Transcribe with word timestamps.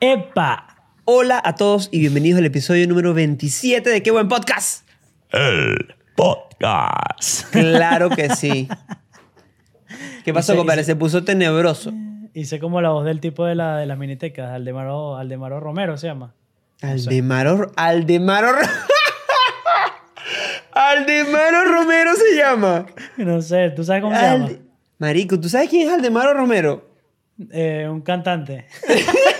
¡Epa! 0.00 0.66
Hola 1.04 1.40
a 1.44 1.54
todos 1.54 1.88
y 1.92 1.98
bienvenidos 2.00 2.38
al 2.38 2.46
episodio 2.46 2.86
número 2.88 3.12
27 3.14 3.88
de 3.90 4.02
Qué 4.02 4.10
Buen 4.10 4.28
Podcast. 4.28 4.86
El 5.30 5.94
podcast. 6.16 7.50
Claro 7.50 8.10
que 8.10 8.30
sí. 8.34 8.68
¿Qué 10.24 10.32
pasó, 10.32 10.52
Dice- 10.52 10.58
compadre? 10.58 10.84
Se 10.84 10.96
puso 10.96 11.24
tenebroso. 11.24 11.92
Hice 12.32 12.60
como 12.60 12.80
la 12.80 12.90
voz 12.90 13.04
del 13.04 13.20
tipo 13.20 13.44
de 13.44 13.54
la 13.56 13.76
de 13.78 13.86
las 13.86 13.98
minitecas, 13.98 14.50
Aldemaro, 14.50 15.16
Aldemaro 15.16 15.58
Romero 15.60 15.96
se 15.98 16.06
llama. 16.06 16.32
Aldemaro... 16.80 17.72
Aldemaro... 17.76 18.52
Aldemaro 20.72 21.64
Romero 21.64 22.12
se 22.14 22.36
llama. 22.36 22.86
No 23.16 23.42
sé, 23.42 23.70
¿tú 23.70 23.82
sabes 23.84 24.02
cómo 24.02 24.14
se 24.16 24.22
Alde- 24.24 24.52
llama? 24.54 24.64
Marico, 24.98 25.40
¿tú 25.40 25.48
sabes 25.48 25.68
quién 25.68 25.88
es 25.88 25.92
Aldemaro 25.94 26.32
Romero? 26.34 26.88
Eh, 27.50 27.88
un 27.90 28.00
cantante. 28.02 28.66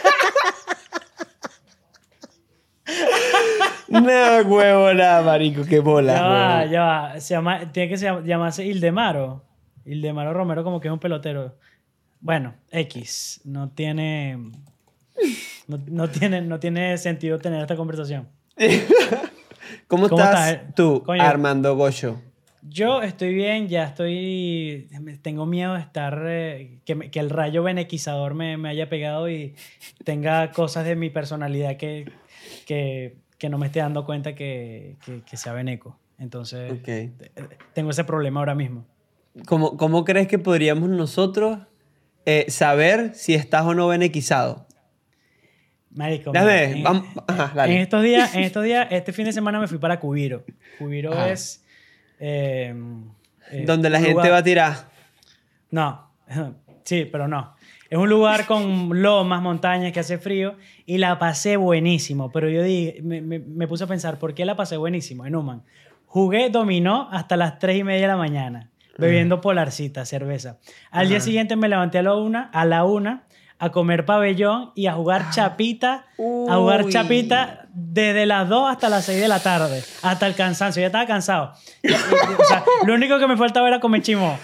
No, 3.91 4.00
huevo, 4.48 4.94
nada, 4.94 5.22
marico, 5.22 5.64
qué 5.64 5.80
bola. 5.80 6.14
ya 6.14 6.22
va, 6.22 6.66
ya 6.66 6.83
va. 6.83 7.20
Se 7.20 7.34
llama, 7.34 7.72
tiene 7.72 7.88
que 7.88 7.97
se 7.97 8.05
llama- 8.06 8.22
llamarse 8.24 8.64
Ildemaro. 8.64 9.44
Ildemaro 9.84 10.32
Romero 10.32 10.62
como 10.64 10.80
que 10.80 10.88
es 10.88 10.92
un 10.92 11.00
pelotero. 11.00 11.56
Bueno, 12.20 12.55
X. 12.70 13.41
No 13.44 13.70
tiene... 13.70 14.38
No, 15.66 15.78
no 15.88 16.08
tiene, 16.08 16.41
no 16.41 16.58
tiene 16.60 16.97
sentido 16.98 17.38
tener 17.38 17.60
esta 17.62 17.77
conversación. 17.77 18.28
¿Cómo, 19.88 20.08
¿Cómo 20.08 20.22
estás 20.22 20.50
estás? 20.52 20.75
tú, 20.75 21.02
Coño. 21.04 21.22
Armando 21.22 21.75
Goyo? 21.77 22.16
Yo 22.62 23.02
estoy 23.02 23.34
bien, 23.34 23.69
ya 23.69 23.84
estoy. 23.84 24.88
Tengo 25.22 25.47
miedo 25.47 25.75
de 25.75 25.80
estar. 25.80 26.22
eh, 26.27 26.78
que, 26.84 26.94
me- 26.94 27.10
que 27.10 27.19
el 27.20 27.30
rayo 27.30 27.62
benequizador 27.62 28.34
me, 28.34 28.56
me 28.56 28.69
haya 28.69 28.88
pegado 28.88 29.28
y 29.30 29.54
tenga 30.04 30.52
cosas 30.52 30.84
de 30.84 30.94
mi 30.97 31.08
personalidad 31.10 31.77
que, 31.77 32.10
que, 32.66 33.16
que 33.41 33.48
no 33.48 33.58
me 33.58 33.66
esté 33.66 33.80
dando 33.80 34.05
cuenta 34.05 34.34
que, 34.36 34.96
que, 35.05 35.22
que 35.22 35.36
sea 35.36 35.52
beneco. 35.55 35.98
Entonces, 36.19 36.70
Ok. 36.72 36.86
eh, 36.88 37.12
tengo 37.72 37.91
ese 37.91 38.05
problema 38.05 38.38
ahora 38.41 38.55
mismo. 38.55 38.86
¿Cómo, 39.47 39.77
cómo 39.78 40.05
crees 40.05 40.28
que 40.28 40.38
podríamos 40.38 40.91
nosotros 40.91 41.58
eh, 42.27 42.44
saber 42.50 43.14
si 43.14 43.34
estás 43.34 43.64
o 43.64 43.72
no 43.74 43.88
benequizado? 43.88 44.66
Marico, 45.92 46.30
ver, 46.32 46.77
en, 46.77 46.82
vamos- 46.84 47.06
ajá, 47.27 47.52
dale. 47.55 47.74
en 47.74 47.80
estos 47.80 48.02
días, 48.02 48.34
en 48.34 48.42
estos 48.44 48.62
días, 48.62 48.86
este 48.92 49.12
fin 49.12 49.24
de 49.24 49.32
semana 49.32 49.58
me 49.58 49.66
fui 49.66 49.78
para 49.78 49.98
Cubiro. 49.98 50.44
Cubiro 50.78 51.12
Ajá. 51.12 51.31
es. 51.31 51.65
eh, 52.20 52.75
eh, 53.50 53.65
Donde 53.66 53.88
la 53.91 53.98
gente 53.98 54.12
lugar- 54.12 54.32
va 54.32 54.36
a 54.36 54.44
tirar. 54.44 54.91
No, 55.70 56.10
sí, 56.84 57.06
pero 57.06 57.26
no. 57.26 57.54
Es 57.91 57.99
un 57.99 58.09
lugar 58.09 58.47
con 58.47 59.03
lomas, 59.03 59.43
montañas, 59.43 59.93
que 59.93 60.01
hace 60.01 60.17
frío 60.19 60.55
y 60.87 60.99
la 60.99 61.19
pasé 61.19 61.56
buenísimo. 61.56 62.31
Pero 62.31 62.49
yo 62.49 62.62
dije, 62.62 63.01
me, 63.03 63.21
me- 63.21 63.41
me 63.41 63.67
puse 63.69 63.84
a 63.84 63.87
pensar, 63.89 64.19
¿por 64.19 64.33
qué 64.33 64.45
la 64.45 64.55
pasé 64.56 64.77
buenísimo 64.77 65.27
en 65.27 65.34
Uman? 65.37 65.62
Jugué 66.06 66.51
dominó 66.51 67.09
hasta 67.11 67.37
las 67.37 67.59
3 67.59 67.78
y 67.81 67.84
media 67.84 68.03
de 68.03 68.06
la 68.09 68.17
mañana, 68.17 68.71
bebiendo 68.97 69.41
polarcita, 69.41 70.05
cerveza. 70.06 70.59
Al 70.93 71.09
día 71.09 71.19
siguiente 71.21 71.56
me 71.56 71.69
levanté 71.69 71.99
a 71.99 72.03
la 72.03 72.15
una, 72.15 72.49
a 72.53 72.65
la 72.65 72.84
una 72.84 73.25
a 73.59 73.71
comer 73.73 74.07
pabellón 74.07 74.71
y 74.75 74.87
a 74.87 74.93
jugar 74.95 75.31
chapita, 75.31 76.07
a 76.49 76.57
jugar 76.57 76.81
chapita 76.89 77.67
desde 77.75 78.25
las 78.25 78.49
2 78.49 78.71
hasta 78.71 78.89
las 78.89 79.05
6 79.05 79.21
de 79.21 79.28
la 79.28 79.39
tarde, 79.41 79.83
hasta 80.03 80.27
el 80.27 80.34
cansancio. 80.34 80.81
Ya 80.81 80.87
estaba 80.87 81.07
cansado. 81.07 81.53
O 82.39 82.45
sea, 82.45 82.65
lo 82.87 82.95
único 82.95 83.19
que 83.19 83.27
me 83.27 83.37
faltaba 83.37 83.69
era 83.69 83.78
comer 83.81 84.01
chimo. 84.03 84.39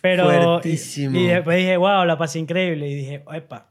Pero. 0.00 0.24
Fuertísimo. 0.24 1.18
Y, 1.18 1.24
y 1.24 1.26
después 1.28 1.56
dije, 1.58 1.76
wow, 1.76 2.04
la 2.04 2.16
pasé 2.18 2.38
increíble. 2.38 2.88
Y 2.88 2.94
dije, 2.94 3.24
epa, 3.32 3.70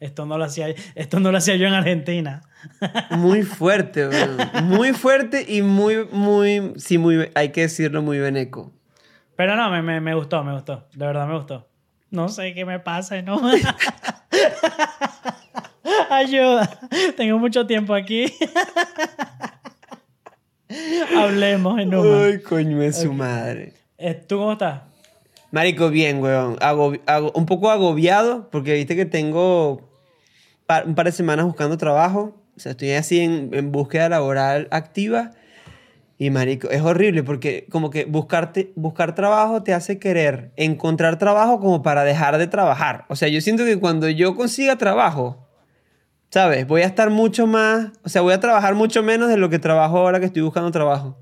esto 0.00 0.26
no 0.26 0.38
lo 0.38 0.44
hacía, 0.44 0.68
esto 0.94 1.18
no 1.18 1.32
lo 1.32 1.38
hacía 1.38 1.56
yo 1.56 1.66
en 1.66 1.74
Argentina. 1.74 2.42
Muy 3.10 3.42
fuerte, 3.42 4.06
weón. 4.08 4.36
Muy 4.64 4.92
fuerte 4.92 5.44
y 5.48 5.62
muy, 5.62 6.06
muy, 6.12 6.74
sí, 6.76 6.98
muy, 6.98 7.30
hay 7.34 7.50
que 7.50 7.62
decirlo, 7.62 8.02
muy 8.02 8.18
beneco. 8.18 8.72
Pero 9.36 9.56
no, 9.56 9.70
me, 9.70 9.82
me, 9.82 10.00
me 10.00 10.14
gustó, 10.14 10.42
me 10.42 10.52
gustó. 10.52 10.88
De 10.94 11.06
verdad 11.06 11.26
me 11.26 11.36
gustó. 11.36 11.68
No 12.10 12.28
sé 12.28 12.54
qué 12.54 12.64
me 12.64 12.80
pasa, 12.80 13.20
¿no? 13.22 13.40
Ayuda. 16.10 16.80
Tengo 17.16 17.38
mucho 17.38 17.66
tiempo 17.66 17.94
aquí. 17.94 18.32
Hablemos 21.16 21.78
en. 21.80 21.94
Ay, 21.94 22.40
coño 22.40 22.82
es 22.82 23.00
su 23.02 23.12
madre. 23.12 23.74
Eh, 23.96 24.14
¿Tú 24.14 24.38
cómo 24.38 24.52
estás? 24.52 24.87
Marico, 25.50 25.90
bien, 25.90 26.20
weón. 26.22 26.56
Agobi- 26.58 27.00
ago- 27.06 27.32
un 27.34 27.46
poco 27.46 27.70
agobiado 27.70 28.48
porque 28.50 28.74
viste 28.74 28.96
que 28.96 29.06
tengo 29.06 29.88
pa- 30.66 30.82
un 30.84 30.94
par 30.94 31.06
de 31.06 31.12
semanas 31.12 31.46
buscando 31.46 31.76
trabajo. 31.78 32.34
O 32.56 32.60
sea, 32.60 32.72
estoy 32.72 32.92
así 32.92 33.20
en, 33.20 33.50
en 33.54 33.72
búsqueda 33.72 34.08
laboral 34.08 34.68
activa. 34.70 35.30
Y 36.20 36.30
marico, 36.30 36.68
es 36.70 36.82
horrible 36.82 37.22
porque 37.22 37.66
como 37.70 37.90
que 37.90 38.04
buscarte, 38.04 38.72
buscar 38.74 39.14
trabajo 39.14 39.62
te 39.62 39.72
hace 39.72 40.00
querer 40.00 40.50
encontrar 40.56 41.16
trabajo 41.16 41.60
como 41.60 41.80
para 41.82 42.02
dejar 42.02 42.38
de 42.38 42.48
trabajar. 42.48 43.04
O 43.08 43.14
sea, 43.14 43.28
yo 43.28 43.40
siento 43.40 43.64
que 43.64 43.78
cuando 43.78 44.08
yo 44.08 44.34
consiga 44.34 44.76
trabajo, 44.76 45.46
¿sabes? 46.30 46.66
Voy 46.66 46.82
a 46.82 46.86
estar 46.86 47.10
mucho 47.10 47.46
más, 47.46 47.92
o 48.02 48.08
sea, 48.08 48.20
voy 48.22 48.32
a 48.32 48.40
trabajar 48.40 48.74
mucho 48.74 49.00
menos 49.04 49.28
de 49.28 49.36
lo 49.36 49.48
que 49.48 49.60
trabajo 49.60 49.98
ahora 49.98 50.18
que 50.18 50.26
estoy 50.26 50.42
buscando 50.42 50.72
trabajo. 50.72 51.16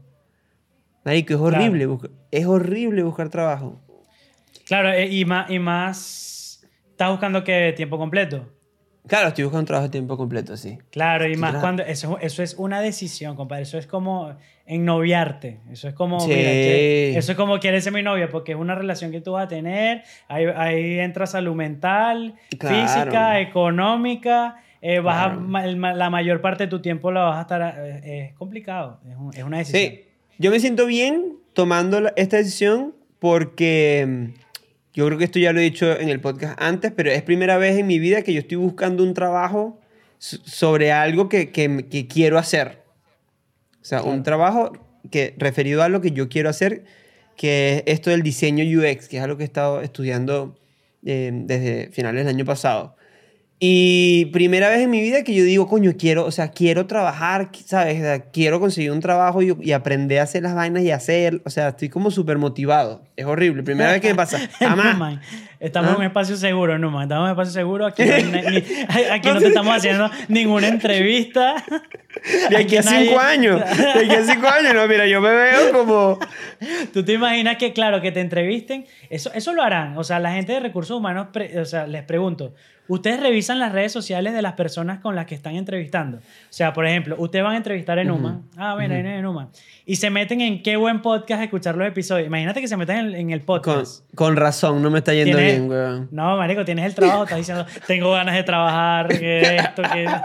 Marico, 1.04 1.34
es 1.34 1.40
horrible, 1.40 1.86
es 2.30 2.46
horrible 2.46 3.02
buscar 3.02 3.28
trabajo. 3.28 3.78
Claro, 4.66 4.90
eh, 4.92 5.06
y 5.08 5.24
más, 5.24 5.50
y 5.50 5.58
más 5.58 6.66
estás 6.90 7.10
buscando 7.10 7.42
que 7.44 7.72
tiempo 7.76 7.96
completo. 7.98 8.52
Claro, 9.06 9.28
estoy 9.28 9.44
buscando 9.44 9.66
trabajo 9.66 9.86
a 9.86 9.90
tiempo 9.90 10.16
completo, 10.16 10.56
sí. 10.56 10.78
Claro, 10.90 11.28
y 11.28 11.36
más 11.36 11.54
cuando 11.56 11.84
eso, 11.84 12.18
eso 12.20 12.42
es 12.42 12.54
una 12.58 12.80
decisión, 12.80 13.36
compadre. 13.36 13.62
Eso 13.62 13.78
es 13.78 13.86
como 13.86 14.34
ennoviarte. 14.66 15.60
Eso 15.70 15.86
es 15.86 15.94
como, 15.94 16.18
Sí. 16.18 16.30
mira, 16.34 16.50
eso 16.50 17.30
es 17.30 17.36
como 17.36 17.60
quieres 17.60 17.84
ser 17.84 17.92
mi 17.92 18.02
novia, 18.02 18.28
porque 18.28 18.52
es 18.52 18.58
una 18.58 18.74
relación 18.74 19.12
que 19.12 19.20
tú 19.20 19.32
vas 19.32 19.44
a 19.44 19.48
tener. 19.48 20.02
Ahí, 20.26 20.46
ahí 20.56 20.98
entra 20.98 21.26
salud 21.28 21.54
mental, 21.54 22.34
Claro. 22.58 22.76
física, 22.88 23.40
económica. 23.40 24.56
eh, 24.82 25.00
vas 25.00 25.16
a- 25.16 25.24
Claro. 25.30 25.40
ma- 25.40 25.94
la 25.94 26.10
mayor 26.10 26.40
parte 26.42 26.64
de 26.64 26.68
tu 26.70 26.80
tiempo 26.80 27.10
la 27.10 27.22
vas 27.22 27.38
a 27.38 27.40
estar. 27.40 27.74
eh, 27.78 28.26
es 28.28 28.34
complicado. 28.36 29.00
Es, 29.08 29.16
un- 29.16 29.34
es 29.34 29.42
una 29.42 29.58
decisión. 29.58 29.82
Sí, 29.94 30.04
yo 30.38 30.50
me 30.50 30.60
siento 30.60 30.86
bien 30.86 31.38
tomando 31.54 32.00
esta 32.14 32.36
decisión 32.36 32.94
porque 33.18 34.30
yo 34.96 35.06
creo 35.06 35.18
que 35.18 35.24
esto 35.24 35.38
ya 35.38 35.52
lo 35.52 35.60
he 35.60 35.62
dicho 35.62 35.96
en 35.98 36.08
el 36.08 36.20
podcast 36.20 36.60
antes, 36.60 36.90
pero 36.90 37.10
es 37.12 37.22
primera 37.22 37.56
vez 37.58 37.78
en 37.78 37.86
mi 37.86 37.98
vida 38.00 38.22
que 38.22 38.32
yo 38.32 38.40
estoy 38.40 38.56
buscando 38.56 39.02
un 39.04 39.14
trabajo 39.14 39.78
so- 40.18 40.38
sobre 40.44 40.90
algo 40.90 41.28
que, 41.28 41.50
que- 41.52 41.86
que 41.88 42.08
quiero 42.08 42.38
hacer. 42.38 42.82
O 43.80 43.84
sea, 43.84 44.02
un 44.02 44.22
trabajo 44.24 44.72
que, 45.10 45.34
referido 45.38 45.82
a 45.84 45.88
lo 45.88 46.00
que 46.00 46.10
yo 46.10 46.28
quiero 46.28 46.48
hacer, 46.48 46.84
que 47.36 47.76
es 47.76 47.82
esto 47.94 48.10
del 48.10 48.22
diseño 48.22 48.64
UX, 48.64 49.06
que 49.08 49.18
es 49.18 49.22
algo 49.22 49.36
que 49.36 49.44
he 49.44 49.46
estado 49.46 49.80
estudiando 49.82 50.58
eh, 51.04 51.30
desde 51.32 51.90
finales 51.92 52.24
del 52.24 52.34
año 52.34 52.44
pasado. 52.44 52.95
Y 53.58 54.26
primera 54.34 54.68
vez 54.68 54.80
en 54.80 54.90
mi 54.90 55.00
vida 55.00 55.24
que 55.24 55.34
yo 55.34 55.42
digo, 55.42 55.66
coño, 55.66 55.92
quiero, 55.98 56.26
o 56.26 56.30
sea, 56.30 56.50
quiero 56.50 56.86
trabajar, 56.86 57.48
¿sabes? 57.64 57.96
O 57.96 58.00
sea, 58.02 58.20
quiero 58.30 58.60
conseguir 58.60 58.90
un 58.92 59.00
trabajo 59.00 59.40
y, 59.40 59.56
y 59.62 59.72
aprender 59.72 60.18
a 60.18 60.24
hacer 60.24 60.42
las 60.42 60.54
vainas 60.54 60.82
y 60.82 60.90
hacer, 60.90 61.40
o 61.46 61.48
sea, 61.50 61.68
estoy 61.68 61.88
como 61.88 62.10
súper 62.10 62.36
motivado. 62.36 63.02
Es 63.16 63.24
horrible. 63.24 63.62
Primera 63.62 63.92
vez 63.92 64.02
que 64.02 64.08
me 64.08 64.14
pasa. 64.14 64.38
Jamás. 64.58 65.20
Estamos 65.58 65.90
¿Ah? 65.90 65.94
en 65.94 66.00
un 66.00 66.04
espacio 66.06 66.36
seguro, 66.36 66.78
Numan. 66.78 67.04
Estamos 67.04 67.22
en 67.22 67.24
un 67.24 67.30
espacio 67.30 67.52
seguro. 67.54 67.88
Ni- 67.98 68.04
aquí 69.10 69.28
no 69.28 69.38
te 69.38 69.46
estamos 69.48 69.74
haciendo 69.74 70.10
ninguna 70.28 70.68
entrevista. 70.68 71.54
De 72.50 72.56
aquí 72.56 72.76
a 72.76 72.82
Nadie- 72.82 73.06
cinco 73.08 73.20
años. 73.20 73.60
De 73.60 74.04
aquí 74.04 74.14
a 74.14 74.24
cinco 74.24 74.48
años. 74.48 74.74
No, 74.74 74.86
mira, 74.88 75.06
yo 75.06 75.20
me 75.20 75.30
veo 75.30 75.72
como... 75.72 76.18
¿Tú 76.92 77.04
te 77.04 77.12
imaginas 77.12 77.56
que, 77.56 77.72
claro, 77.72 78.00
que 78.00 78.10
te 78.12 78.20
entrevisten? 78.20 78.86
Eso, 79.10 79.30
eso 79.34 79.52
lo 79.52 79.62
harán. 79.62 79.96
O 79.98 80.04
sea, 80.04 80.18
la 80.18 80.32
gente 80.32 80.52
de 80.52 80.60
recursos 80.60 80.96
humanos, 80.96 81.28
pre- 81.32 81.60
o 81.60 81.64
sea, 81.66 81.86
les 81.86 82.02
pregunto, 82.02 82.54
¿ustedes 82.88 83.20
revisan 83.20 83.58
las 83.58 83.72
redes 83.72 83.92
sociales 83.92 84.32
de 84.32 84.40
las 84.42 84.54
personas 84.54 85.00
con 85.00 85.14
las 85.14 85.26
que 85.26 85.34
están 85.34 85.54
entrevistando? 85.56 86.16
O 86.18 86.20
sea, 86.50 86.72
por 86.72 86.86
ejemplo, 86.86 87.14
ustedes 87.18 87.44
van 87.44 87.52
a 87.54 87.56
entrevistar 87.58 87.98
en 87.98 88.08
Numan. 88.08 88.42
Ah, 88.56 88.74
bueno, 88.74 88.94
en 88.94 89.22
Numan. 89.22 89.50
Y 89.84 89.96
se 89.96 90.08
meten 90.10 90.40
en 90.40 90.62
qué 90.62 90.76
buen 90.76 91.02
podcast 91.02 91.42
escuchar 91.42 91.76
los 91.76 91.86
episodios. 91.86 92.26
Imagínate 92.26 92.60
que 92.62 92.68
se 92.68 92.76
metan 92.76 93.08
en, 93.08 93.14
en 93.14 93.30
el 93.30 93.40
Con, 93.40 93.46
podcast. 93.60 94.04
con 94.14 94.34
razón, 94.36 94.82
no 94.82 94.90
me 94.90 94.98
está 94.98 95.12
yendo 95.12 95.36
Tienes- 95.36 95.58
bien, 95.58 95.68
weón. 95.70 96.08
No, 96.10 96.36
marico, 96.38 96.64
tienes 96.64 96.86
el 96.86 96.94
trabajo, 96.94 97.24
estás 97.24 97.38
diciendo, 97.38 97.66
tengo 97.86 98.10
ganas 98.12 98.34
de 98.34 98.42
trabajar, 98.42 99.08
que 99.08 99.56
esto, 99.56 99.82
que... 99.82 100.06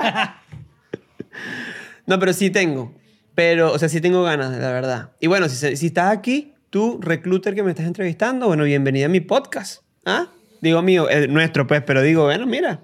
No, 2.12 2.20
pero 2.20 2.34
sí 2.34 2.50
tengo. 2.50 2.94
Pero, 3.36 3.72
o 3.72 3.80
sea, 3.80 3.88
sí 3.88 4.02
tengo 4.02 4.22
ganas, 4.22 4.52
la 4.52 4.74
verdad. 4.74 5.12
Y 5.22 5.28
bueno, 5.28 5.48
si, 5.48 5.78
si 5.78 5.86
estás 5.86 6.12
aquí, 6.12 6.52
tú, 6.70 7.00
recluter 7.02 7.56
que 7.56 7.64
me 7.64 7.70
estás 7.72 7.86
entrevistando, 7.86 8.48
bueno, 8.48 8.66
bienvenida 8.66 9.06
a 9.06 9.08
mi 9.08 9.22
podcast. 9.22 9.82
¿Ah? 10.06 10.28
Digo 10.60 10.82
mío, 10.82 11.08
el 11.08 11.34
nuestro, 11.34 11.66
pues, 11.68 11.82
pero 11.84 12.02
digo, 12.02 12.26
bueno, 12.26 12.46
mira. 12.46 12.82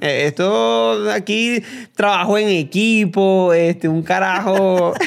eh, 0.00 0.24
Esto 0.24 1.12
aquí 1.12 1.62
trabajo 1.94 2.38
en 2.38 2.48
equipo, 2.48 3.52
este, 3.52 3.88
un 3.88 4.02
carajo. 4.02 4.94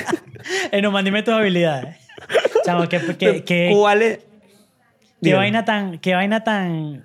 Eh, 0.72 0.82
no, 0.82 1.04
dime 1.04 1.22
tus 1.22 1.34
habilidades. 1.34 1.98
Chamo, 2.64 2.88
que, 2.88 3.00
que, 3.18 3.44
que, 3.44 3.72
¿Cuál 3.74 4.02
es? 4.04 4.20
qué 5.22 5.34
vaina 5.34 5.66
tan, 5.66 5.98
qué 5.98 6.14
vaina 6.14 6.44
tan... 6.44 7.04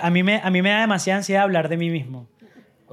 A 0.00 0.10
mí, 0.10 0.22
me, 0.22 0.40
a 0.42 0.50
mí 0.50 0.62
me 0.62 0.70
da 0.70 0.80
demasiada 0.80 1.18
ansiedad 1.18 1.42
hablar 1.42 1.68
de 1.68 1.76
mí 1.76 1.90
mismo. 1.90 2.28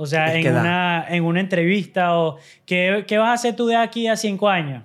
O 0.02 0.06
sea, 0.06 0.34
Es 0.34 0.46
en 0.46 0.56
una, 0.56 1.06
en 1.10 1.24
una 1.26 1.40
entrevista 1.42 2.18
o 2.18 2.38
¿qué, 2.66 3.04
¿qué 3.06 3.18
vas 3.18 3.30
a 3.30 3.34
hacer 3.34 3.56
tú 3.56 3.68
de 3.68 3.76
aquí 3.76 4.08
a 4.08 4.16
cinco 4.16 4.48
años? 4.48 4.84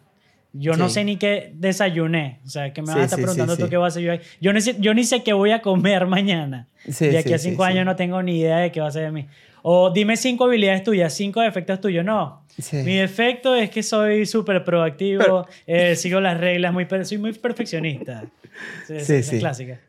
Yo 0.53 0.75
no 0.77 0.89
Sí. 0.89 0.95
sé 0.95 1.05
ni 1.05 1.17
qué 1.17 1.53
desayuné. 1.55 2.41
O 2.45 2.49
sea, 2.49 2.73
que 2.73 2.81
me 2.83 2.89
Sí, 2.89 2.93
vas 2.95 3.03
a 3.03 3.05
estar 3.05 3.19
preguntando 3.19 3.57
tú 3.57 3.69
qué 3.69 3.77
vas 3.77 3.97
a 3.97 3.99
hacer 4.01 4.23
yo 4.41 4.53
ni 4.53 4.61
sé- 4.61 4.77
yo 4.81 4.93
ni 4.95 5.05
sé 5.05 5.23
qué 5.23 5.33
voy 5.33 5.53
a 5.53 5.63
comer 5.63 6.07
mañana. 6.19 6.67
De 6.99 7.17
aquí 7.19 7.33
a 7.33 7.39
cinco 7.39 7.63
años 7.65 7.85
no 7.85 7.95
tengo 7.97 8.21
ni 8.23 8.41
idea 8.41 8.59
de 8.59 8.73
qué 8.73 8.81
va 8.81 8.89
a 8.89 8.91
ser 8.91 9.05
de 9.05 9.13
mí. 9.13 9.27
O 9.63 9.91
dime 9.91 10.17
cinco 10.17 10.45
habilidades 10.45 10.83
tuyas, 10.83 11.15
cinco 11.15 11.41
defectos 11.41 11.81
tuyos. 11.81 12.05
No. 12.05 12.43
Sí. 12.61 12.79
Mi 12.79 12.97
defecto 12.97 13.55
es 13.55 13.71
que 13.71 13.83
soy 13.83 14.27
súper 14.27 14.63
proactivo, 14.65 15.21
Pero- 15.23 15.47
eh, 15.67 15.97
sigo 15.97 16.21
las 16.21 16.39
reglas, 16.39 16.73
muy 16.73 16.87
soy 17.05 17.19
muy 17.19 17.33
perfeccionista. 17.33 18.25
Sí, 18.87 18.95
Sí, 19.01 19.15
esa 19.15 19.31
sí. 19.31 19.37
es 19.37 19.41
clásica. 19.41 19.81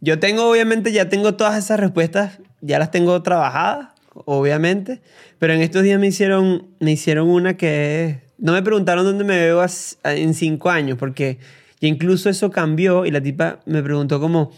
Yo 0.00 0.18
tengo, 0.20 0.48
obviamente, 0.50 0.92
ya 0.92 1.08
tengo 1.08 1.34
todas 1.34 1.56
esas 1.58 1.80
respuestas, 1.80 2.38
ya 2.60 2.78
las 2.78 2.90
tengo 2.92 3.22
trabajadas, 3.22 3.88
obviamente, 4.14 5.00
pero 5.38 5.52
en 5.52 5.60
estos 5.60 5.82
días 5.82 5.98
me 5.98 6.06
hicieron, 6.06 6.68
me 6.80 6.92
hicieron 6.92 7.28
una 7.28 7.56
que 7.56 8.20
no 8.38 8.52
me 8.52 8.62
preguntaron 8.62 9.04
dónde 9.04 9.24
me 9.24 9.36
veo 9.36 9.64
en 10.04 10.34
cinco 10.34 10.70
años, 10.70 10.98
porque 10.98 11.38
incluso 11.80 12.30
eso 12.30 12.50
cambió 12.50 13.06
y 13.06 13.10
la 13.10 13.20
tipa 13.20 13.60
me 13.66 13.82
preguntó 13.82 14.20
como, 14.20 14.52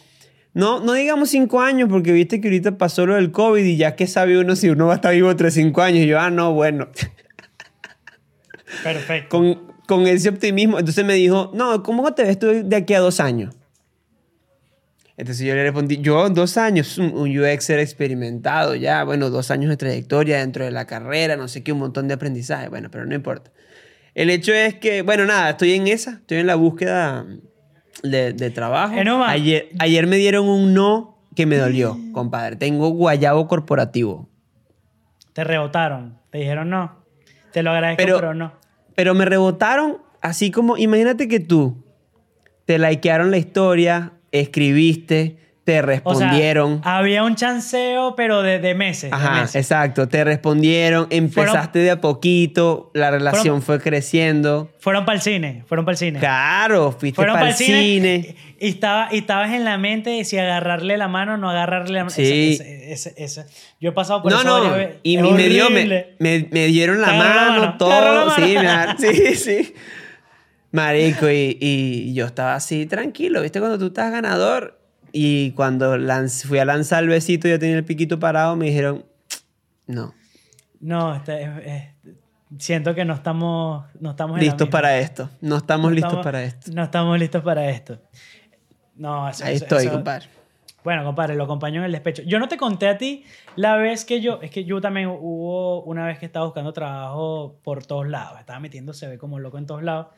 no, 0.55 0.81
no 0.81 0.93
digamos 0.93 1.31
cinco 1.31 1.61
años, 1.61 1.89
porque 1.89 2.13
viste 2.13 2.41
que 2.41 2.49
ahorita 2.49 2.79
pasó 2.79 3.07
lo 3.07 3.15
del 3.15 3.31
COVID 3.31 3.65
y 3.65 3.77
ya 3.77 3.97
que 3.97 4.07
sabe 4.07 4.39
uno 4.39 4.57
si 4.57 4.69
uno 4.69 4.87
va 4.87 4.95
a 4.95 4.97
estar 4.97 5.15
vivo 5.15 5.31
entre 5.31 5.51
cinco 5.51 5.83
años, 5.83 6.05
y 6.05 6.07
yo, 6.07 6.19
ah, 6.19 6.31
no, 6.31 6.53
bueno, 6.53 6.89
Perfecto. 8.83 9.29
con, 9.29 9.73
con 9.87 10.07
ese 10.07 10.29
optimismo, 10.29 10.79
entonces 10.79 11.05
me 11.05 11.15
dijo, 11.15 11.51
no, 11.55 11.83
¿cómo 11.83 12.13
te 12.15 12.25
ves 12.25 12.39
tú 12.39 12.47
de 12.65 12.77
aquí 12.77 12.95
a 12.95 13.01
dos 13.01 13.21
años? 13.21 13.55
Entonces 15.19 15.47
yo 15.47 15.55
le 15.55 15.63
respondí, 15.63 15.99
yo 16.03 16.29
dos 16.29 16.57
años, 16.59 16.99
un 16.99 17.17
un 17.17 17.39
UXer 17.39 17.79
experimentado 17.79 18.75
ya, 18.75 19.03
bueno, 19.05 19.31
dos 19.31 19.51
años 19.51 19.71
de 19.71 19.77
trayectoria 19.79 20.39
dentro 20.39 20.65
de 20.65 20.71
la 20.71 20.87
carrera, 20.87 21.37
no 21.37 21.49
sé 21.49 21.63
qué, 21.63 21.73
un 21.73 21.79
montón 21.79 22.07
de 22.09 22.15
aprendizaje, 22.15 22.69
bueno, 22.69 22.91
pero 22.91 23.07
no 23.07 23.15
importa. 23.15 23.51
El 24.15 24.29
hecho 24.31 24.53
es 24.53 24.75
que, 24.75 25.03
bueno, 25.03 25.25
nada, 25.25 25.51
estoy 25.51 25.73
en 25.73 25.89
esa, 25.89 26.13
estoy 26.21 26.39
en 26.39 26.47
la 26.47 26.55
búsqueda 26.55 27.25
de, 28.03 28.33
de 28.35 28.51
trabajo. 28.51 28.95
Eh, 28.97 29.05
no, 29.05 29.19
ma. 29.19 29.31
ayer, 29.31 29.69
ayer 29.79 30.07
me 30.07 30.17
dieron 30.17 30.49
un 30.49 30.75
no 30.75 31.19
que 31.35 31.47
me 31.47 31.57
dolió, 31.57 31.99
compadre. 32.13 32.57
Tengo 32.57 32.89
guayabo 32.91 33.47
corporativo. 33.49 34.29
Te 35.33 35.45
rebotaron. 35.45 36.19
Te 36.31 36.39
dijeron 36.39 36.71
no. 36.71 37.05
Te 37.53 37.63
lo 37.63 37.71
agradezco, 37.71 38.03
Pero- 38.03 38.17
pero, 38.17 38.35
no. 38.35 38.53
Pero 38.95 39.15
me 39.15 39.25
rebotaron 39.27 39.99
así 40.23 40.51
como, 40.51 40.77
imagínate 40.79 41.29
que 41.29 41.41
tú 41.41 41.85
te 42.65 42.79
likearon 42.79 43.31
la 43.31 43.37
historia, 43.37 44.15
escribiste, 44.41 45.37
te 45.65 45.73
O 45.73 45.75
sea, 45.75 45.83
respondieron. 45.83 46.81
había 46.85 47.25
un 47.25 47.35
chanceo, 47.35 48.15
pero 48.15 48.43
de, 48.43 48.61
de 48.61 48.75
meses. 48.77 49.11
de 49.11 49.17
Ajá, 49.17 49.41
meses. 49.41 49.57
exacto. 49.57 50.07
Te 50.07 50.23
respondieron, 50.23 51.09
empezaste 51.11 51.81
de 51.81 51.91
a 51.91 52.01
poquito, 52.01 52.93
la 52.95 53.11
relación 53.11 53.63
fueron- 53.63 53.63
fue 53.63 53.81
creciendo. 53.81 54.71
Fueron 54.79 55.05
para 55.05 55.17
el 55.17 55.23
cine. 55.23 55.65
Fueron 55.67 55.85
para 55.85 55.95
el 55.95 55.99
cine. 55.99 56.21
Claro, 56.21 56.93
fuiste 56.93 57.17
Fueron 57.17 57.35
para 57.35 57.49
el 57.49 57.55
cine. 57.57 57.81
cine, 57.83 58.37
y, 58.61 58.69
estaba, 58.69 59.09
y 59.11 59.19
estabas 59.19 59.51
en 59.55 59.65
la 59.65 59.77
mente 59.77 60.11
de 60.11 60.25
si 60.25 60.39
agarrarle 60.39 60.97
la 60.99 61.09
mano 61.09 61.35
o 61.35 61.37
no 61.37 61.51
agarrarle 61.51 61.95
la 61.99 62.05
mano. 62.05 62.15
Sí. 62.15 62.57
Ese- 62.61 63.15
ese. 63.17 63.47
Yo 63.81 63.89
he 63.91 63.93
pasado 63.93 64.23
por 64.23 64.31
No, 64.31 64.39
eso 64.43 64.47
no, 64.69 64.71
veces. 64.71 64.97
y 65.03 65.17
Es 65.17 65.23
me, 65.25 65.49
dio, 65.49 65.69
me, 65.71 66.07
me, 66.21 66.47
me 66.49 66.67
dieron 66.67 67.01
la 67.01 67.09
agarró 67.09 67.25
la 67.25 67.35
mano, 67.35 67.51
mano, 67.51 67.53
agarró 67.53 68.25
la 68.27 68.37
todo. 68.37 68.63
mano. 68.63 68.95
Sí, 69.01 69.15
sí, 69.15 69.35
sí. 69.35 69.75
Marico, 70.77 71.29
y, 71.31 71.57
y 71.61 72.15
yo 72.15 72.27
estaba 72.27 72.55
así 72.55 72.87
tranquilo, 72.87 73.43
¿viste? 73.43 73.59
Cuando 73.61 73.79
tú 73.79 73.87
estás 73.87 74.13
ganador 74.13 74.79
y 75.13 75.53
cuando 75.53 75.97
lanz- 75.97 76.45
fui 76.47 76.59
a 76.59 76.65
lanzar 76.65 77.03
el 77.03 77.09
besito, 77.09 77.49
yo 77.49 77.59
tenía 77.59 77.77
el 77.77 77.85
piquito 77.85 78.19
parado, 78.19 78.55
me 78.57 78.67
dijeron, 78.67 79.05
no, 79.87 80.15
No, 80.81 81.15
este, 81.17 81.43
es- 81.43 81.51
es- 81.67 82.15
siento 82.59 82.95
que 82.95 83.05
no 83.05 83.15
estamos, 83.15 83.87
no 83.99 84.11
estamos 84.11 84.39
listos 84.39 84.69
para 84.69 84.99
esto, 84.99 85.31
no 85.41 85.57
estamos 85.57 85.91
No 85.91 85.95
listos 85.95 86.11
estamos- 86.13 86.25
para 86.25 86.45
esto. 86.45 86.71
No 86.75 86.85
estamos 86.85 87.19
listos 87.19 87.43
para 87.43 87.71
esto. 87.71 87.99
No, 88.97 89.29
eso, 89.29 89.45
Ahí 89.45 89.57
eso- 89.57 89.65
estoy, 89.65 89.85
eso- 89.87 89.93
compadre. 89.93 90.27
Bueno, 90.85 91.03
compadre, 91.05 91.35
lo 91.35 91.45
acompaño 91.45 91.81
en 91.81 91.87
el 91.87 91.93
despecho. 91.93 92.23
Yo 92.23 92.39
no 92.39 92.47
te 92.47 92.57
conté 92.57 92.87
a 92.89 92.97
ti 92.97 93.25
la 93.57 93.75
vez 93.77 94.05
que 94.05 94.21
yo, 94.21 94.39
es 94.41 94.53
que 94.53 94.65
yo 94.65 94.81
también 94.81 95.09
hubo 95.09 95.83
una 95.83 96.07
vez 96.07 96.19
que 96.21 96.27
estaba 96.27 96.45
buscando 96.45 96.73
trabajo 96.73 97.59
por 97.65 97.85
todos 97.85 98.07
lados, 98.07 98.39
estaba 98.39 98.61
metiendo 98.61 98.93
CV 98.93 99.19
como 99.19 99.41
loco 99.41 99.59
en 99.59 99.67
todos 99.67 99.83
lados. 99.83 100.09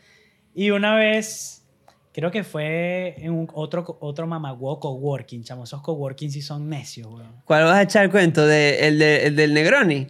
Y 0.54 0.70
una 0.70 0.94
vez, 0.96 1.64
creo 2.12 2.30
que 2.30 2.42
fue 2.44 3.14
en 3.18 3.32
un 3.32 3.48
otro, 3.54 3.98
otro 4.00 4.26
mamagüo 4.26 4.80
coworking, 4.80 5.44
chamo, 5.44 5.64
esos 5.64 5.80
coworking 5.82 6.30
sí 6.30 6.42
son 6.42 6.68
necios, 6.68 7.06
weón. 7.08 7.32
¿Cuál 7.44 7.64
vas 7.64 7.74
a 7.76 7.82
echar 7.82 8.04
el 8.04 8.10
cuento? 8.10 8.46
¿De, 8.46 8.88
el, 8.88 8.98
de- 8.98 9.26
el 9.26 9.36
del 9.36 9.54
Negroni? 9.54 10.06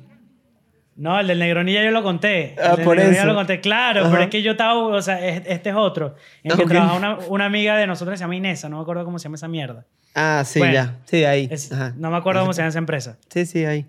No, 0.97 1.21
el 1.21 1.29
del 1.29 1.39
Negroni 1.39 1.73
ya 1.73 1.85
yo 1.85 1.91
lo 1.93 2.03
conté. 2.03 2.55
El 2.55 2.59
Ah, 2.61 2.75
del 2.77 2.85
por 2.85 2.97
Negroni 2.97 3.17
eso. 3.17 3.25
ya 3.25 3.31
lo 3.31 3.35
conté, 3.37 3.61
claro, 3.61 4.01
Ajá. 4.01 4.11
pero 4.11 4.23
es 4.25 4.31
que 4.31 4.43
yo 4.43 4.53
estaba, 4.53 4.75
o 4.75 5.01
sea, 5.03 5.25
es- 5.25 5.43
este 5.47 5.71
es 5.71 5.77
otro. 5.77 6.17
En 6.43 6.51
el 6.51 6.57
que 6.57 6.65
Ok. 6.65 6.71
trabaja 6.71 6.95
una, 6.97 7.19
una 7.29 7.45
amiga 7.45 7.77
de 7.77 7.87
nosotros 7.87 8.15
que 8.15 8.19
se 8.19 8.25
llama 8.25 8.35
Inesa, 8.37 8.69
no 8.69 8.77
me 8.79 8.83
acuerdo 8.83 9.05
cómo 9.05 9.19
se 9.19 9.25
llama 9.25 9.37
esa 9.37 9.47
mierda. 9.49 9.87
Ah, 10.15 10.43
sí, 10.45 10.59
Bueno, 10.59 10.75
ya. 10.75 10.99
Sí, 11.05 11.25
ahí. 11.25 11.47
Es- 11.53 11.71
Ajá. 11.71 11.95
no 11.97 12.11
me 12.11 12.17
acuerdo 12.17 12.41
cómo 12.41 12.53
se 12.53 12.63
llama 12.63 12.71
esa 12.71 12.79
empresa. 12.81 13.19
Sí, 13.29 13.47
sí, 13.47 13.65
ahí. 13.65 13.87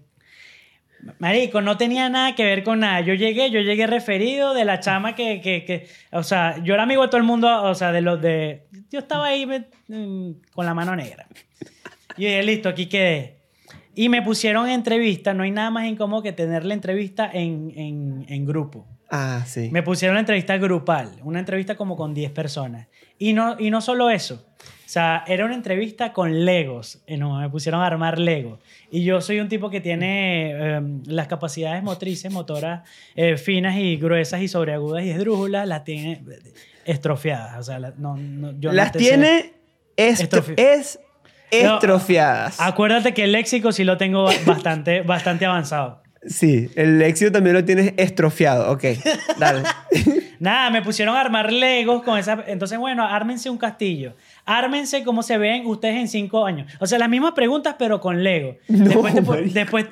Marico, 1.19 1.61
no 1.61 1.77
tenía 1.77 2.09
nada 2.09 2.35
que 2.35 2.43
ver 2.43 2.63
con 2.63 2.79
nada. 2.79 3.01
Yo 3.01 3.13
llegué, 3.13 3.49
yo 3.51 3.59
llegué 3.61 3.87
referido 3.87 4.53
de 4.53 4.65
la 4.65 4.79
chama 4.79 5.15
que, 5.15 5.41
que, 5.41 5.63
que- 5.65 5.87
o 6.11 6.23
sea, 6.23 6.61
yo 6.63 6.73
era 6.73 6.83
amigo 6.83 7.01
de 7.03 7.07
todo 7.07 7.17
el 7.17 7.23
mundo, 7.23 7.63
o 7.63 7.73
sea, 7.75 7.91
de 7.91 8.01
los 8.01 8.21
de, 8.21 8.67
yo 8.91 8.99
estaba 8.99 9.27
ahí 9.27 9.45
me- 9.45 9.67
mm, 9.87 10.41
con 10.53 10.65
la 10.65 10.73
mano 10.73 10.95
negra. 10.95 11.27
Y 12.17 12.25
dije, 12.25 12.43
listo, 12.43 12.69
aquí 12.69 12.87
quedé. 12.87 13.39
Y 13.95 14.09
me 14.09 14.21
pusieron 14.21 14.67
en 14.67 14.73
entrevista, 14.73 15.33
no 15.33 15.43
hay 15.43 15.51
nada 15.51 15.71
más 15.71 15.85
incómodo 15.85 16.21
que 16.23 16.31
tener 16.31 16.63
la 16.65 16.73
entrevista 16.73 17.29
en, 17.33 17.71
en, 17.75 18.25
en 18.29 18.45
grupo. 18.45 18.87
Ah, 19.09 19.43
sí. 19.45 19.69
Me 19.71 19.81
pusieron 19.83 20.13
la 20.15 20.19
entrevista 20.21 20.57
grupal, 20.57 21.11
una 21.23 21.39
entrevista 21.39 21.75
como 21.75 21.95
con 21.97 22.13
10 22.13 22.31
personas. 22.31 22.87
Y 23.17 23.33
no, 23.33 23.55
y 23.59 23.71
no 23.71 23.81
solo 23.81 24.09
eso, 24.09 24.45
sea, 24.91 25.23
era 25.27 25.45
una 25.45 25.53
entrevista 25.55 26.13
con 26.13 26.45
Legos. 26.45 27.01
Eh, 27.07 27.17
no, 27.17 27.39
me 27.39 27.49
pusieron 27.49 27.81
a 27.81 27.85
armar 27.87 28.17
Legos. 28.19 28.59
Y 28.91 29.03
yo 29.03 29.21
soy 29.21 29.39
un 29.39 29.47
tipo 29.47 29.69
que 29.69 29.81
tiene 29.81 30.51
eh, 30.51 30.81
las 31.05 31.27
capacidades 31.27 31.83
motrices, 31.83 32.31
motoras 32.31 32.87
eh, 33.15 33.37
finas 33.37 33.75
y 33.77 33.97
gruesas 33.97 34.41
y 34.41 34.47
sobreagudas 34.47 35.03
y 35.05 35.11
esdrújulas, 35.11 35.67
las 35.67 35.83
tiene 35.83 36.21
estrofiadas. 36.85 37.57
O 37.59 37.63
sea, 37.63 37.79
la- 37.79 37.93
no, 37.97 38.17
no- 38.17 38.59
yo 38.59 38.71
Las 38.71 38.91
tiene 38.93 39.53
estro- 39.95 40.43
es 40.57 40.99
estrofiadas. 41.51 42.59
Acuérdate 42.59 43.13
que 43.13 43.23
el 43.23 43.31
léxico 43.31 43.71
sí 43.71 43.83
lo 43.83 43.97
tengo 43.97 44.29
bastante, 44.45 45.01
bastante 45.01 45.45
avanzado. 45.45 46.01
Sí, 46.27 46.69
el 46.75 47.01
éxito 47.01 47.31
también 47.31 47.55
lo 47.55 47.63
tienes 47.63 47.93
estrofiado. 47.97 48.71
Ok, 48.71 48.83
dale. 49.37 49.63
Nada, 50.39 50.69
me 50.69 50.81
pusieron 50.81 51.15
a 51.15 51.21
armar 51.21 51.51
Legos 51.51 52.01
con 52.03 52.17
esa. 52.17 52.43
Entonces, 52.47 52.77
bueno, 52.79 53.03
ármense 53.05 53.49
un 53.49 53.57
castillo. 53.57 54.15
Ármense 54.45 55.03
como 55.03 55.21
se 55.21 55.37
ven 55.37 55.65
ustedes 55.67 55.95
en 55.97 56.07
cinco 56.07 56.45
años. 56.45 56.71
O 56.79 56.85
sea, 56.87 56.97
las 56.97 57.09
mismas 57.09 57.33
preguntas, 57.33 57.75
pero 57.77 57.99
con 57.99 58.23
Lego. 58.23 58.55
No, 58.69 59.01
después, 59.03 59.53
te, 59.53 59.59
después 59.59 59.87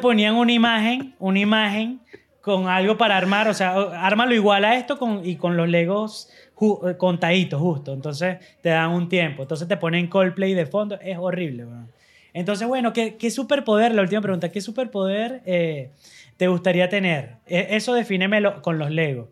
ponían 0.00 0.36
una 0.36 0.52
imagen, 0.52 1.14
una 1.18 1.38
imagen 1.40 2.00
con 2.40 2.68
algo 2.68 2.96
para 2.96 3.16
armar. 3.16 3.48
O 3.48 3.54
sea, 3.54 3.74
ármalo 4.04 4.34
igual 4.34 4.64
a 4.64 4.76
esto 4.76 4.98
con, 4.98 5.20
y 5.24 5.36
con 5.36 5.56
los 5.56 5.68
Legos 5.68 6.30
ju- 6.56 6.96
contaditos, 6.96 7.60
justo. 7.60 7.92
Entonces 7.92 8.38
te 8.62 8.70
dan 8.70 8.90
un 8.92 9.08
tiempo. 9.08 9.42
Entonces 9.42 9.68
te 9.68 9.76
ponen 9.76 10.06
Coldplay 10.06 10.54
de 10.54 10.64
fondo. 10.66 10.98
Es 11.02 11.18
horrible, 11.18 11.66
weón. 11.66 11.90
Entonces, 12.32 12.66
bueno, 12.68 12.92
¿qué, 12.92 13.16
qué 13.16 13.30
superpoder? 13.30 13.92
La 13.94 14.02
última 14.02 14.20
pregunta, 14.22 14.50
¿qué 14.50 14.60
superpoder 14.60 15.42
eh, 15.46 15.90
te 16.36 16.46
gustaría 16.46 16.88
tener? 16.88 17.38
E- 17.46 17.66
Eso 17.76 17.92
defínemelo 17.92 18.62
con 18.62 18.78
los 18.78 18.90
Legos. 18.90 19.28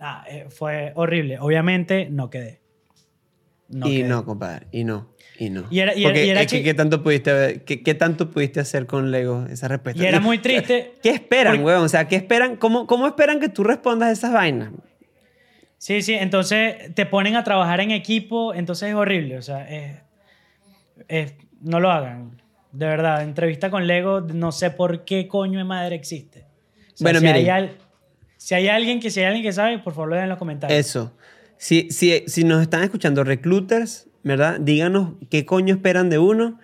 Ah, 0.00 0.24
eh, 0.28 0.46
fue 0.48 0.92
horrible. 0.96 1.38
Obviamente 1.38 2.08
no 2.10 2.30
quedé. 2.30 2.60
No 3.68 3.86
y 3.86 3.98
quedé. 3.98 4.08
no, 4.08 4.24
compadre, 4.24 4.66
y 4.72 4.82
no, 4.82 5.10
y 5.38 5.50
no. 5.50 5.64
Y 5.70 5.78
era- 5.78 5.94
y 5.94 6.00
era- 6.00 6.08
Porque 6.10 6.26
y 6.26 6.30
era 6.30 6.40
es 6.40 6.50
que, 6.50 6.62
¿qué, 6.64 6.74
tanto 6.74 7.02
pudiste, 7.04 7.62
qué, 7.64 7.82
qué 7.84 7.94
tanto 7.94 8.28
pudiste 8.30 8.58
hacer 8.58 8.86
con 8.86 9.12
Lego 9.12 9.46
esa 9.48 9.68
respuesta? 9.68 10.02
Y 10.02 10.06
era 10.06 10.18
muy 10.18 10.38
triste. 10.38 10.94
¿Qué 11.02 11.10
esperan, 11.10 11.52
Porque- 11.52 11.64
weón? 11.66 11.84
O 11.84 11.88
sea, 11.88 12.08
¿qué 12.08 12.16
esperan? 12.16 12.56
¿Cómo, 12.56 12.86
¿Cómo 12.88 13.06
esperan 13.06 13.38
que 13.38 13.48
tú 13.48 13.62
respondas 13.62 14.10
esas 14.10 14.32
vainas? 14.32 14.70
Sí, 15.78 16.02
sí, 16.02 16.14
entonces 16.14 16.94
te 16.94 17.06
ponen 17.06 17.36
a 17.36 17.44
trabajar 17.44 17.80
en 17.80 17.90
equipo, 17.92 18.54
entonces 18.54 18.88
es 18.88 18.94
horrible, 18.94 19.38
o 19.38 19.42
sea, 19.42 19.68
es- 19.70 19.98
es- 21.08 21.34
no 21.60 21.78
lo 21.78 21.90
hagan. 21.92 22.42
De 22.72 22.86
verdad, 22.86 23.22
entrevista 23.22 23.70
con 23.70 23.86
Lego, 23.86 24.20
no 24.20 24.50
sé 24.52 24.70
por 24.70 25.04
qué 25.04 25.28
coño 25.28 25.58
de 25.58 25.64
madre 25.64 25.94
existe. 25.96 26.40
O 26.40 26.96
sea, 26.96 27.04
Bueno, 27.04 27.20
si, 27.20 27.26
miren. 27.26 27.42
hay 27.42 27.48
al- 27.50 27.76
si 28.42 28.54
hay 28.54 28.68
alguien 28.68 29.00
que 29.00 29.10
si 29.10 29.20
hay 29.20 29.26
alguien 29.26 29.42
que 29.44 29.52
sabe, 29.52 29.78
por 29.80 29.92
favor 29.92 30.08
lo 30.08 30.14
den 30.14 30.24
en 30.24 30.30
los 30.30 30.38
comentarios. 30.38 30.78
Eso. 30.80 31.12
Si, 31.58 31.90
si, 31.90 32.24
si 32.26 32.42
nos 32.44 32.62
están 32.62 32.82
escuchando 32.82 33.22
recruiters, 33.22 34.08
¿verdad? 34.22 34.58
Díganos 34.58 35.12
qué 35.28 35.44
coño 35.44 35.74
esperan 35.74 36.08
de 36.08 36.18
uno 36.18 36.58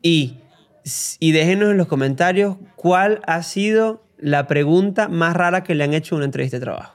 y, 0.00 0.36
y 1.18 1.32
déjenos 1.32 1.72
en 1.72 1.76
los 1.76 1.88
comentarios 1.88 2.56
cuál 2.76 3.20
ha 3.26 3.42
sido 3.42 4.04
la 4.16 4.46
pregunta 4.46 5.08
más 5.08 5.34
rara 5.34 5.64
que 5.64 5.74
le 5.74 5.82
han 5.82 5.92
hecho 5.92 6.14
en 6.14 6.18
una 6.18 6.26
entrevista 6.26 6.58
de 6.58 6.62
trabajo. 6.62 6.94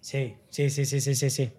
Sí, 0.00 0.34
sí, 0.50 0.68
sí, 0.70 0.84
sí, 0.84 1.00
sí, 1.00 1.14
sí, 1.14 1.30
sí. 1.30 1.52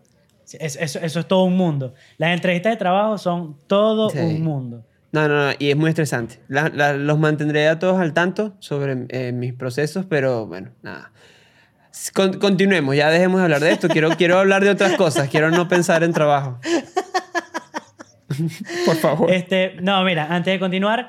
Sí, 0.44 0.58
es- 0.60 0.76
Eso, 0.76 1.00
eso 1.00 1.20
es 1.22 1.28
todo 1.28 1.46
un 1.46 1.56
mundo. 1.56 1.94
Las 2.18 2.34
entrevistas 2.36 2.74
de 2.74 2.78
trabajo 2.78 3.18
son 3.18 3.58
todo 3.68 4.10
Sí. 4.10 4.20
un 4.20 4.42
mundo. 4.44 4.86
No, 5.16 5.30
no, 5.30 5.48
no, 5.48 5.54
y 5.58 5.70
es 5.70 5.78
muy 5.78 5.90
estresante. 5.90 6.42
La- 6.50 6.68
la- 6.68 6.92
los 6.94 7.18
mantendré 7.18 7.70
a 7.70 7.80
todos 7.80 8.00
al 8.02 8.14
tanto 8.14 8.56
sobre 8.60 9.06
eh, 9.10 9.32
mis 9.32 9.54
procesos, 9.54 10.06
pero 10.10 10.46
bueno, 10.46 10.72
nada. 10.82 11.14
Con- 12.14 12.38
continuemos, 12.40 12.96
ya 12.98 13.10
dejemos 13.10 13.40
de 13.40 13.46
hablar 13.46 13.62
de 13.62 13.72
esto. 13.72 13.88
Quiero, 13.88 14.10
quiero 14.18 14.38
hablar 14.40 14.62
de 14.64 14.72
otras 14.72 14.94
cosas, 14.98 15.30
quiero 15.30 15.50
no 15.52 15.68
pensar 15.70 16.04
en 16.04 16.12
trabajo. 16.12 16.60
Por 18.86 18.96
favor. 18.98 19.32
Este, 19.32 19.76
no, 19.82 20.04
mira, 20.04 20.28
antes 20.30 20.54
de 20.54 20.60
continuar, 20.60 21.08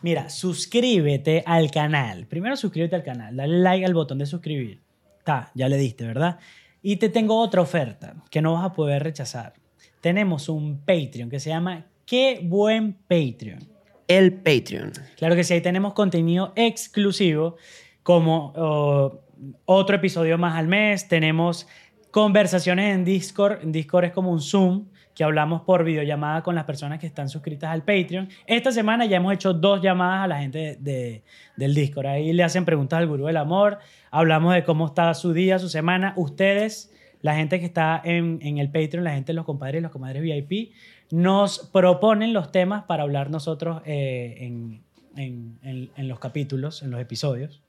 mira, 0.00 0.30
suscríbete 0.30 1.42
al 1.46 1.70
canal. 1.70 2.26
Primero 2.26 2.56
suscríbete 2.56 2.96
al 2.96 3.02
canal, 3.02 3.36
dale 3.36 3.58
like 3.58 3.84
al 3.84 3.92
botón 3.92 4.16
de 4.18 4.24
suscribir. 4.26 4.80
Está, 5.18 5.50
ya 5.54 5.68
le 5.68 5.76
diste, 5.76 6.06
¿verdad? 6.06 6.38
Y 6.82 6.96
te 6.96 7.10
tengo 7.10 7.38
otra 7.38 7.60
oferta 7.60 8.14
que 8.30 8.40
no 8.40 8.54
vas 8.54 8.64
a 8.64 8.72
poder 8.72 9.02
rechazar. 9.02 9.52
Tenemos 10.00 10.48
un 10.48 10.78
Patreon 10.80 11.28
que 11.28 11.40
se 11.40 11.50
llama 11.50 11.84
Qué 12.06 12.40
buen 12.42 12.94
Patreon. 13.08 13.60
El 14.06 14.32
Patreon. 14.34 14.92
Claro 15.16 15.34
que 15.34 15.44
sí, 15.44 15.54
ahí 15.54 15.60
tenemos 15.62 15.94
contenido 15.94 16.52
exclusivo 16.56 17.56
como 18.02 18.52
oh, 18.56 19.20
otro 19.64 19.96
episodio 19.96 20.36
más 20.36 20.56
al 20.56 20.68
mes. 20.68 21.08
Tenemos 21.08 21.66
conversaciones 22.10 22.94
en 22.94 23.04
Discord. 23.04 23.62
En 23.62 23.72
Discord 23.72 24.04
es 24.04 24.12
como 24.12 24.30
un 24.30 24.40
Zoom 24.40 24.86
que 25.14 25.24
hablamos 25.24 25.62
por 25.62 25.84
videollamada 25.84 26.42
con 26.42 26.54
las 26.56 26.64
personas 26.64 26.98
que 26.98 27.06
están 27.06 27.28
suscritas 27.28 27.70
al 27.70 27.82
Patreon. 27.84 28.28
Esta 28.46 28.72
semana 28.72 29.06
ya 29.06 29.16
hemos 29.18 29.32
hecho 29.32 29.54
dos 29.54 29.80
llamadas 29.80 30.24
a 30.24 30.26
la 30.26 30.38
gente 30.40 30.58
de- 30.58 30.76
de- 30.80 31.22
del 31.56 31.74
Discord. 31.74 32.06
Ahí 32.06 32.32
le 32.32 32.42
hacen 32.42 32.64
preguntas 32.64 32.98
al 32.98 33.06
gurú 33.06 33.26
del 33.26 33.36
amor. 33.36 33.78
Hablamos 34.10 34.52
de 34.54 34.64
cómo 34.64 34.86
está 34.86 35.14
su 35.14 35.32
día, 35.32 35.58
su 35.60 35.68
semana. 35.68 36.14
Ustedes, 36.16 36.92
la 37.22 37.36
gente 37.36 37.60
que 37.60 37.66
está 37.66 38.02
en, 38.04 38.40
en 38.42 38.58
el 38.58 38.70
Patreon, 38.70 39.04
la 39.04 39.12
gente 39.14 39.32
de 39.32 39.34
los 39.36 39.44
compadres 39.46 39.78
y 39.78 39.82
los 39.82 39.92
comadres 39.92 40.20
VIP, 40.20 40.72
nos 41.14 41.70
proponen 41.72 42.32
los 42.32 42.50
temas 42.50 42.84
para 42.84 43.02
hablar 43.04 43.30
nosotros 43.30 43.82
eh, 43.86 44.36
en, 44.40 44.82
en- 45.16 45.58
en- 45.62 45.90
en 45.96 46.08
los 46.08 46.18
capítulos, 46.18 46.82
en 46.82 46.90
los 46.90 47.00
episodios. 47.00 47.62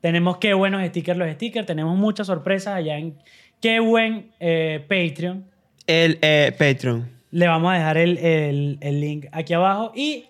Tenemos 0.00 0.38
qué 0.38 0.54
buenos 0.54 0.82
stickers 0.86 1.18
los 1.18 1.30
stickers. 1.32 1.66
Tenemos 1.66 1.96
muchas 1.98 2.26
sorpresas 2.28 2.74
allá 2.74 2.96
en 2.98 3.18
qué 3.60 3.80
buen 3.80 4.30
eh, 4.40 4.84
Patreon. 4.88 5.44
El 5.86 6.18
eh, 6.22 6.54
Patreon. 6.58 7.10
Le 7.32 7.46
vamos 7.48 7.70
a 7.72 7.74
dejar 7.74 7.98
el, 7.98 8.16
el- 8.18 8.78
el 8.80 9.00
link 9.00 9.26
aquí 9.32 9.52
abajo. 9.52 9.92
Y 9.94 10.24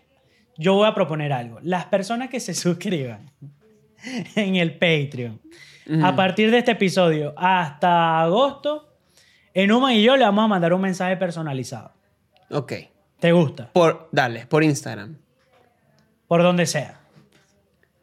yo 0.57 0.75
voy 0.75 0.89
a 0.89 0.95
proponer 0.95 1.33
algo. 1.33 1.59
Las 1.63 1.85
personas 1.87 2.31
que 2.31 2.41
se 2.41 2.55
suscriban 2.65 3.31
en 4.35 4.57
el 4.57 4.73
Patreon, 4.75 5.41
a 6.03 6.17
partir 6.17 6.51
de 6.51 6.59
este 6.59 6.73
episodio 6.73 7.33
hasta 7.37 8.21
agosto, 8.23 8.93
Enuma 9.55 9.95
y 9.95 10.03
yo 10.03 10.17
le 10.17 10.25
vamos 10.25 10.45
a 10.45 10.49
mandar 10.49 10.75
un 10.75 10.81
mensaje 10.81 11.17
personalizado. 11.17 11.93
Ok. 12.51 12.73
¿Te 13.19 13.33
gusta? 13.33 13.71
Por, 13.73 14.09
dale, 14.13 14.47
por 14.47 14.63
Instagram. 14.63 15.17
Por 16.29 16.43
donde 16.43 16.67
sea. 16.67 17.01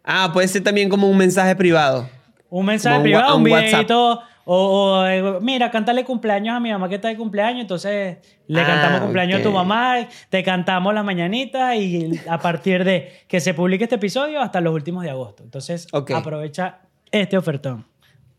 Ah, 0.03 0.31
puede 0.33 0.47
ser 0.47 0.63
también 0.63 0.89
como 0.89 1.09
un 1.09 1.17
mensaje 1.17 1.55
privado. 1.55 2.09
Un 2.49 2.65
mensaje 2.65 2.97
un 2.97 3.03
privado, 3.03 3.37
un 3.37 3.43
videito. 3.43 4.21
O, 4.45 4.99
o, 5.05 5.39
mira, 5.39 5.71
cántale 5.71 6.03
cumpleaños 6.03 6.55
a 6.55 6.59
mi 6.59 6.69
mamá 6.69 6.89
que 6.89 6.95
está 6.95 7.07
de 7.07 7.15
cumpleaños. 7.15 7.61
Entonces 7.61 8.17
le 8.47 8.61
Ah, 8.61 8.65
cantamos 8.65 9.01
cumpleaños 9.01 9.39
a 9.39 9.43
tu 9.43 9.51
mamá, 9.51 10.07
te 10.29 10.43
cantamos 10.43 10.93
las 10.93 11.05
mañanitas 11.05 11.75
y 11.77 12.19
a 12.27 12.39
partir 12.39 12.83
de 12.83 13.21
que 13.27 13.39
se 13.39 13.53
publique 13.53 13.85
este 13.85 13.95
episodio 13.95 14.41
hasta 14.41 14.59
los 14.59 14.73
últimos 14.73 15.03
de 15.03 15.11
agosto. 15.11 15.43
Entonces 15.43 15.87
aprovecha 15.93 16.79
este 17.11 17.37
ofertón 17.37 17.85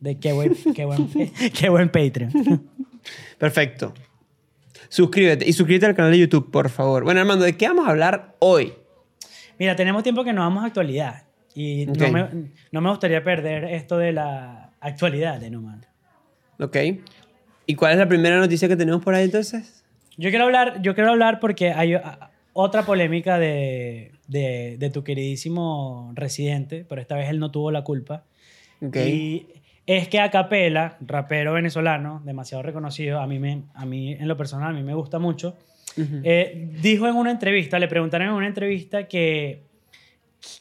de 0.01 0.19
qué 0.19 0.33
buen, 0.33 0.55
qué 0.75 0.85
buen, 0.85 1.09
qué 1.59 1.69
buen 1.71 1.89
Patreon. 1.89 2.69
Perfecto. 3.39 3.95
Suscríbete. 4.89 5.49
Y 5.49 5.53
suscríbete 5.53 5.87
al 5.87 5.95
canal 5.95 6.13
de 6.13 6.19
YouTube, 6.19 6.51
por 6.51 6.69
favor. 6.71 7.05
Bueno, 7.05 7.21
Armando, 7.21 7.45
¿de 7.45 7.57
qué 7.57 7.69
vamos 7.69 7.87
a 7.87 7.91
hablar 7.91 8.35
hoy? 8.39 8.73
Mira, 9.59 9.77
tenemos 9.77 10.03
tiempo 10.03 10.25
que 10.25 10.33
no 10.33 10.41
vamos 10.43 10.63
a 10.65 10.67
actualidad. 10.67 11.25
Y 11.55 11.89
Ok. 11.89 11.97
no, 11.99 12.11
me, 12.11 12.29
no 12.73 12.81
me 12.81 12.91
gustaría 12.91 13.23
perder 13.23 13.65
esto 13.65 13.97
de 13.99 14.13
la 14.13 14.73
actualidad 14.81 15.41
de 15.41 15.51
Numan. 15.51 15.87
Ok. 16.59 16.77
¿Y 17.67 17.75
cuál 17.77 17.93
es 17.93 17.99
la 17.99 18.09
primera 18.09 18.39
noticia 18.39 18.69
que 18.69 18.77
tenemos 18.77 19.03
por 19.03 19.15
ahí 19.15 19.25
entonces? 19.25 19.85
Yo 20.17 20.31
quiero 20.31 20.45
hablar, 20.45 20.83
yo 20.83 20.95
quiero 20.95 21.11
hablar 21.11 21.41
porque 21.41 21.73
hay 21.73 21.95
ah, 21.95 22.31
otra 22.53 22.85
polémica 22.85 23.39
de, 23.39 24.13
de, 24.29 24.77
de 24.79 24.91
tu 24.91 25.03
queridísimo 25.03 26.13
residente, 26.15 26.85
pero 26.89 27.01
esta 27.01 27.17
vez 27.17 27.31
él 27.31 27.39
no 27.39 27.51
tuvo 27.51 27.71
la 27.71 27.83
culpa. 27.83 28.25
Ok. 28.83 28.97
Y 28.97 29.47
es 29.87 30.09
que 30.09 30.21
Acapela, 30.21 30.97
rapero 31.01 31.53
venezolano, 31.53 32.23
demasiado 32.25 32.63
reconocido, 32.63 33.21
a 33.21 33.27
mí, 33.27 33.39
me, 33.39 33.63
a 33.75 33.85
mí 33.85 34.13
en 34.13 34.29
lo 34.29 34.37
personal, 34.37 34.71
a 34.71 34.73
mí 34.73 34.83
me 34.83 34.95
gusta 34.95 35.19
mucho, 35.19 35.57
eh, 35.97 36.71
dijo 36.83 37.07
en 37.07 37.15
una 37.15 37.31
entrevista, 37.31 37.79
le 37.79 37.87
preguntaron 37.87 38.29
en 38.29 38.35
una 38.35 38.47
entrevista 38.47 39.07
que, 39.07 39.63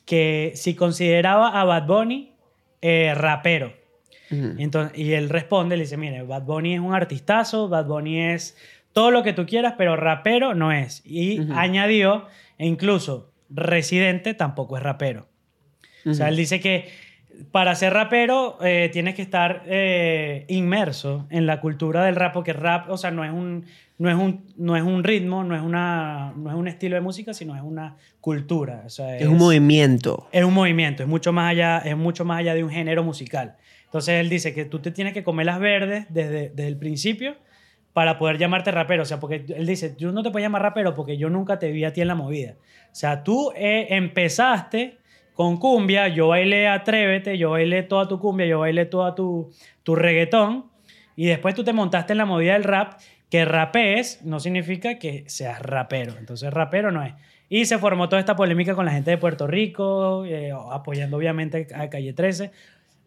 que 0.06 0.52
si 0.56 0.76
consideraba 0.76 1.60
a 1.60 1.64
Bad 1.64 1.88
Bunny 1.88 2.34
eh, 2.82 3.14
rapero. 3.16 3.74
Entonces, 4.30 4.98
y 4.98 5.14
él 5.14 5.30
responde, 5.30 5.78
le 5.78 5.84
dice, 5.84 5.96
mire, 5.96 6.24
Bad 6.24 6.42
Bunny 6.42 6.74
es 6.74 6.80
un 6.80 6.96
artistazo, 6.96 7.70
Bad 7.70 7.86
Bunny 7.86 8.20
es 8.20 8.58
todo 8.92 9.12
lo 9.12 9.22
que 9.22 9.32
tú 9.32 9.46
quieras, 9.46 9.76
pero 9.78 9.96
rapero 9.96 10.56
no 10.56 10.72
es. 10.72 11.04
Y 11.06 11.40
añadió, 11.54 12.26
e 12.58 12.66
incluso 12.66 13.32
Residente 13.50 14.34
tampoco 14.34 14.76
es 14.78 14.82
rapero. 14.82 15.28
O 16.06 16.14
sea, 16.14 16.30
él 16.30 16.36
dice 16.36 16.60
que 16.60 16.90
para 17.52 17.76
ser 17.76 17.94
rapero 17.94 18.58
eh, 18.64 18.90
tienes 18.92 19.16
que 19.16 19.22
estar 19.22 19.64
eh, 19.66 20.46
inmerso 20.48 21.28
en 21.30 21.46
la 21.46 21.62
cultura 21.62 22.04
del 22.06 22.16
rap, 22.16 22.34
porque 22.34 22.54
rap, 22.54 22.90
o 22.90 22.98
sea, 22.98 23.12
no 23.12 23.24
es 23.24 23.32
un, 23.32 23.66
no 23.98 24.10
es 24.10 24.16
un, 24.16 24.46
no 24.58 24.76
es 24.76 24.84
un 24.84 25.04
ritmo, 25.04 25.44
no 25.44 25.56
es, 25.56 25.62
una, 25.62 26.34
no 26.36 26.50
es 26.50 26.56
un 26.56 26.68
estilo 26.68 26.96
de 26.96 27.02
música, 27.02 27.34
sino 27.34 27.56
es 27.56 27.62
una 27.62 27.98
cultura. 28.22 28.84
O 28.86 28.90
sea, 28.90 29.18
Es 29.18 29.28
un 29.28 29.38
movimiento. 29.38 30.28
es 30.32 30.44
un 30.44 30.54
movimiento, 30.54 31.04
es 31.04 31.10
mucho 31.10 31.32
más 31.32 31.52
allá, 31.52 31.80
es 31.80 31.98
mucho 31.98 32.26
más 32.26 32.40
allá 32.40 32.54
de 32.54 32.64
un 32.64 32.70
género 32.70 33.04
musical. 33.04 33.56
Entonces 33.86 34.16
él 34.20 34.30
dice 34.30 34.54
que 34.54 34.66
tú 34.66 34.80
te 34.80 34.92
tienes 34.92 35.14
que 35.14 35.24
comer 35.24 35.46
las 35.46 35.60
verdes 35.60 36.08
desde, 36.10 36.50
desde 36.50 36.68
el 36.68 36.78
principio 36.78 37.36
para 37.94 38.18
poder 38.18 38.40
llamarte 38.40 38.72
rapero. 38.72 39.04
O 39.04 39.06
sea, 39.06 39.20
porque 39.20 39.46
él 39.56 39.68
dice, 39.68 39.92
tú 39.92 40.12
no 40.12 40.24
te 40.24 40.32
puedes 40.32 40.46
llamar 40.46 40.64
rapero 40.64 40.96
porque 40.96 41.18
yo 41.18 41.30
nunca 41.30 41.60
te 41.60 41.72
vi 41.72 41.86
a 41.86 41.94
ti 41.94 42.02
en 42.02 42.08
la 42.08 42.16
movida. 42.16 42.56
O 42.92 42.96
sea, 42.96 43.24
tú 43.24 43.52
eh, 43.56 43.88
empezaste 43.92 44.98
con 45.34 45.58
cumbia, 45.58 46.08
yo 46.08 46.30
bailé 46.30 46.68
Atrévete, 46.68 47.38
yo 47.38 47.52
bailé 47.52 47.84
toda 47.84 48.08
tu 48.08 48.20
cumbia, 48.20 48.46
yo 48.46 48.60
bailé 48.60 48.86
toda 48.86 49.16
tu, 49.16 49.52
tu 49.84 49.96
reggaetón, 49.96 50.66
y 51.16 51.28
después 51.28 51.56
tú 51.56 51.64
te 51.64 51.74
montaste 51.74 52.14
en 52.14 52.18
la 52.18 52.26
movida 52.26 52.54
del 52.54 52.64
rap, 52.64 53.00
que 53.30 53.46
rapees 53.46 54.24
no 54.24 54.40
significa 54.40 55.00
que 55.00 55.24
seas 55.28 55.60
rapero. 55.60 56.14
Entonces 56.20 56.54
rapero 56.54 56.92
no 56.92 57.04
es. 57.04 57.14
Y 57.50 57.66
se 57.66 57.78
formó 57.78 58.10
toda 58.10 58.20
esta 58.20 58.36
polémica 58.36 58.76
con 58.76 58.86
la 58.86 58.92
gente 58.92 59.12
de 59.12 59.18
Puerto 59.18 59.48
Rico, 59.48 60.26
eh, 60.26 60.52
apoyando 60.72 61.18
obviamente 61.18 61.68
a 61.76 61.90
Calle 61.90 62.14
13. 62.14 62.52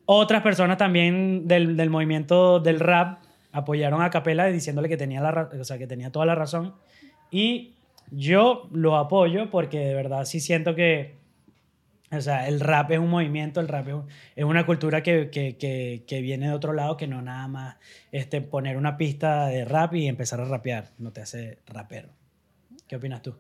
Otras 0.05 0.43
personas 0.43 0.79
también 0.79 1.49
del, 1.49 1.77
del 1.77 1.91
movimiento 1.91 2.61
del 2.61 2.81
rap 2.81 3.19
apoyaron 3.53 4.03
a 4.03 4.11
Capela 4.11 4.47
diciéndole 4.47 4.89
que 4.89 4.97
tenía, 4.97 5.21
la, 5.21 5.49
o 5.59 5.65
sea, 5.65 5.79
que 5.79 5.87
tenía 5.87 6.13
toda 6.13 6.27
la 6.27 6.35
razón. 6.35 6.75
Y 7.31 7.75
yo 8.11 8.69
lo 8.71 8.97
apoyo 8.97 9.51
porque 9.51 9.79
de 9.79 9.95
verdad 9.95 10.25
sí 10.25 10.41
siento 10.41 10.75
que, 10.75 11.15
o 12.17 12.23
sea, 12.23 12.49
el 12.49 12.61
rap 12.61 12.91
es 12.91 12.99
un 12.99 13.09
movimiento, 13.11 13.61
el 13.61 13.69
rap 13.69 13.89
es, 13.89 13.95
un- 13.95 14.07
es 14.35 14.45
una 14.45 14.67
cultura 14.67 15.03
que, 15.03 15.31
que, 15.31 15.57
que, 16.07 16.21
viene 16.21 16.49
de 16.49 16.55
otro 16.55 16.73
lado, 16.73 16.97
que 16.97 17.07
no 17.07 17.23
nada 17.23 17.49
más 17.49 17.77
este, 18.13 18.41
poner 18.41 18.77
una 18.77 18.97
pista 18.97 19.47
de 19.49 19.65
rap 19.65 19.95
y 19.95 20.07
empezar 20.09 20.41
a 20.41 20.45
rapear, 20.45 20.91
no 20.99 21.13
te 21.13 21.21
hace 21.23 21.59
rapero. 21.67 22.09
¿Qué 22.89 22.97
opinas 22.97 23.23
tú? 23.23 23.35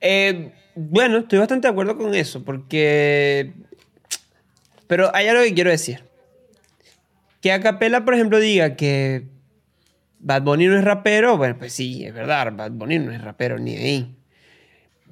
Eh, 0.00 0.52
bueno, 0.74 1.18
estoy 1.18 1.38
bastante 1.38 1.66
de 1.68 1.72
acuerdo 1.72 1.96
con 1.96 2.14
eso, 2.14 2.44
porque... 2.44 3.52
Pero 4.86 5.14
hay 5.14 5.28
algo 5.28 5.42
que 5.42 5.54
quiero 5.54 5.70
decir. 5.70 6.04
Que 7.40 7.52
Acapella, 7.52 8.04
por 8.04 8.14
ejemplo, 8.14 8.38
diga 8.38 8.76
que 8.76 9.26
Bad 10.18 10.42
Bunny 10.42 10.66
no 10.66 10.78
es 10.78 10.84
rapero, 10.84 11.36
bueno, 11.36 11.56
pues 11.58 11.72
sí, 11.72 12.04
es 12.04 12.14
verdad, 12.14 12.52
Bad 12.54 12.72
Bunny 12.72 12.98
no 12.98 13.12
es 13.12 13.20
rapero 13.22 13.58
ni 13.58 13.76
ahí. 13.76 14.16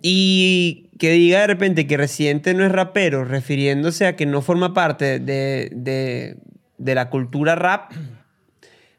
Y 0.02 0.90
que 0.99 1.11
diga 1.12 1.40
de 1.40 1.47
repente 1.47 1.87
que 1.87 1.97
Residente 1.97 2.54
no 2.54 2.64
es 2.64 2.73
rapero, 2.73 3.25
refiriéndose 3.25 4.06
a 4.06 4.16
que 4.16 4.26
no 4.26 4.42
forma 4.42 4.75
parte 4.75 5.18
de, 5.21 5.71
de- 5.73 6.37
de 6.78 6.94
la 6.97 7.09
cultura 7.11 7.54
rap, 7.54 7.92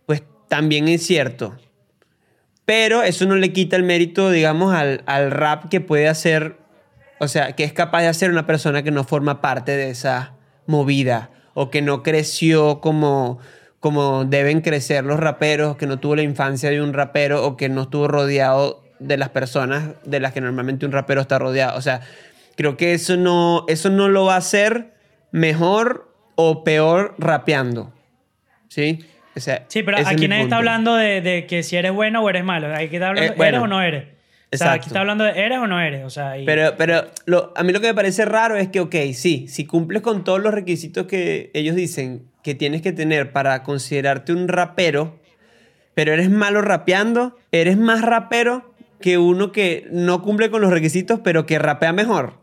pues 0.05 0.23
también 0.47 0.87
es 0.87 1.05
cierto. 1.05 1.57
Pero 2.65 3.03
eso 3.03 3.25
no 3.25 3.35
le 3.35 3.51
quita 3.51 3.75
el 3.75 3.83
mérito, 3.83 4.31
digamos, 4.31 4.73
al, 4.73 5.03
al 5.05 5.31
rap 5.31 5.67
que 5.69 5.81
puede 5.81 6.07
hacer, 6.07 6.55
o 7.19 7.27
sea, 7.27 7.53
que 7.53 7.65
es 7.65 7.73
capaz 7.73 8.01
de 8.03 8.07
hacer 8.07 8.31
una 8.31 8.45
persona 8.47 8.83
que 8.83 8.91
no 8.91 9.03
forma 9.03 9.41
parte 9.41 9.75
de 9.75 9.89
esa 9.89 10.35
movida 10.65 11.29
o 11.53 11.69
que 11.69 11.81
no 11.81 12.03
creció 12.03 12.79
como, 12.79 13.39
como 13.81 14.23
deben 14.23 14.61
crecer 14.61 15.03
los 15.03 15.19
raperos, 15.19 15.75
que 15.75 15.87
no 15.87 15.99
tuvo 15.99 16.15
la 16.15 16.21
infancia 16.23 16.69
de 16.69 16.81
un 16.81 16.93
rapero 16.93 17.45
o 17.45 17.57
que 17.57 17.67
no 17.67 17.81
estuvo 17.83 18.07
rodeado 18.07 18.82
de 19.07 19.17
las 19.17 19.29
personas 19.29 19.89
de 20.05 20.19
las 20.19 20.33
que 20.33 20.41
normalmente 20.41 20.85
un 20.85 20.91
rapero 20.91 21.21
está 21.21 21.39
rodeado. 21.39 21.77
O 21.77 21.81
sea, 21.81 22.01
creo 22.55 22.77
que 22.77 22.93
eso 22.93 23.17
no, 23.17 23.65
eso 23.67 23.89
no 23.89 24.09
lo 24.09 24.25
va 24.25 24.35
a 24.35 24.37
hacer 24.37 24.93
mejor 25.31 26.11
o 26.35 26.63
peor 26.63 27.15
rapeando. 27.17 27.93
¿Sí? 28.69 29.05
O 29.35 29.39
sea, 29.39 29.65
Sí, 29.67 29.83
pero 29.83 29.97
aquí 30.05 30.27
nadie 30.27 30.43
está 30.43 30.57
hablando 30.57 30.95
de, 30.95 31.21
de 31.21 31.47
que 31.47 31.63
si 31.63 31.75
eres 31.75 31.91
bueno 31.91 32.21
o 32.23 32.29
eres 32.29 32.43
malo. 32.43 32.73
Aquí 32.75 32.95
está 32.95 33.09
hablando, 33.09 33.31
Eh, 33.33 33.35
bueno. 33.35 33.57
¿eres 33.57 33.61
o 33.63 33.67
no 33.67 33.81
eres? 33.81 34.03
O 34.03 34.55
sea, 34.57 34.67
Exacto. 34.67 34.75
aquí 34.75 34.87
está 34.89 34.99
hablando 34.99 35.23
de 35.23 35.31
¿eres 35.31 35.57
o 35.57 35.65
no 35.67 35.81
eres? 35.81 36.05
O 36.05 36.09
sea, 36.11 36.37
y- 36.37 36.45
Pero, 36.45 36.75
pero 36.77 37.05
lo- 37.25 37.51
a 37.55 37.63
mí 37.63 37.73
lo 37.73 37.81
que 37.81 37.87
me 37.87 37.93
parece 37.95 38.25
raro 38.25 38.55
es 38.55 38.67
que, 38.67 38.79
ok, 38.81 38.95
sí, 39.13 39.47
si 39.47 39.65
cumples 39.65 40.03
con 40.03 40.23
todos 40.23 40.39
los 40.41 40.53
requisitos 40.53 41.07
que 41.07 41.49
ellos 41.55 41.75
dicen 41.75 42.27
que 42.43 42.53
tienes 42.53 42.83
que 42.83 42.91
tener 42.91 43.31
para 43.31 43.63
considerarte 43.63 44.31
un 44.33 44.47
rapero, 44.47 45.19
pero 45.95 46.13
eres 46.13 46.29
malo 46.29 46.61
rapeando, 46.61 47.35
eres 47.51 47.77
más 47.77 48.01
rapero 48.03 48.72
que 49.03 49.17
uno 49.17 49.51
que 49.51 49.85
no 49.91 50.21
cumple 50.21 50.49
con 50.49 50.61
los 50.61 50.71
requisitos, 50.71 51.19
pero 51.21 51.45
que 51.45 51.59
rapea 51.59 51.91
mejor. 51.91 52.39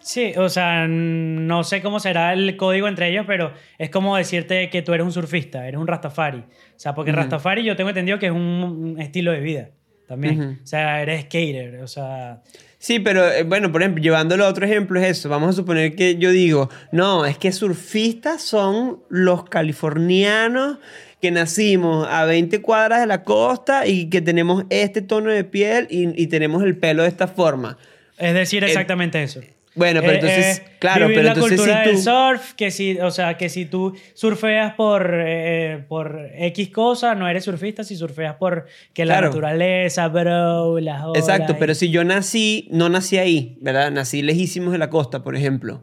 Sí, 0.00 0.32
o 0.34 0.48
sea, 0.48 0.86
no 0.88 1.62
sé 1.62 1.82
cómo 1.82 2.00
será 2.00 2.32
el 2.32 2.56
código 2.56 2.88
entre 2.88 3.10
ellos, 3.10 3.26
pero 3.26 3.52
es 3.76 3.90
como 3.90 4.16
decirte 4.16 4.70
que 4.70 4.80
tú 4.80 4.94
eres 4.94 5.04
un 5.04 5.12
surfista, 5.12 5.68
eres 5.68 5.78
un 5.78 5.86
rastafari. 5.86 6.38
O 6.38 6.78
sea, 6.78 6.94
porque 6.94 7.12
rastafari 7.12 7.64
yo 7.64 7.76
tengo 7.76 7.90
entendido 7.90 8.18
que 8.18 8.26
es 8.26 8.32
un, 8.32 8.96
estilo 8.98 9.30
de 9.30 9.40
vida 9.40 9.68
también. 10.08 10.40
Ujú. 10.40 10.62
O 10.62 10.66
sea, 10.66 11.02
eres 11.02 11.24
skater, 11.24 11.82
o 11.82 11.86
sea... 11.86 12.40
Sí, 12.78 12.98
pero 12.98 13.30
eh, 13.30 13.42
bueno, 13.42 13.70
por 13.72 13.82
ejemplo, 13.82 14.02
llevándolo 14.02 14.46
a 14.46 14.48
otro 14.48 14.64
ejemplo 14.64 14.98
es 15.00 15.18
eso. 15.18 15.28
Vamos 15.28 15.50
a 15.50 15.52
suponer 15.52 15.94
que 15.94 16.16
yo 16.16 16.30
digo, 16.30 16.70
no, 16.92 17.26
es 17.26 17.36
que 17.36 17.52
surfistas 17.52 18.40
son 18.40 19.02
los 19.10 19.44
californianos 19.44 20.78
que 21.26 21.32
nacimos 21.32 22.06
a 22.08 22.24
20 22.24 22.62
cuadras 22.62 23.00
de 23.00 23.06
la 23.06 23.24
costa 23.24 23.84
y 23.84 24.08
que 24.08 24.20
tenemos 24.20 24.64
este 24.70 25.02
tono 25.02 25.30
de 25.32 25.42
piel 25.42 25.88
y, 25.90 26.22
y 26.22 26.28
tenemos 26.28 26.62
el 26.62 26.76
pelo 26.76 27.02
de 27.02 27.08
esta 27.08 27.26
forma. 27.26 27.78
Es 28.16 28.32
decir, 28.32 28.62
Eh, 28.62 28.68
exactamente 28.68 29.20
eso. 29.20 29.40
bueno, 29.74 30.00
pero 30.02 30.12
Eh, 30.12 30.14
entonces, 30.14 30.58
eh, 30.58 30.62
claro, 30.78 31.06
vivir 31.08 31.16
pero 31.16 31.26
la 31.26 31.32
entonces 31.34 31.58
cultura 31.58 31.82
si 31.82 31.88
del 31.88 31.96
tú- 31.96 32.02
surf, 32.02 32.52
que 32.54 32.70
si, 32.70 32.98
o 33.00 33.10
sea, 33.10 33.36
que 33.36 33.48
si 33.48 33.64
tú 33.66 33.92
surfeas 34.14 34.74
por, 34.74 35.10
eh, 35.26 35.84
por 35.88 36.28
X 36.36 36.68
cosa, 36.70 37.16
no 37.16 37.26
eres 37.28 37.42
surfista, 37.42 37.82
si 37.82 37.96
surfeas 37.96 38.36
por 38.36 38.66
que 38.94 39.04
la 39.04 39.14
Claro. 39.14 39.26
naturaleza, 39.30 40.06
bro, 40.06 40.78
las 40.78 41.02
olas. 41.06 41.18
Exacto, 41.18 41.56
pero 41.58 41.72
y- 41.72 41.74
si 41.74 41.90
yo 41.90 42.04
nací, 42.04 42.68
no 42.70 42.88
nací 42.88 43.18
ahí, 43.18 43.58
¿verdad? 43.60 43.90
Nací 43.90 44.22
lejísimos 44.22 44.70
de 44.70 44.78
la 44.78 44.90
costa, 44.90 45.24
por 45.24 45.34
ejemplo. 45.34 45.82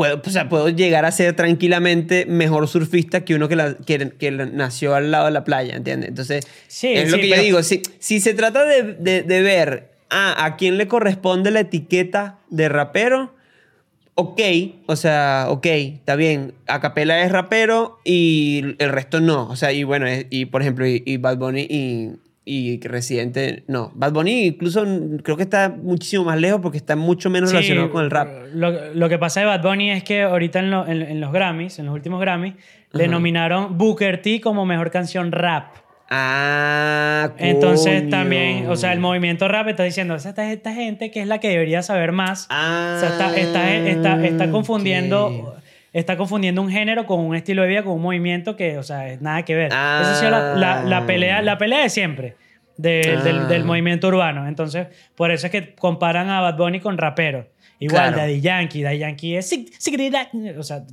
Puedo, 0.00 0.22
o 0.24 0.30
sea, 0.30 0.48
puedo 0.48 0.70
llegar 0.70 1.04
a 1.04 1.12
ser 1.12 1.36
tranquilamente 1.36 2.24
mejor 2.24 2.66
surfista 2.68 3.22
que 3.22 3.34
uno 3.34 3.48
que, 3.48 3.56
la- 3.56 3.74
que, 3.76 4.12
que 4.18 4.30
nació 4.30 4.94
al 4.94 5.10
lado 5.10 5.26
de 5.26 5.32
la 5.32 5.44
playa, 5.44 5.76
¿entiendes? 5.76 6.08
Entonces, 6.08 6.46
Sí, 6.68 6.94
es 6.94 7.10
lo 7.10 7.16
sí, 7.18 7.22
que 7.24 7.28
pero- 7.28 7.42
yo 7.42 7.44
digo. 7.44 7.62
Si, 7.62 7.82
si 7.98 8.18
se 8.20 8.32
trata 8.32 8.64
de, 8.64 8.94
de- 8.94 9.22
de 9.22 9.42
ver 9.42 9.90
ah, 10.08 10.42
a 10.46 10.56
quién 10.56 10.78
le 10.78 10.88
corresponde 10.88 11.50
la 11.50 11.60
etiqueta 11.60 12.38
de 12.48 12.70
rapero, 12.70 13.34
ok, 14.14 14.40
o 14.86 14.96
sea, 14.96 15.46
ok, 15.50 15.66
está 15.66 16.16
bien. 16.16 16.54
Acapela 16.66 17.22
es 17.22 17.30
rapero 17.30 17.98
y 18.02 18.74
el 18.78 18.88
resto 18.88 19.20
no. 19.20 19.48
O 19.50 19.56
sea, 19.56 19.70
y 19.72 19.84
bueno, 19.84 20.06
y 20.30 20.46
por 20.46 20.62
ejemplo, 20.62 20.86
y, 20.86 21.02
y 21.04 21.18
Bad 21.18 21.36
Bunny 21.36 21.66
y, 21.68 22.10
y 22.52 22.80
Residente, 22.80 23.62
no. 23.68 23.92
Bad 23.94 24.12
Bunny 24.12 24.46
incluso 24.46 24.84
creo 25.22 25.36
que 25.36 25.44
está 25.44 25.68
muchísimo 25.68 26.24
más 26.24 26.40
lejos 26.40 26.60
porque 26.60 26.78
está 26.78 26.96
mucho 26.96 27.30
menos 27.30 27.50
Sí, 27.50 27.56
relacionado 27.56 27.90
con 27.90 28.04
el 28.04 28.10
rap. 28.10 28.28
Lo, 28.54 28.92
lo 28.94 29.08
que 29.08 29.18
pasa 29.18 29.40
de 29.40 29.46
Bad 29.46 29.62
Bunny 29.62 29.90
es 29.92 30.02
que 30.02 30.22
ahorita 30.22 30.58
en, 30.58 30.70
lo- 30.70 30.86
en- 30.86 31.02
en 31.02 31.20
los 31.20 31.32
Grammys, 31.32 31.78
en 31.78 31.86
los 31.86 31.94
últimos 31.94 32.20
Grammys, 32.20 32.54
le 32.92 33.06
nominaron 33.08 33.78
Booker 33.78 34.20
T 34.20 34.40
como 34.40 34.66
mejor 34.66 34.90
canción 34.90 35.30
rap. 35.32 35.76
Ah, 36.12 37.30
Entonces 37.38 38.00
coño. 38.00 38.10
también, 38.10 38.66
o 38.68 38.74
sea, 38.76 38.92
el 38.92 38.98
movimiento 38.98 39.46
rap 39.46 39.68
está 39.68 39.84
diciendo, 39.84 40.16
esta, 40.16 40.50
esta 40.52 40.72
gente 40.74 41.10
que 41.12 41.20
es 41.20 41.28
la 41.28 41.38
que 41.38 41.48
debería 41.48 41.82
saber 41.82 42.10
más. 42.12 42.46
Ah, 42.50 42.94
O 42.96 43.00
sea, 43.00 43.10
está, 43.10 43.36
está, 43.36 43.76
está, 43.88 44.26
está 44.26 44.50
confundiendo... 44.50 45.54
Está 45.92 46.16
confundiendo 46.16 46.62
un 46.62 46.70
género 46.70 47.04
con 47.06 47.20
un 47.20 47.34
estilo 47.34 47.62
de 47.62 47.68
vida, 47.68 47.82
con 47.82 47.94
un 47.94 48.02
movimiento 48.02 48.54
que, 48.56 48.78
o 48.78 48.82
sea, 48.82 49.08
es 49.08 49.20
nada 49.20 49.44
que 49.44 49.54
ver. 49.54 49.70
Ah. 49.72 50.00
Esa 50.02 50.12
ha 50.12 50.16
sido 50.16 50.30
la, 50.30 50.54
la- 50.54 50.82
la 50.84 51.06
pelea, 51.06 51.42
la 51.42 51.58
pelea 51.58 51.82
de 51.82 51.90
siempre 51.90 52.36
de- 52.76 53.16
Ah. 53.18 53.22
del, 53.22 53.48
del 53.48 53.64
movimiento 53.64 54.08
urbano. 54.08 54.46
Entonces, 54.46 54.86
por 55.16 55.30
eso 55.32 55.46
es 55.46 55.50
que 55.52 55.74
comparan 55.74 56.28
a 56.30 56.40
Bad 56.40 56.56
Bunny 56.56 56.80
con 56.80 56.96
rapero. 56.96 57.48
Igual, 57.80 58.12
Claro. 58.12 58.16
Daddy 58.18 58.40
Yankee. 58.40 58.82
Daddy 58.82 58.98
Yankee 58.98 59.36
es... 59.36 59.52
O 60.58 60.62
sea, 60.62 60.84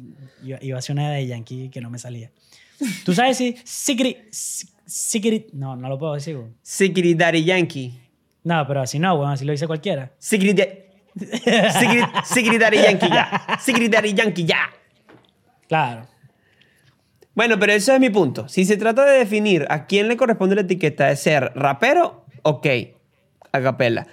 iba, 0.44 0.76
a 0.76 0.80
hacer 0.80 0.94
una 0.94 1.10
de 1.10 1.16
Daddy 1.16 1.28
Yankee 1.28 1.70
que 1.70 1.82
no 1.82 1.90
me 1.90 2.00
salía. 2.00 2.32
¿Tú 3.06 3.14
sabes 3.14 3.38
si... 3.38 3.56
Sigri... 3.66 4.18
sig- 4.32 4.72
sigri- 4.88 5.48
No, 5.54 5.76
no 5.76 5.90
lo 5.90 6.00
puedo 6.00 6.14
decir. 6.16 6.38
Sigrid 6.64 7.18
Daddy 7.18 7.44
Yankee. 7.44 8.00
No, 8.46 8.66
pero 8.66 8.82
así 8.82 8.98
no, 9.00 9.18
bueno, 9.18 9.34
así 9.34 9.44
lo 9.46 9.52
dice 9.52 9.68
cualquiera. 9.68 10.12
Sigrid, 10.18 10.58
Sigrid, 11.20 12.04
Sigrid 12.24 12.60
Daddy 12.62 12.78
Yankee 12.78 13.10
ya. 13.10 13.46
Sigrid 13.60 13.92
Daddy 13.92 14.14
Yankee 14.14 14.46
ya. 14.46 14.60
Claro. 15.68 16.08
Bueno, 17.36 17.60
pero 17.60 17.74
eso 17.74 17.94
es 17.94 18.00
mi 18.00 18.10
punto. 18.10 18.48
Si 18.50 18.66
se 18.66 18.78
trata 18.78 19.06
de 19.06 19.20
definir 19.20 19.66
a 19.70 19.86
quién 19.86 20.08
le 20.08 20.18
corresponde 20.18 20.56
la 20.56 20.62
etiqueta 20.62 21.08
de 21.08 21.16
ser 21.16 21.52
rapero, 21.56 22.26
ok, 22.42 22.66
a 23.52 23.62
capela. 23.62 24.08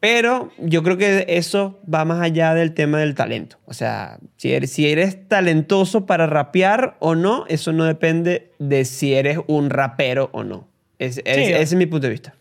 Pero 0.00 0.52
yo 0.58 0.82
creo 0.82 0.96
que 0.98 1.24
eso 1.28 1.80
va 1.92 2.04
más 2.04 2.20
allá 2.20 2.54
del 2.54 2.74
tema 2.74 2.98
del 2.98 3.14
talento. 3.14 3.58
O 3.66 3.72
sea, 3.72 4.18
si 4.36 4.52
eres, 4.52 4.72
si 4.72 4.90
eres 4.90 5.26
talentoso 5.28 6.06
para 6.06 6.26
rapear 6.26 6.96
o 6.98 7.14
no, 7.14 7.44
eso 7.48 7.72
no 7.72 7.84
depende 7.84 8.50
de 8.58 8.84
si 8.84 9.14
eres 9.14 9.38
un 9.46 9.70
rapero 9.70 10.28
o 10.32 10.44
no. 10.44 10.68
Es- 10.98 11.18
es- 11.24 11.36
Sí. 11.36 11.42
ese 11.52 11.62
es 11.62 11.74
mi 11.74 11.86
punto 11.86 12.06
de 12.06 12.12
vista. 12.12 12.34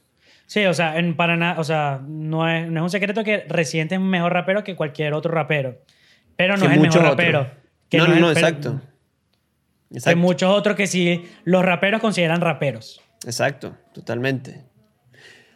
Sí, 0.47 0.65
o 0.65 0.73
sea, 0.73 0.97
en 0.97 1.15
Paraná, 1.15 1.55
o 1.57 1.63
sea, 1.63 2.01
no 2.07 2.47
es, 2.49 2.67
no 2.69 2.79
es 2.81 2.83
un 2.83 2.89
secreto 2.89 3.23
que 3.23 3.45
Residente 3.47 3.95
es 3.95 4.01
un 4.01 4.09
mejor 4.09 4.33
rapero 4.33 4.63
que 4.63 4.75
cualquier 4.75 5.13
otro 5.13 5.31
rapero. 5.31 5.77
Pero 6.35 6.57
no 6.57 6.61
Que 6.61 6.67
es 6.67 6.73
el 6.73 6.79
mejor 6.81 7.01
rapero. 7.03 7.47
Que 7.89 7.97
no, 7.97 8.07
no, 8.07 8.15
no, 8.15 8.27
pero- 8.33 8.47
exacto. 8.47 8.81
Hay 9.91 9.97
Exacto. 9.97 10.19
muchos 10.19 10.49
otros 10.51 10.75
que 10.75 10.87
sí 10.87 11.23
los 11.43 11.63
raperos 11.63 12.01
consideran 12.01 12.41
raperos. 12.41 13.01
Exacto, 13.25 13.77
totalmente. 13.93 14.63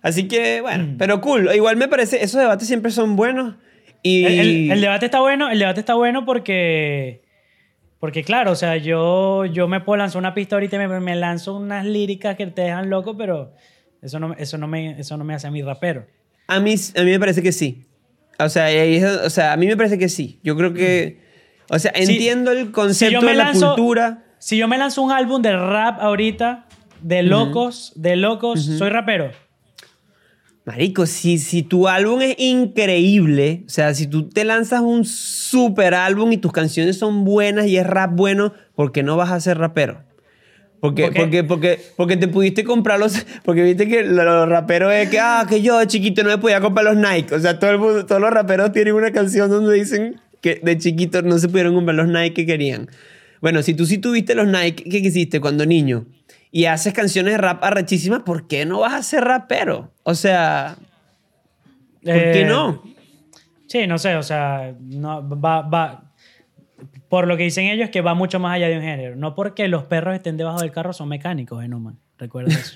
Así 0.02 0.28
que, 0.28 0.62
bueno, 0.62 0.96
pero 0.98 1.20
cool. 1.20 1.50
Igual 1.54 1.76
me 1.76 1.88
parece, 1.88 2.24
esos 2.24 2.40
debates 2.40 2.68
siempre 2.68 2.92
son 2.92 3.16
buenos. 3.16 3.56
Y 4.02 4.24
El, 4.26 4.40
el- 4.40 4.72
el 4.72 4.82
debate 4.82 5.06
está 5.08 5.20
bueno, 5.20 5.50
el 5.50 5.60
debate 5.60 5.82
está 5.82 5.96
bueno 5.96 6.24
porque, 6.26 7.22
porque 8.00 8.24
claro, 8.24 8.52
o 8.52 8.56
sea, 8.56 8.78
yo, 8.78 9.44
yo 9.46 9.68
me 9.68 9.82
puedo 9.82 9.98
lanzar 9.98 10.20
una 10.20 10.34
pista 10.34 10.56
ahorita 10.56 10.78
y 10.78 10.88
me, 10.88 11.00
me 11.02 11.16
lanzo 11.18 11.56
unas 11.58 11.86
líricas 11.86 12.38
que 12.38 12.48
te 12.48 12.62
dejan 12.62 12.90
loco, 12.90 13.18
pero 13.18 13.54
eso 14.02 14.20
no, 14.20 14.34
eso 14.36 14.58
no, 14.58 14.68
me, 14.68 14.98
eso 15.02 15.18
no 15.18 15.26
me 15.26 15.34
hace 15.34 15.48
a 15.48 15.52
mí 15.52 15.62
rapero. 15.62 16.06
a, 16.48 16.60
mí, 16.62 16.76
a 16.96 17.02
mí 17.04 17.12
me 17.12 17.20
parece 17.20 17.42
que 17.44 17.52
sí. 17.52 17.86
O 18.38 18.48
sea, 18.48 18.68
o 19.26 19.30
sea, 19.30 19.52
a 19.52 19.58
mí 19.58 19.68
me 19.68 19.76
parece 19.76 19.98
que 19.98 20.08
sí. 20.08 20.40
Yo 20.44 20.56
creo 20.56 20.74
que, 20.74 21.20
o 21.70 21.80
sea, 21.80 21.92
Si- 21.96 22.12
entiendo 22.14 22.52
el 22.52 22.72
concepto 22.72 23.26
de 23.26 23.34
la 23.34 23.52
lanzo- 23.54 23.76
cultura. 23.76 24.24
Si 24.40 24.58
yo 24.58 24.68
me 24.68 24.78
lanzo 24.78 25.02
un 25.02 25.12
álbum 25.12 25.42
de 25.42 25.56
rap 25.56 26.00
ahorita, 26.02 26.66
de 27.02 27.24
locos, 27.24 27.92
de 27.96 28.16
locos, 28.16 28.64
soy 28.64 28.90
rapero. 28.90 29.32
Marico, 30.66 31.06
si, 31.08 31.40
si 31.40 31.64
tu 31.64 31.88
álbum 31.88 32.22
es 32.22 32.36
increíble, 32.38 33.64
o 33.66 33.70
sea, 33.70 33.94
si 33.96 34.06
tú 34.08 34.30
te 34.30 34.46
lanzas 34.46 34.82
un 34.82 35.04
super 35.04 35.96
álbum 35.96 36.32
y 36.32 36.38
tus 36.38 36.52
canciones 36.52 36.98
son 37.00 37.26
buenas 37.26 37.66
y 37.66 37.78
es 37.78 37.88
rap 37.88 38.12
bueno, 38.14 38.54
¿por 38.76 38.92
qué 38.92 39.02
no 39.02 39.18
vas 39.18 39.32
a 39.32 39.40
ser 39.40 39.58
rapero? 39.58 40.04
Porque, 40.80 41.12
porque, 41.12 41.44
porque, 41.44 41.80
porque 41.98 42.18
te 42.18 42.28
pudiste 42.30 42.64
comprar 42.64 43.00
los... 43.00 43.26
Porque 43.44 43.64
viste 43.64 43.88
que 43.90 44.04
los 44.04 44.48
raperos 44.48 44.94
es 44.94 45.10
que, 45.10 45.20
ah, 45.20 45.46
que 45.50 45.62
yo 45.62 45.84
chiquito 45.86 46.24
no 46.24 46.30
me 46.30 46.38
podía 46.38 46.62
comprar 46.62 46.86
los 46.86 46.96
Nike. 46.96 47.34
O 47.36 47.40
sea, 47.40 47.58
todo 47.60 47.72
el 47.72 47.80
mundo- 47.80 48.06
todos 48.06 48.22
los 48.22 48.30
raperos 48.30 48.72
tienen 48.72 48.94
una 48.94 49.12
canción 49.12 49.50
donde 49.50 49.74
dicen 49.74 50.22
que 50.42 50.60
de 50.64 50.78
chiquito 50.78 51.22
no 51.22 51.38
se 51.38 51.48
pudieron 51.50 51.76
comprar 51.76 51.96
los 51.96 52.08
Nike 52.08 52.34
que 52.34 52.46
querían. 52.46 52.90
Bueno, 53.42 53.62
si 53.62 53.74
tú 53.74 53.86
sí 53.86 53.98
tuviste 53.98 54.36
los 54.36 54.48
Nike 54.48 54.84
que 54.84 55.02
quisiste 55.02 55.40
cuando 55.40 55.66
niño 55.66 56.06
y 56.52 56.66
haces 56.66 56.94
canciones 56.94 57.34
de 57.34 57.38
rap 57.38 57.64
arrechísimas, 57.64 58.24
¿por 58.24 58.48
qué 58.48 58.66
no 58.66 58.80
vas 58.82 58.94
a 58.94 59.04
ser 59.04 59.24
rapero? 59.24 59.94
O 60.04 60.16
sea, 60.16 60.78
¿Por 62.04 62.14
qué 62.14 62.42
Eh, 62.42 62.46
no? 62.46 62.84
Sí, 63.68 63.86
no 63.86 63.98
sé, 63.98 64.16
o 64.16 64.24
sea, 64.24 64.74
no, 64.80 65.28
va, 65.40 65.62
va, 65.62 66.12
por 67.08 67.28
lo 67.28 67.38
que 67.38 67.44
dicen 67.44 67.68
ellos 67.68 67.90
que 67.90 68.02
va 68.02 68.14
mucho 68.14 68.40
más 68.40 68.56
allá 68.56 68.68
de 68.68 68.78
un 68.78 68.84
género. 68.84 69.16
No 69.16 69.36
porque 69.36 69.68
los 69.68 69.84
perros 69.84 70.16
estén 70.16 70.38
debajo 70.38 70.60
del 70.62 70.72
carro 70.72 70.94
son 70.94 71.10
mecánicos, 71.10 71.64
Enuman. 71.64 72.00
Recuerda 72.18 72.54
eso. 72.54 72.76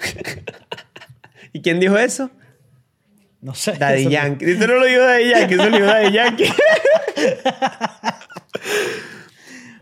¿Y 1.53 1.61
quién 1.61 1.79
dijo 1.79 1.97
eso? 1.97 2.29
No 3.43 3.53
sé. 3.53 3.73
Daddy 3.73 4.07
Yankee. 4.09 4.45
Eso 4.51 4.67
no 4.67 4.75
lo 4.75 4.85
dijo 4.85 5.01
Daddy 5.01 5.29
Yankee, 5.29 5.53
eso 5.55 5.69
lo 5.69 5.75
dijo 5.77 5.85
Daddy 5.85 6.11
Yankee. 6.13 6.45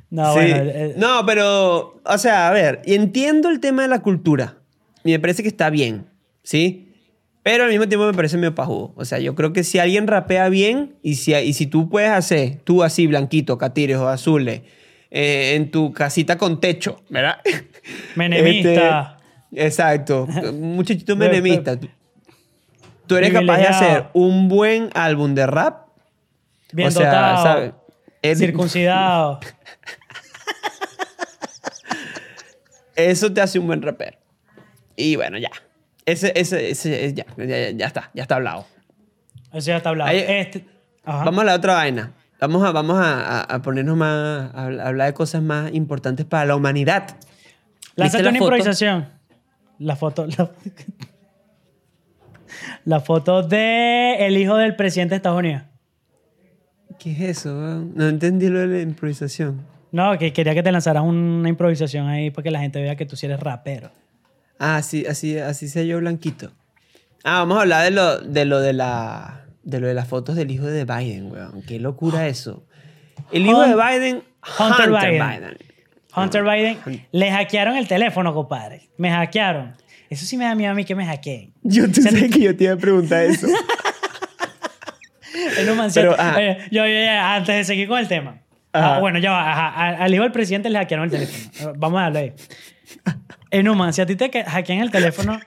No, 0.10 0.34
Sí. 0.34 0.40
bueno, 0.40 0.56
eh, 0.58 0.94
No, 0.98 1.26
pero, 1.26 2.02
o 2.04 2.18
sea, 2.18 2.50
a 2.50 2.52
ver, 2.52 2.82
y 2.86 2.96
entiendo 2.96 3.50
el 3.50 3.62
tema 3.62 3.84
de 3.84 3.88
la 3.88 4.02
cultura. 4.02 4.58
Y 5.06 5.12
me 5.12 5.20
parece 5.20 5.42
que 5.42 5.48
está 5.48 5.70
bien, 5.70 6.06
¿sí? 6.44 6.90
Pero 7.44 7.64
al 7.64 7.70
mismo 7.70 7.88
tiempo 7.88 8.06
me 8.06 8.14
parece 8.14 8.36
medio 8.36 8.54
pajudo. 8.54 8.92
O 8.98 9.06
sea, 9.06 9.20
yo 9.20 9.36
creo 9.36 9.54
que 9.54 9.64
si 9.64 9.80
alguien 9.80 10.08
rapea 10.08 10.50
bien 10.50 10.98
y 11.02 11.16
si, 11.16 11.34
y 11.34 11.54
si 11.54 11.66
tú 11.66 11.88
puedes 11.90 12.12
hacer, 12.12 12.58
tú 12.66 12.84
así, 12.84 13.08
blanquito, 13.08 13.58
catires 13.58 13.98
o 13.98 14.10
azules, 14.10 14.62
eh, 15.12 15.54
en 15.56 15.72
tu 15.72 15.94
casita 15.94 16.38
con 16.38 16.60
techo, 16.60 17.02
¿verdad? 17.10 17.38
Menemista. 18.16 19.18
Este, 19.52 19.66
exacto. 19.66 20.28
Un 20.50 20.76
muchachito 20.76 21.16
menemista. 21.16 21.78
Tú- 23.08 23.16
eres 23.18 23.34
capaz 23.34 23.58
de 23.58 23.68
hacer 23.68 24.06
un 24.14 24.48
buen 24.48 24.90
álbum 24.94 25.34
de 25.36 25.46
rap. 25.48 25.88
bien 26.72 26.88
o 26.88 26.92
sea, 26.92 27.06
dotado. 27.06 27.84
Circuncidado. 28.36 29.40
Eso 32.96 33.32
te 33.34 33.42
hace 33.42 33.58
un 33.60 33.68
buen 33.68 33.82
rapero. 33.82 34.18
Y 34.96 35.16
bueno, 35.16 35.38
ya. 35.38 35.50
Ese, 36.06 36.34
ese, 36.36 36.70
ese, 36.72 37.14
ya, 37.14 37.26
ya, 37.38 37.46
ya, 37.46 37.70
ya 37.72 37.86
está, 37.88 38.12
ya 38.14 38.24
está 38.24 38.36
hablado. 38.36 38.66
Eso 39.54 39.68
ya 39.68 39.78
está 39.78 39.90
hablado. 39.90 40.10
Ahí- 40.10 40.24
Este, 40.28 40.66
ajá. 41.06 41.24
Vamos 41.26 41.42
a 41.42 41.46
la 41.46 41.56
otra 41.56 41.74
vaina. 41.76 42.12
Vamos 42.40 42.64
a, 42.64 42.72
vamos 42.72 42.98
a, 43.00 43.62
ponernos 43.64 43.96
más, 43.98 44.52
a 44.56 44.66
habl- 44.68 44.82
a 44.82 44.88
hablar 44.88 45.08
de 45.08 45.14
cosas 45.14 45.42
más 45.44 45.72
importantes 45.74 46.26
para 46.26 46.46
la 46.46 46.56
humanidad. 46.56 47.16
Lánzate 47.96 48.24
la 48.24 48.30
una 48.32 48.40
foto? 48.40 48.46
improvisación. 48.56 49.10
La 49.80 49.96
foto. 49.96 50.26
La, 50.26 50.50
la 52.86 53.00
foto 53.00 53.44
de 53.44 54.26
el 54.26 54.38
hijo 54.38 54.56
del 54.58 54.76
presidente 54.76 55.12
de 55.12 55.18
Estados 55.18 55.40
Unidos. 55.40 55.64
¿Qué 57.00 57.12
es 57.12 57.22
eso? 57.22 57.58
weón? 57.58 57.94
No 57.96 58.08
entendí 58.08 58.48
lo 58.48 58.60
de 58.60 58.68
la 58.68 58.82
improvisación. 58.82 59.66
No, 59.92 60.18
que 60.18 60.32
quería 60.32 60.54
que 60.54 60.64
te 60.64 60.72
lanzaras 60.72 61.04
una 61.04 61.50
improvisación 61.50 62.08
ahí 62.08 62.32
para 62.32 62.44
que 62.44 62.52
la 62.52 62.60
gente 62.60 62.82
vea 62.82 62.96
que 62.96 63.06
tú 63.06 63.16
sí 63.16 63.26
eres 63.26 63.40
rapero. 63.40 63.92
Ah, 64.60 64.78
así, 64.78 65.06
así, 65.06 65.38
así 65.38 65.68
sea 65.68 65.84
yo 65.84 65.98
blanquito. 66.00 66.52
Ah, 67.24 67.40
vamos 67.40 67.58
a 67.58 67.62
hablar 67.62 67.84
de 67.84 67.92
lo 67.92 68.20
de, 68.20 68.46
lo 68.46 68.60
de, 68.60 68.74
la, 68.74 69.46
de 69.64 69.80
lo 69.80 69.88
de 69.88 69.94
las 69.94 70.08
fotos 70.08 70.36
del 70.36 70.52
hijo 70.52 70.66
de 70.66 70.86
Biden, 70.86 71.32
weón. 71.32 71.62
Qué 71.64 71.80
locura 71.80 72.28
eso. 72.28 72.64
El 73.32 73.46
hijo 73.46 73.62
de 73.62 73.76
Biden, 73.76 74.24
Hunter 74.60 74.90
Hunter, 74.90 75.12
Biden. 75.12 75.30
Biden. 75.30 75.58
Hunter 76.16 76.44
Biden, 76.44 77.08
le 77.12 77.32
hackearon 77.32 77.76
el 77.78 77.88
teléfono, 77.88 78.34
compadre. 78.34 78.90
Me 78.98 79.10
hackearon. 79.10 79.74
Eso 80.12 80.26
sí 80.26 80.36
me 80.36 80.44
da 80.44 80.54
miedo 80.56 80.72
a 80.72 80.76
mí 80.76 80.84
que 80.84 80.94
me 80.94 81.06
hackeen. 81.06 81.54
Yo 81.64 81.90
tú 81.90 82.02
sabes 82.02 82.30
que 82.30 82.42
yo 82.42 82.54
te 82.56 82.66
iba 82.66 82.74
a 82.74 82.78
preguntar 82.78 83.24
eso. 83.24 83.48
Pero. 85.94 86.16
Oye, 86.36 86.58
yo, 86.70 86.86
yo, 86.86 86.94
ya, 86.94 87.36
antes 87.36 87.56
de 87.56 87.64
seguir 87.64 87.88
con 87.88 87.98
el 87.98 88.08
tema. 88.10 88.42
Ah, 88.74 89.00
bueno, 89.00 89.20
ya 89.20 89.32
va. 89.32 89.52
ajá, 89.52 90.04
al 90.04 90.14
hijo 90.14 90.24
del 90.24 90.32
presidente 90.34 90.70
le 90.70 90.78
hackearon 90.80 91.06
el 91.06 91.12
teléfono. 91.12 91.74
Vamos 91.78 92.00
a 92.00 92.04
darle 92.04 92.20
ahí. 92.20 92.34
Enuman, 93.52 93.94
si 93.94 94.02
a 94.02 94.06
ti 94.06 94.16
te 94.16 94.30
hackean 94.44 94.80
el 94.80 94.92
teléfono, 94.92 95.40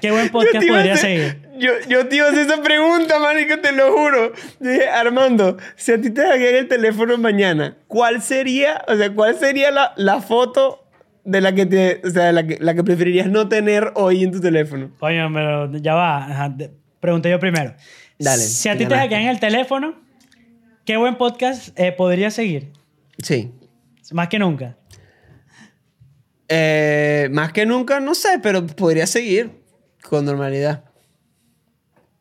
qué 0.00 0.10
buen 0.10 0.26
Yo 0.26 0.32
podcast 0.32 0.66
podría 0.66 0.94
hacer- 0.94 1.32
seguir. 1.32 1.48
Yo, 1.56 1.70
yo 1.88 2.06
te 2.08 2.16
iba 2.16 2.26
a 2.26 2.30
hacer 2.30 2.46
esa 2.46 2.62
pregunta, 2.62 3.18
marico, 3.18 3.58
te 3.60 3.72
lo 3.72 3.92
juro. 3.92 4.32
Dije, 4.60 4.88
Armando, 4.88 5.56
si 5.76 5.92
a 5.92 6.00
ti 6.00 6.10
te 6.10 6.20
hackean 6.22 6.54
el 6.56 6.68
teléfono 6.68 7.16
mañana, 7.16 7.76
¿cuál 7.88 8.20
sería, 8.22 8.84
o 8.88 8.94
sea, 8.96 9.10
cuál 9.12 9.38
sería 9.38 9.70
la, 9.70 9.92
la 9.96 10.20
foto 10.20 10.83
de 11.24 11.40
la 11.40 11.54
que 11.54 11.66
te, 11.66 12.00
o 12.04 12.10
sea, 12.10 12.32
la 12.32 12.46
que, 12.46 12.58
la 12.60 12.74
que 12.74 12.84
preferirías 12.84 13.28
no 13.28 13.48
tener 13.48 13.92
hoy 13.94 14.22
en 14.24 14.30
tu 14.32 14.40
teléfono? 14.40 14.90
Coño, 14.98 15.30
pero 15.32 15.72
ya 15.78 15.94
va. 15.94 16.24
ajá, 16.24 16.54
pregunté 17.00 17.30
yo 17.30 17.38
primero. 17.38 17.74
Dale, 18.18 18.42
Si 18.42 18.68
a 18.68 18.72
ti 18.72 18.78
te 18.78 18.84
ganaste. 18.84 19.14
hackean 19.14 19.28
el 19.30 19.40
teléfono, 19.40 19.94
qué 20.84 20.96
buen 20.96 21.16
podcast 21.16 21.78
eh, 21.78 21.92
podría 21.92 22.30
seguir. 22.30 22.72
Sí. 23.22 23.52
Más 24.12 24.28
que 24.28 24.38
nunca. 24.38 24.76
Eh, 26.48 27.28
más 27.32 27.52
que 27.52 27.64
nunca, 27.66 28.00
no 28.00 28.14
sé, 28.14 28.38
pero 28.42 28.66
podría 28.66 29.06
seguir 29.06 29.50
con 30.08 30.24
normalidad. 30.24 30.84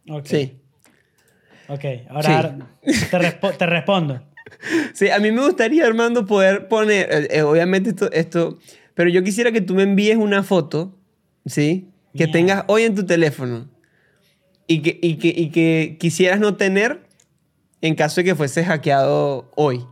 Ok. 0.10 0.26
Sí. 0.26 0.60
Ok, 1.68 1.84
ahora 2.10 2.58
te, 2.84 3.18
respo- 3.20 3.56
te 3.58 3.66
respondo. 3.66 4.22
Sí, 4.94 5.10
a 5.10 5.20
mí 5.20 5.32
me 5.32 5.42
gustaría, 5.42 5.86
Armando, 5.86 6.26
poder 6.26 6.68
poner, 6.68 7.08
eh, 7.12 7.28
eh, 7.32 7.42
obviamente 7.42 7.90
esto, 7.92 8.12
esto, 8.12 8.60
pero 8.94 9.10
yo 9.10 9.24
quisiera 9.24 9.52
que 9.52 9.62
tú 9.62 9.76
me 9.76 9.84
envíes 9.84 10.18
una 10.18 10.44
foto, 10.44 10.98
¿sí? 11.46 11.90
Que 12.16 12.28
tengas 12.28 12.64
hoy 12.68 12.84
en 12.84 12.94
tu 12.94 13.06
teléfono 13.06 13.68
y 14.68 14.82
que, 14.82 15.00
y, 15.02 15.16
que, 15.16 15.30
y 15.30 15.50
que 15.50 15.98
quisieras 16.00 16.40
no 16.40 16.56
tener 16.56 17.02
en 17.82 17.96
caso 17.96 18.22
de 18.22 18.26
que 18.26 18.36
fuese 18.36 18.64
hackeado 18.64 19.52
hoy. 19.56 19.86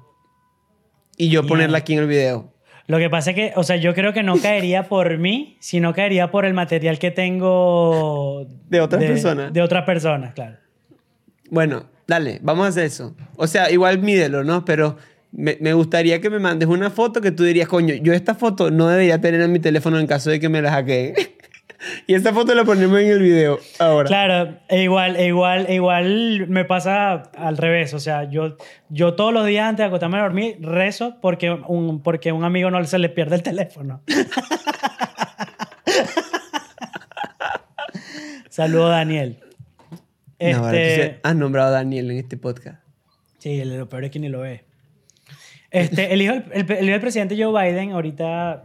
Y 1.17 1.29
yo 1.29 1.45
ponerla 1.45 1.79
aquí 1.79 1.93
en 1.93 1.99
el 1.99 2.07
video. 2.07 2.53
Lo 2.87 2.97
que 2.97 3.09
pasa 3.09 3.31
es 3.31 3.35
que, 3.35 3.53
o 3.55 3.63
sea, 3.63 3.75
yo 3.75 3.93
creo 3.93 4.13
que 4.13 4.23
no 4.23 4.37
caería 4.37 4.87
por 4.89 5.17
mí, 5.17 5.57
sino 5.59 5.93
caería 5.93 6.31
por 6.31 6.45
el 6.45 6.53
material 6.53 6.99
que 6.99 7.11
tengo... 7.11 8.47
De 8.69 8.81
otras 8.81 9.03
personas. 9.03 9.53
De 9.53 9.61
otras 9.61 9.85
personas, 9.85 10.33
claro. 10.33 10.57
Bueno, 11.49 11.85
dale, 12.07 12.39
vamos 12.41 12.65
a 12.65 12.69
hacer 12.69 12.85
eso. 12.85 13.15
O 13.35 13.47
sea, 13.47 13.71
igual 13.71 13.99
mídelo, 13.99 14.43
¿no? 14.43 14.65
Pero 14.65 14.97
me, 15.31 15.57
me 15.61 15.73
gustaría 15.73 16.19
que 16.21 16.29
me 16.29 16.39
mandes 16.39 16.67
una 16.67 16.89
foto 16.89 17.21
que 17.21 17.31
tú 17.31 17.43
dirías, 17.43 17.67
coño, 17.67 17.93
yo 17.95 18.13
esta 18.13 18.35
foto 18.35 18.69
no 18.71 18.87
debería 18.87 19.19
tener 19.21 19.41
en 19.41 19.51
mi 19.51 19.59
teléfono 19.59 19.99
en 19.99 20.07
caso 20.07 20.29
de 20.29 20.39
que 20.39 20.49
me 20.49 20.61
la 20.61 20.71
hackeen. 20.71 21.13
y 22.07 22.13
esta 22.13 22.33
foto 22.33 22.53
la 22.53 22.63
ponemos 22.65 22.99
en 22.99 23.07
el 23.07 23.19
video 23.21 23.59
ahora. 23.79 24.07
Claro, 24.07 24.57
e 24.67 24.83
igual, 24.83 25.15
e 25.15 25.27
igual, 25.27 25.65
e 25.67 25.75
igual 25.75 26.47
me 26.47 26.65
pasa 26.65 27.13
al 27.37 27.57
revés. 27.57 27.93
O 27.93 27.99
sea, 27.99 28.29
yo, 28.29 28.57
yo 28.89 29.13
todos 29.13 29.33
los 29.33 29.45
días 29.45 29.67
antes 29.67 29.83
de 29.83 29.87
acostarme 29.87 30.17
a 30.17 30.23
dormir 30.23 30.57
rezo 30.59 31.17
porque 31.21 31.51
un, 31.51 32.03
porque 32.03 32.31
un 32.31 32.43
amigo 32.43 32.69
no 32.71 32.83
se 32.85 32.99
le 32.99 33.09
pierde 33.09 33.35
el 33.35 33.43
teléfono. 33.43 34.01
Saludo 38.49 38.89
Daniel. 38.89 39.39
No, 40.41 40.57
ahora 40.57 40.71
tú 40.71 40.77
Este, 40.77 41.19
has 41.23 41.35
nombrado 41.35 41.69
a 41.69 41.71
Daniel 41.71 42.11
en 42.11 42.17
este 42.17 42.35
podcast. 42.35 42.81
Sí, 43.37 43.63
lo 43.63 43.87
peor 43.87 44.05
es 44.05 44.11
que 44.11 44.19
ni 44.19 44.27
lo 44.27 44.41
ve. 44.41 44.65
Este, 45.71 46.13
el, 46.13 46.21
hijo, 46.21 46.33
del- 46.33 46.43
el, 46.51 46.71
el 46.71 46.83
hijo 46.83 46.91
del 46.91 47.01
presidente 47.01 47.41
Joe 47.41 47.51
Biden 47.71 47.91
ahorita 47.91 48.63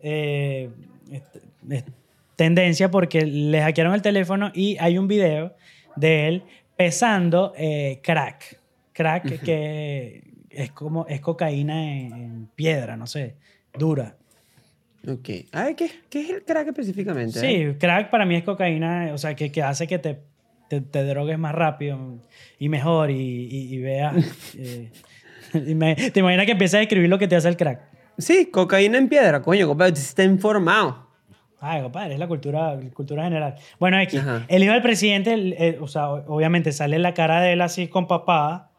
eh, 0.00 0.68
este, 1.10 1.40
es 1.70 1.84
tendencia 2.36 2.90
porque 2.90 3.24
le 3.24 3.60
hackearon 3.62 3.94
el 3.94 4.02
teléfono 4.02 4.50
y 4.54 4.76
hay 4.80 4.98
un 4.98 5.06
video 5.06 5.54
de 5.96 6.28
él 6.28 6.42
pesando 6.76 7.52
eh, 7.56 8.00
crack. 8.02 8.58
Crack 8.92 9.40
que 9.42 10.24
es 10.50 10.70
como 10.72 11.06
es 11.06 11.20
cocaína 11.20 11.92
en, 11.96 12.12
en 12.12 12.46
piedra, 12.54 12.96
no 12.96 13.06
sé, 13.06 13.36
dura. 13.78 14.16
Ok. 15.08 15.28
Ay, 15.52 15.74
¿qué, 15.74 15.90
qué 16.10 16.20
es 16.22 16.30
el 16.30 16.42
crack 16.44 16.68
específicamente? 16.68 17.38
Sí, 17.40 17.46
eh? 17.46 17.76
crack 17.78 18.10
para 18.10 18.24
mí 18.26 18.34
es 18.36 18.42
cocaína, 18.44 19.10
o 19.14 19.18
sea, 19.18 19.34
que, 19.34 19.50
que 19.50 19.62
hace 19.62 19.86
que 19.86 19.98
te, 19.98 20.18
te, 20.68 20.80
te 20.80 21.04
drogues 21.04 21.38
más 21.38 21.54
rápido 21.54 22.18
y 22.58 22.68
mejor 22.68 23.10
y, 23.10 23.14
y, 23.50 23.74
y 23.74 23.78
veas. 23.78 24.14
te 26.12 26.20
imaginas 26.20 26.46
que 26.46 26.52
empiezas 26.52 26.78
a 26.78 26.82
escribir 26.82 27.08
lo 27.08 27.18
que 27.18 27.28
te 27.28 27.36
hace 27.36 27.48
el 27.48 27.56
crack. 27.56 27.80
Sí, 28.18 28.46
cocaína 28.50 28.98
en 28.98 29.08
piedra. 29.08 29.42
Coño, 29.42 29.66
compadre, 29.66 29.92
está 29.94 30.22
informado. 30.24 31.08
Ay, 31.60 31.80
compadre, 31.82 32.14
es 32.14 32.18
la 32.18 32.26
cultura, 32.26 32.76
cultura 32.92 33.24
general. 33.24 33.54
Bueno, 33.78 33.98
X, 34.00 34.18
Ajá. 34.20 34.44
el 34.48 34.64
hijo 34.64 34.72
del 34.72 34.82
presidente, 34.82 35.32
el- 35.32 35.52
eh, 35.58 35.78
o 35.80 35.86
sea, 35.86 36.10
obviamente 36.10 36.72
sale 36.72 36.98
la 36.98 37.14
cara 37.14 37.40
de 37.40 37.52
él 37.52 37.60
así 37.60 37.86
con 37.88 38.06
papada. 38.08 38.70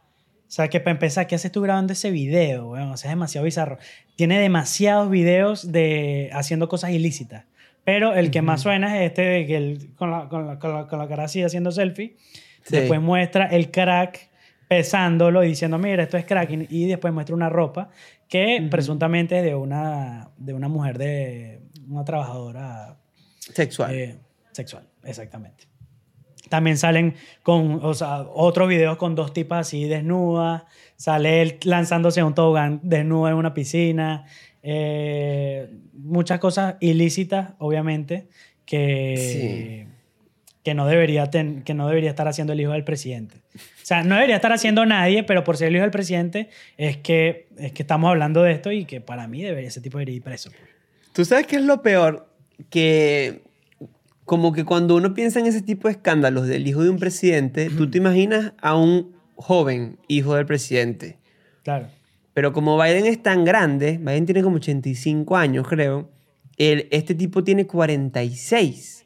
O 0.48 0.52
sea, 0.56 0.68
que 0.68 0.80
para 0.80 0.92
empezar, 0.92 1.26
¿qué 1.26 1.36
haces 1.36 1.52
tú 1.52 1.62
grabando 1.62 1.94
ese 1.94 2.12
video? 2.12 2.72
weón? 2.72 2.92
O 2.92 2.98
sea, 2.98 3.10
es 3.10 3.16
demasiado 3.16 3.46
bizarro. 3.46 3.78
Tiene 4.16 4.38
demasiados 4.40 5.10
videos 5.10 5.72
de 5.72 6.30
haciendo 6.34 6.68
cosas 6.68 6.92
ilícitas. 6.92 7.46
Pero 7.86 8.14
el 8.14 8.32
que 8.32 8.42
más 8.42 8.62
suena 8.62 8.98
es 8.98 9.10
este 9.10 9.22
de 9.24 9.46
que 9.48 9.58
él 9.58 9.90
con 9.96 10.12
la, 10.12 10.30
con 10.30 10.46
la, 10.48 10.60
con 10.60 10.74
la, 10.74 10.88
con 10.88 11.00
la 11.00 11.08
cara 11.08 11.24
así 11.24 11.42
haciendo 11.42 11.72
selfie. 11.72 12.18
Sí. 12.64 12.76
Después 12.78 13.02
muestra 13.02 13.46
el 13.48 13.72
crack 13.72 14.30
pesándolo 14.74 15.44
y 15.44 15.50
diciendo, 15.50 15.78
mira, 15.78 16.02
esto 16.02 16.18
es 16.18 16.26
crack. 16.26 16.50
Y, 16.70 16.88
después 16.88 17.14
muestra 17.14 17.36
una 17.36 17.48
ropa 17.50 17.90
que 18.28 18.68
presuntamente 18.72 19.38
es 19.38 19.44
de 19.44 19.54
una, 19.54 20.32
de 20.38 20.54
una 20.54 20.68
mujer, 20.68 20.98
de 20.98 21.62
una 21.88 22.04
trabajadora 22.04 22.98
Sexual. 23.40 23.94
eh, 23.94 24.16
sexual, 24.52 24.88
exactamente. 25.04 25.66
También 26.50 26.78
salen 26.78 27.14
con, 27.44 27.80
o 27.84 27.94
sea, 27.94 28.22
otros 28.34 28.68
videos 28.68 28.98
con 28.98 29.14
dos 29.14 29.32
tipas 29.32 29.68
así 29.68 29.86
desnudas. 29.86 30.64
Sale 30.96 31.44
él 31.44 31.60
lanzándose 31.64 32.22
a 32.22 32.26
un 32.26 32.34
tobogán 32.34 32.80
desnudo 32.82 33.30
en 33.30 33.36
una 33.36 33.54
piscina. 33.54 34.26
eh, 34.64 35.70
muchas 35.94 36.40
cosas 36.40 36.76
ilícitas, 36.80 37.54
obviamente, 37.60 38.28
que, 38.66 39.88
que 40.64 40.74
no, 40.74 40.88
debería 40.88 41.30
ten- 41.30 41.62
que 41.64 41.74
no 41.74 41.88
debería 41.88 42.10
estar 42.10 42.28
haciendo 42.28 42.54
el 42.54 42.62
hijo 42.62 42.72
del 42.72 42.84
presidente. 42.86 43.38
O 43.56 43.86
sea, 43.86 44.04
no 44.04 44.16
debería 44.16 44.36
estar 44.38 44.54
haciendo 44.54 44.86
nadie, 44.86 45.24
pero 45.24 45.44
por 45.44 45.58
ser 45.58 45.68
el 45.70 45.76
hijo 45.76 45.82
del 45.84 45.92
presidente 45.92 46.50
es 46.78 46.98
que, 46.98 47.48
es 47.58 47.72
que 47.74 47.84
estamos 47.84 48.10
hablando 48.10 48.42
de 48.44 48.54
esto 48.54 48.72
y 48.72 48.86
que 48.86 49.02
para 49.02 49.28
mí 49.28 49.42
debería, 49.44 49.68
ese 49.68 49.82
tipo 49.82 49.98
debería 49.98 50.16
ir 50.16 50.24
preso. 50.24 50.52
¿Tú 51.14 51.26
sabes 51.26 51.46
qué 51.48 51.58
es 51.58 51.64
lo 51.64 51.82
peor? 51.82 52.28
Que 52.70 53.42
como 54.26 54.54
que 54.54 54.64
cuando 54.64 54.96
uno 54.96 55.14
piensa 55.14 55.40
en 55.42 55.48
ese 55.48 55.62
tipo 55.62 55.90
de 55.90 55.94
escándalos 55.96 56.48
del 56.48 56.66
hijo 56.66 56.82
de 56.82 56.90
un 56.90 56.98
presidente, 56.98 57.70
tú 57.70 57.90
te 57.92 57.98
imaginas 58.00 58.54
a 58.62 58.76
un 58.78 59.14
joven 59.36 59.98
hijo 60.08 60.36
del 60.36 60.46
presidente. 60.46 61.18
Claro. 61.64 61.88
Pero 62.34 62.54
como 62.54 62.82
Biden 62.82 63.06
es 63.06 63.22
tan 63.22 63.44
grande, 63.44 63.98
Biden 64.02 64.26
tiene 64.26 64.42
como 64.42 64.56
85 64.56 65.36
años, 65.36 65.68
creo, 65.68 66.10
el, 66.58 66.88
este 66.90 67.14
tipo 67.16 67.44
tiene 67.44 67.68
46. 67.68 69.03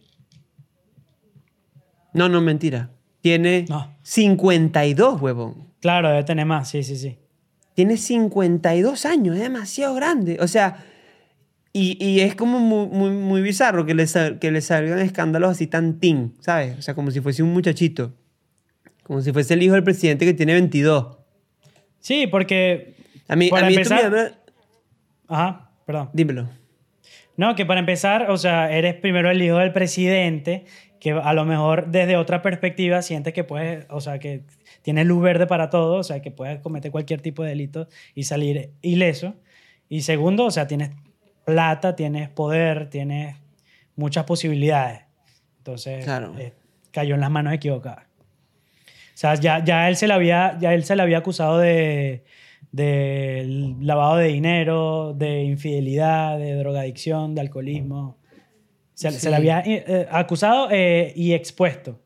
No, 2.13 2.29
no, 2.29 2.41
mentira. 2.41 2.89
Tiene 3.21 3.65
No. 3.69 3.93
52, 4.03 5.21
huevón. 5.21 5.67
Claro, 5.81 6.09
debe 6.09 6.23
tener 6.23 6.45
más, 6.45 6.69
sí, 6.69 6.83
sí, 6.83 6.95
sí. 6.95 7.17
Tiene 7.73 7.97
52 7.97 9.05
años, 9.05 9.35
es 9.35 9.41
demasiado 9.41 9.93
grande. 9.93 10.37
O 10.41 10.47
sea, 10.47 10.83
y, 11.73 12.03
y 12.03 12.21
es 12.21 12.33
como 12.35 12.59
muy, 12.59 12.87
muy, 12.87 13.09
muy 13.11 13.41
bizarro 13.41 13.85
que 13.85 13.93
le, 13.93 14.05
que 14.39 14.51
le 14.51 14.61
salgan 14.61 14.99
escándalos 14.99 15.51
así 15.51 15.67
tan 15.67 15.99
teen, 15.99 16.33
¿sabes? 16.39 16.77
O 16.77 16.81
sea, 16.81 16.95
como 16.95 17.11
si 17.11 17.19
fuese 17.21 17.43
un 17.43 17.53
muchachito. 17.53 18.13
Como 19.03 19.21
si 19.21 19.31
fuese 19.31 19.53
el 19.53 19.63
hijo 19.63 19.75
del 19.75 19.83
presidente 19.83 20.25
que 20.25 20.33
tiene 20.33 20.53
22. 20.53 21.17
Sí, 21.99 22.27
porque... 22.27 22.95
A 23.27 23.35
mí, 23.35 23.49
Para 23.49 23.67
a 23.67 23.69
mí 23.69 23.75
esto 23.75 23.93
me 23.93 24.01
llama- 24.01 24.31
Ajá, 25.27 25.71
perdón. 25.85 26.09
Dímelo. 26.13 26.49
No, 27.35 27.53
que 27.55 27.65
para 27.65 27.79
empezar, 27.79 28.31
o 28.31 28.37
sea, 28.37 28.71
eres 28.75 28.95
primero 28.95 29.29
el 29.29 29.41
hijo 29.41 29.57
del 29.57 29.71
presidente, 29.71 30.65
que 30.99 31.11
a 31.11 31.33
lo 31.33 31.45
mejor 31.45 31.87
desde 31.87 32.17
otra 32.17 32.41
perspectiva 32.41 33.01
sientes 33.01 33.33
que 33.33 33.43
puedes, 33.43 33.85
o 33.89 34.01
sea, 34.01 34.19
que 34.19 34.43
tienes 34.81 35.05
luz 35.05 35.21
verde 35.21 35.47
para 35.47 35.69
todo, 35.69 35.95
o 35.97 36.03
sea, 36.03 36.21
que 36.21 36.31
puedes 36.31 36.59
cometer 36.59 36.91
cualquier 36.91 37.21
tipo 37.21 37.43
de 37.43 37.49
delito 37.49 37.87
y 38.15 38.23
salir 38.23 38.71
ileso. 38.81 39.35
Y 39.89 40.01
segundo, 40.01 40.45
o 40.45 40.51
sea, 40.51 40.67
tienes 40.67 40.91
plata, 41.45 41.95
tienes 41.95 42.29
poder, 42.29 42.89
tienes 42.89 43.35
muchas 43.95 44.25
posibilidades. 44.25 45.01
Entonces, 45.59 46.03
Claro. 46.03 46.33
eh, 46.37 46.53
cayó 46.91 47.15
en 47.15 47.21
las 47.21 47.31
manos 47.31 47.53
equivocadas. 47.53 48.05
O 48.05 49.19
sea, 49.19 49.35
ya, 49.35 49.63
ya, 49.63 49.87
él, 49.89 49.95
se 49.95 50.07
le 50.07 50.13
había, 50.13 50.57
ya 50.59 50.73
él 50.73 50.83
se 50.83 50.95
le 50.95 51.01
había 51.01 51.19
acusado 51.19 51.57
de, 51.57 52.23
de 52.71 53.75
lavado 53.79 54.17
de 54.17 54.27
dinero, 54.27 55.13
de 55.13 55.43
infidelidad, 55.43 56.37
de 56.37 56.53
drogadicción, 56.55 57.33
de 57.33 57.41
alcoholismo. 57.41 58.16
Se, 58.97 59.29
le 59.29 59.35
había 59.35 59.59
eh, 59.59 59.85
eh, 59.87 60.07
acusado 60.09 60.69
eh, 60.71 61.13
y 61.15 61.33
expuesto. 61.33 62.01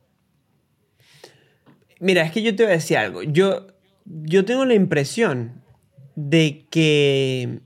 Mira, 2.01 2.23
es 2.23 2.33
que 2.33 2.41
yo 2.41 2.53
te 2.53 2.63
voy 2.63 2.73
a 2.73 2.75
decir 2.75 2.97
algo. 2.97 3.23
Yo, 3.23 3.67
yo 4.03 4.43
tengo 4.43 4.65
la 4.65 4.73
impresión 4.73 5.63
de 6.15 6.65
que 6.69 7.61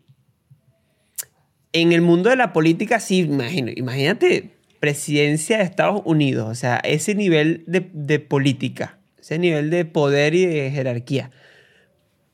en 1.74 1.92
el 1.92 2.02
mundo 2.02 2.30
de 2.30 2.36
la 2.36 2.54
política, 2.54 3.00
sí, 3.00 3.22
imagino, 3.22 3.72
imagínate 3.76 4.52
presidencia 4.80 5.58
de 5.58 5.64
Estados 5.64 6.04
Unidos, 6.06 6.48
o 6.48 6.54
sea, 6.54 6.76
ese 6.84 7.16
nivel 7.16 7.64
de, 7.66 7.90
de 7.94 8.20
política, 8.20 9.00
ese 9.20 9.40
nivel 9.40 9.72
de 9.72 9.86
poder 9.86 10.36
y 10.36 10.46
de 10.46 10.70
jerarquía. 10.70 11.32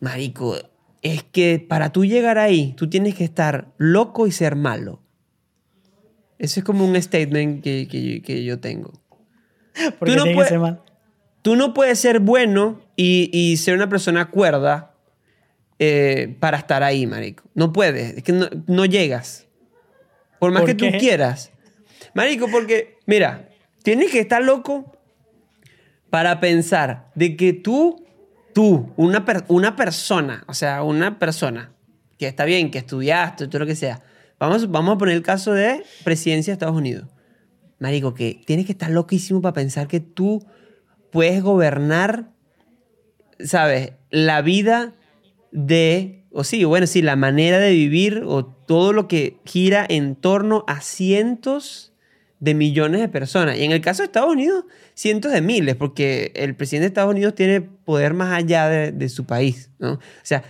Marico, 0.01 0.57
es 1.01 1.23
que 1.23 1.65
para 1.65 1.93
tú 1.93 2.03
llegar 2.03 2.37
ahí, 2.37 2.73
tú 2.75 2.89
tienes 2.89 3.15
que 3.15 3.23
estar 3.23 3.71
loco 3.77 4.27
y 4.27 4.31
ser 4.33 4.57
malo. 4.57 5.00
Eso 6.41 6.59
es 6.59 6.63
como 6.65 6.83
un 6.85 6.99
statement 6.99 7.63
que, 7.63 7.87
que- 7.87 8.21
que 8.23 8.43
yo 8.43 8.59
tengo. 8.59 8.91
Porque 9.99 10.15
no 10.15 10.23
ser 10.43 10.59
mal. 10.59 10.81
Tú 11.43 11.55
no 11.55 11.73
puedes 11.73 11.99
ser 11.99 12.19
bueno 12.19 12.81
y, 12.95 13.29
y 13.31 13.57
ser 13.57 13.75
una 13.75 13.87
persona 13.89 14.29
cuerda 14.29 14.95
eh, 15.77 16.35
para 16.39 16.57
estar 16.57 16.81
ahí, 16.83 17.05
marico. 17.05 17.43
No 17.53 17.71
puedes. 17.71 18.17
Es 18.17 18.23
que 18.23 18.31
no, 18.31 18.47
no 18.67 18.85
llegas. 18.85 19.47
Por 20.39 20.51
más 20.51 20.61
¿Por 20.63 20.71
que 20.71 20.77
qué? 20.77 20.91
tú 20.91 20.97
quieras. 20.97 21.51
Marico, 22.15 22.47
porque, 22.51 22.97
mira, 23.05 23.49
tienes 23.83 24.11
que 24.11 24.19
estar 24.19 24.43
loco 24.43 24.91
para 26.09 26.39
pensar 26.39 27.11
de 27.15 27.37
que 27.37 27.53
tú, 27.53 28.03
tú, 28.53 28.91
una, 28.97 29.25
per- 29.25 29.45
una 29.47 29.75
persona, 29.75 30.43
o 30.47 30.53
sea, 30.55 30.81
una 30.83 31.19
persona 31.19 31.71
que 32.17 32.27
está 32.27 32.45
bien, 32.45 32.71
que 32.71 32.79
estudiaste, 32.79 33.47
todo 33.47 33.59
lo 33.59 33.65
que 33.67 33.75
sea. 33.75 34.01
Vamos, 34.41 34.71
vamos 34.71 34.95
a 34.95 34.97
poner 34.97 35.15
el 35.15 35.21
caso 35.21 35.53
de 35.53 35.83
presidencia 36.03 36.49
de 36.49 36.53
Estados 36.55 36.75
Unidos. 36.75 37.07
Marico, 37.77 38.15
que 38.15 38.41
tienes 38.43 38.65
que 38.65 38.71
estar 38.71 38.89
loquísimo 38.89 39.39
para 39.39 39.53
pensar 39.53 39.87
que 39.87 39.99
tú 39.99 40.43
puedes 41.11 41.43
gobernar, 41.43 42.31
¿sabes? 43.39 43.91
La 44.09 44.41
vida 44.41 44.95
de, 45.51 46.25
o 46.31 46.43
sí, 46.43 46.63
bueno, 46.63 46.87
sí, 46.87 47.03
la 47.03 47.15
manera 47.15 47.59
de 47.59 47.69
vivir 47.69 48.23
o 48.25 48.43
todo 48.43 48.93
lo 48.93 49.07
que 49.07 49.37
gira 49.45 49.85
en 49.87 50.15
torno 50.15 50.63
a 50.67 50.81
cientos 50.81 51.93
de 52.39 52.55
millones 52.55 52.99
de 52.99 53.09
personas. 53.09 53.59
Y 53.59 53.63
en 53.63 53.71
el 53.71 53.81
caso 53.81 54.01
de 54.01 54.07
Estados 54.07 54.31
Unidos, 54.31 54.65
cientos 54.95 55.31
de 55.33 55.41
miles, 55.41 55.75
porque 55.75 56.31
el 56.33 56.55
presidente 56.55 56.85
de 56.85 56.87
Estados 56.87 57.11
Unidos 57.11 57.35
tiene 57.35 57.61
poder 57.61 58.15
más 58.15 58.33
allá 58.33 58.69
de, 58.69 58.91
de 58.91 59.07
su 59.09 59.27
país, 59.27 59.69
¿no? 59.77 59.93
O 59.93 59.99
sea, 60.23 60.43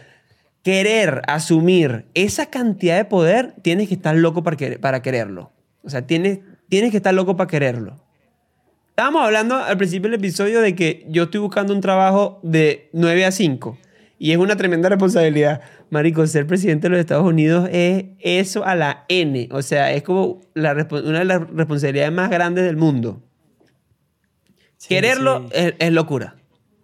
querer 0.63 1.21
asumir 1.28 2.06
esa 2.13 2.45
cantidad 2.47 2.97
de 2.97 3.06
poder, 3.06 3.54
tienes 3.62 3.88
que 3.88 3.95
estar 3.95 4.15
loco 4.15 4.43
para, 4.43 4.58
querer- 4.58 4.80
para 4.80 5.02
quererlo. 5.02 5.52
O 5.84 5.89
sea, 5.89 6.06
tienes, 6.06 6.39
tienes 6.69 6.91
que 6.91 6.97
estar 6.97 7.13
loco 7.13 7.36
para 7.36 7.47
quererlo. 7.47 7.95
Estábamos 8.89 9.24
hablando 9.24 9.56
al 9.56 9.78
principio 9.78 10.10
del 10.10 10.19
episodio 10.19 10.62
de 10.62 10.76
que 10.76 11.06
yo 11.10 11.24
estoy 11.24 11.39
buscando 11.39 11.74
un 11.74 11.82
trabajo 11.82 12.39
de 12.43 12.89
9 12.93 13.26
a 13.26 13.32
5 13.32 13.78
y 14.19 14.32
es 14.32 14.38
una 14.38 14.56
tremenda 14.56 14.89
responsabilidad. 14.89 15.62
Marico, 15.89 16.28
ser 16.28 16.45
presidente 16.45 16.86
de 16.88 16.89
los 16.91 17.00
Estados 17.00 17.26
Unidos 17.26 17.67
es 17.71 18.06
eso 18.19 18.63
a 18.63 18.76
la 18.76 19.06
N. 19.10 19.50
O 19.52 19.62
sea, 19.63 19.91
es 19.93 20.04
como 20.04 20.41
la 20.54 20.74
una 20.91 21.19
de 21.19 21.26
las 21.26 21.50
responsabilidades 21.50 22.12
más 22.13 22.30
grandes 22.30 22.63
del 22.65 22.78
mundo. 22.78 23.24
Sí, 24.78 24.89
Quererlo 24.89 25.41
sí. 25.47 25.47
Es, 25.54 25.74
es 25.80 25.91
locura. 25.91 26.36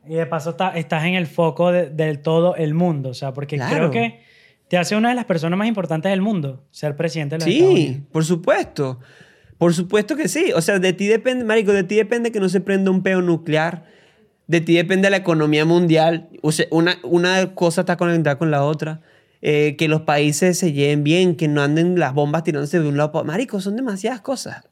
Y 0.10 0.15
de 0.15 0.26
paso 0.26 0.52
está- 0.52 0.78
estás 0.78 1.06
en 1.06 1.13
el 1.15 1.28
foco 1.28 1.72
de- 1.72 2.17
todo 2.17 2.56
el 2.56 2.74
mundo. 2.74 3.10
O 3.10 3.13
sea, 3.13 3.34
porque 3.34 3.56
Claro. 3.58 3.76
creo 3.76 3.91
que 3.91 4.20
te 4.67 4.78
hace 4.78 4.96
una 4.96 5.10
de 5.10 5.15
las 5.15 5.26
personas 5.26 5.58
más 5.58 5.67
importantes 5.67 6.10
del 6.10 6.22
mundo 6.22 6.63
ser 6.72 6.96
presidente 6.96 7.38
de 7.38 7.46
Unidos. 7.46 7.74
Sí, 7.76 8.04
por 8.12 8.26
supuesto. 8.26 9.00
Por 9.58 9.74
supuesto 9.74 10.15
que 10.15 10.28
sí. 10.28 10.52
O 10.56 10.62
sea, 10.62 10.80
de 10.80 10.93
ti 10.93 11.08
depende, 11.08 11.43
Marico, 11.46 11.74
de 11.74 11.84
ti 11.84 11.96
depende 11.96 12.32
que 12.32 12.39
no 12.39 12.50
se 12.50 12.62
prenda 12.62 12.91
un 12.91 13.02
peo 13.02 13.22
nuclear. 13.22 13.86
De 14.46 14.62
ti 14.62 14.76
depende 14.76 15.10
la 15.10 15.17
economía 15.17 15.65
mundial. 15.65 16.30
O 16.41 16.52
sea, 16.52 16.67
una, 16.72 16.98
una 17.04 17.54
cosa 17.56 17.82
está 17.82 17.98
conectada 17.98 18.38
con 18.38 18.52
la 18.52 18.63
otra. 18.63 19.02
Eh, 19.41 19.76
que 19.78 19.88
los 19.88 20.02
países 20.02 20.58
se 20.58 20.74
lleven 20.74 21.04
bien, 21.04 21.36
que 21.36 21.48
no 21.48 21.62
anden 21.62 22.00
las 22.00 22.13
bombas 22.13 22.43
tirándose 22.43 22.80
de 22.80 22.88
un 22.88 22.98
lado 22.98 23.12
para 23.12 23.24
Marico, 23.24 23.62
son 23.62 23.76
demasiadas 23.76 24.20
cosas. 24.22 24.67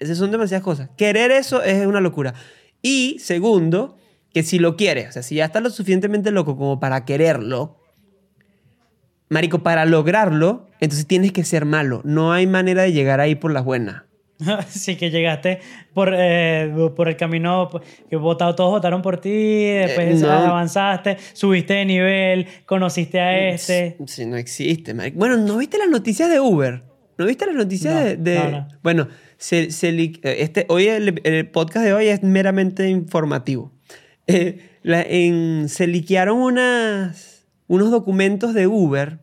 Esas 0.00 0.18
son 0.18 0.32
demasiadas 0.32 0.64
cosas. 0.64 0.90
Querer 0.96 1.30
eso 1.30 1.62
es 1.62 1.86
una 1.86 2.00
locura. 2.00 2.34
Y 2.82 3.18
segundo, 3.20 3.96
que 4.34 4.42
si 4.42 4.58
lo 4.58 4.76
quieres, 4.76 5.08
o 5.10 5.12
sea, 5.12 5.22
si 5.22 5.36
ya 5.36 5.44
estás 5.44 5.62
lo 5.62 5.70
suficientemente 5.70 6.30
loco 6.30 6.56
como 6.56 6.80
para 6.80 7.04
quererlo, 7.04 7.78
Marico, 9.28 9.62
para 9.62 9.86
lograrlo, 9.86 10.68
entonces 10.80 11.06
tienes 11.06 11.32
que 11.32 11.42
ser 11.42 11.64
malo. 11.64 12.02
No 12.04 12.32
hay 12.32 12.46
manera 12.46 12.82
de 12.82 12.92
llegar 12.92 13.18
ahí 13.20 13.34
por 13.34 13.50
las 13.50 13.64
buenas. 13.64 14.02
sí, 14.68 14.96
que 14.96 15.10
llegaste 15.10 15.60
por, 15.94 16.12
eh, 16.14 16.70
por 16.94 17.08
el 17.08 17.16
camino 17.16 17.70
que 18.10 18.16
votado, 18.16 18.54
todos 18.54 18.70
votaron 18.72 19.00
por 19.00 19.18
ti, 19.20 19.30
después 19.30 20.20
Eh, 20.20 20.24
no. 20.26 20.30
avanzaste, 20.30 21.16
subiste 21.32 21.74
de 21.74 21.84
nivel, 21.86 22.46
conociste 22.66 23.20
a 23.20 23.48
este. 23.48 23.96
Sí, 24.06 24.26
no 24.26 24.36
existe, 24.36 24.92
marico. 24.92 25.18
Bueno, 25.18 25.38
¿no 25.38 25.56
viste 25.56 25.78
las 25.78 25.88
noticias 25.88 26.28
de 26.28 26.38
Uber? 26.40 26.82
¿No 27.16 27.24
viste 27.26 27.46
las 27.46 27.54
noticias 27.54 27.94
No, 27.94 28.00
de, 28.00 28.16
de- 28.16 28.38
no, 28.38 28.50
no. 28.50 28.68
Bueno, 28.82 29.08
se, 29.38 29.70
se 29.70 29.92
li- 29.92 30.20
eh, 30.24 30.36
este, 30.40 30.66
hoy 30.68 30.88
el, 30.88 31.20
el 31.24 31.48
podcast 31.48 31.86
de 31.86 31.94
hoy 31.94 32.08
es 32.08 32.22
meramente 32.22 32.86
informativo. 32.90 33.71
En- 34.84 35.68
se 35.68 35.86
liquearon 35.86 36.38
unos 36.40 37.90
documentos 37.90 38.52
de 38.54 38.66
Uber, 38.66 39.20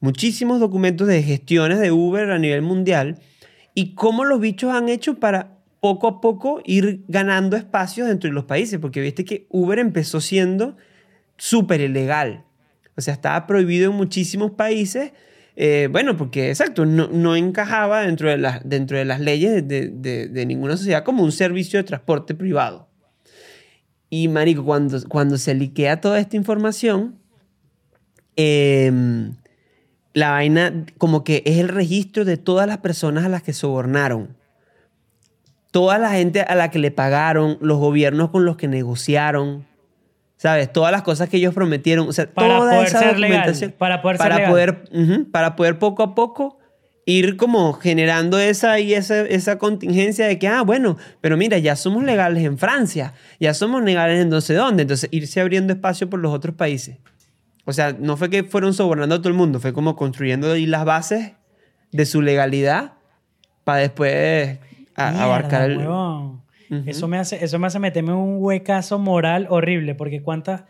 muchísimos 0.00 0.58
documentos 0.60 1.06
de 1.06 1.22
gestiones 1.22 1.78
de 1.78 1.92
Uber 1.92 2.30
a 2.30 2.38
nivel 2.38 2.62
mundial, 2.62 3.18
y 3.74 3.94
cómo 3.94 4.24
los 4.24 4.40
bichos 4.40 4.74
han 4.74 4.88
hecho 4.88 5.18
para 5.20 5.58
poco 5.80 6.06
a 6.08 6.20
poco 6.20 6.60
ir 6.64 7.04
ganando 7.08 7.56
espacios 7.56 8.08
dentro 8.08 8.28
de 8.28 8.34
los 8.34 8.44
países, 8.44 8.78
porque 8.78 9.00
viste 9.00 9.24
que 9.24 9.46
Uber 9.50 9.78
empezó 9.78 10.20
siendo 10.20 10.76
súper 11.36 11.80
ilegal. 11.80 12.44
O 12.96 13.00
sea, 13.00 13.14
estaba 13.14 13.46
prohibido 13.46 13.90
en 13.90 13.96
muchísimos 13.96 14.50
países. 14.52 15.12
eh, 15.56 15.88
bueno, 15.92 16.16
porque 16.16 16.48
exacto, 16.50 16.86
no, 16.86 17.08
no 17.08 17.36
encajaba 17.36 18.02
dentro 18.02 18.30
de, 18.30 18.38
las 18.38 18.66
dentro 18.68 18.96
de 18.96 19.04
las 19.04 19.20
leyes 19.20 19.66
de- 19.68 19.88
de 20.28 20.46
ninguna 20.46 20.76
sociedad 20.76 21.04
como 21.04 21.22
un 21.24 21.32
servicio 21.32 21.78
de 21.78 21.84
transporte 21.84 22.34
privado. 22.34 22.88
Y, 24.14 24.28
marico, 24.28 24.62
cuando, 24.62 24.98
cuando 25.08 25.38
se 25.38 25.54
liquea 25.54 26.02
toda 26.02 26.20
esta 26.20 26.36
información, 26.36 27.18
em, 28.36 29.36
la 30.12 30.32
vaina 30.32 30.84
como 30.98 31.24
que 31.24 31.42
es 31.46 31.56
el 31.56 31.68
registro 31.68 32.26
de 32.26 32.36
todas 32.36 32.66
las 32.66 32.76
personas 32.76 33.24
a 33.24 33.30
las 33.30 33.42
que 33.42 33.54
sobornaron. 33.54 34.36
toda 35.70 35.96
la 35.96 36.10
gente 36.10 36.42
a 36.42 36.54
la 36.54 36.70
que 36.70 36.78
le 36.78 36.90
pagaron, 36.90 37.56
los 37.62 37.78
gobiernos 37.78 38.28
con 38.28 38.44
los 38.44 38.58
que 38.58 38.68
negociaron, 38.68 39.64
¿sabes? 40.36 40.70
Todas 40.70 40.92
las 40.92 41.00
cosas 41.00 41.30
que 41.30 41.38
ellos 41.38 41.54
prometieron, 41.54 42.06
o 42.06 42.12
sea, 42.12 42.26
Para 42.30 42.58
toda 42.58 42.72
poder 42.72 42.88
esa 42.88 42.98
ser 42.98 43.18
legal, 43.18 43.74
para 43.78 44.02
poder 44.02 44.18
ser 44.18 44.28
para 44.28 44.36
legal. 44.36 44.50
poder, 44.50 44.84
para 45.30 45.56
poder 45.56 45.78
poco 45.78 46.02
a 46.02 46.14
poco 46.14 46.58
ir 47.04 47.36
como 47.36 47.72
generando 47.72 48.38
esa 48.38 48.78
y 48.78 48.94
esa, 48.94 49.22
esa 49.22 49.58
contingencia 49.58 50.26
de 50.26 50.38
que, 50.38 50.46
ah, 50.48 50.62
bueno, 50.62 50.96
pero 51.20 51.36
mira, 51.36 51.58
ya 51.58 51.74
somos 51.74 52.04
legales 52.04 52.44
en 52.44 52.58
Francia, 52.58 53.14
ya 53.40 53.54
somos 53.54 53.82
legales 53.82 54.22
en 54.22 54.28
no 54.28 54.40
sé 54.40 54.54
dónde, 54.54 54.82
entonces 54.82 55.08
irse 55.12 55.40
abriendo 55.40 55.72
espacio 55.72 56.08
por 56.08 56.20
los 56.20 56.32
otros 56.32 56.54
países. 56.54 56.98
O 57.64 57.72
sea, 57.72 57.96
no 57.98 58.16
fue 58.16 58.30
que 58.30 58.44
fueron 58.44 58.74
sobornando 58.74 59.16
a 59.16 59.18
todo 59.18 59.28
el 59.28 59.34
mundo, 59.34 59.58
fue 59.60 59.72
como 59.72 59.96
construyendo 59.96 60.52
ahí 60.52 60.66
las 60.66 60.84
bases 60.84 61.32
de 61.90 62.06
su 62.06 62.22
legalidad 62.22 62.92
para 63.64 63.78
después 63.80 64.58
a- 64.94 65.10
Mierda, 65.10 65.24
abarcar 65.24 65.70
el... 65.70 65.78
huevón. 65.78 66.42
Eso, 66.86 67.06
me 67.06 67.18
hace, 67.18 67.44
eso 67.44 67.58
me 67.58 67.66
hace 67.66 67.78
meterme 67.78 68.14
un 68.14 68.36
huecazo 68.38 68.98
moral 68.98 69.46
horrible, 69.50 69.94
porque 69.94 70.22
cuántas... 70.22 70.62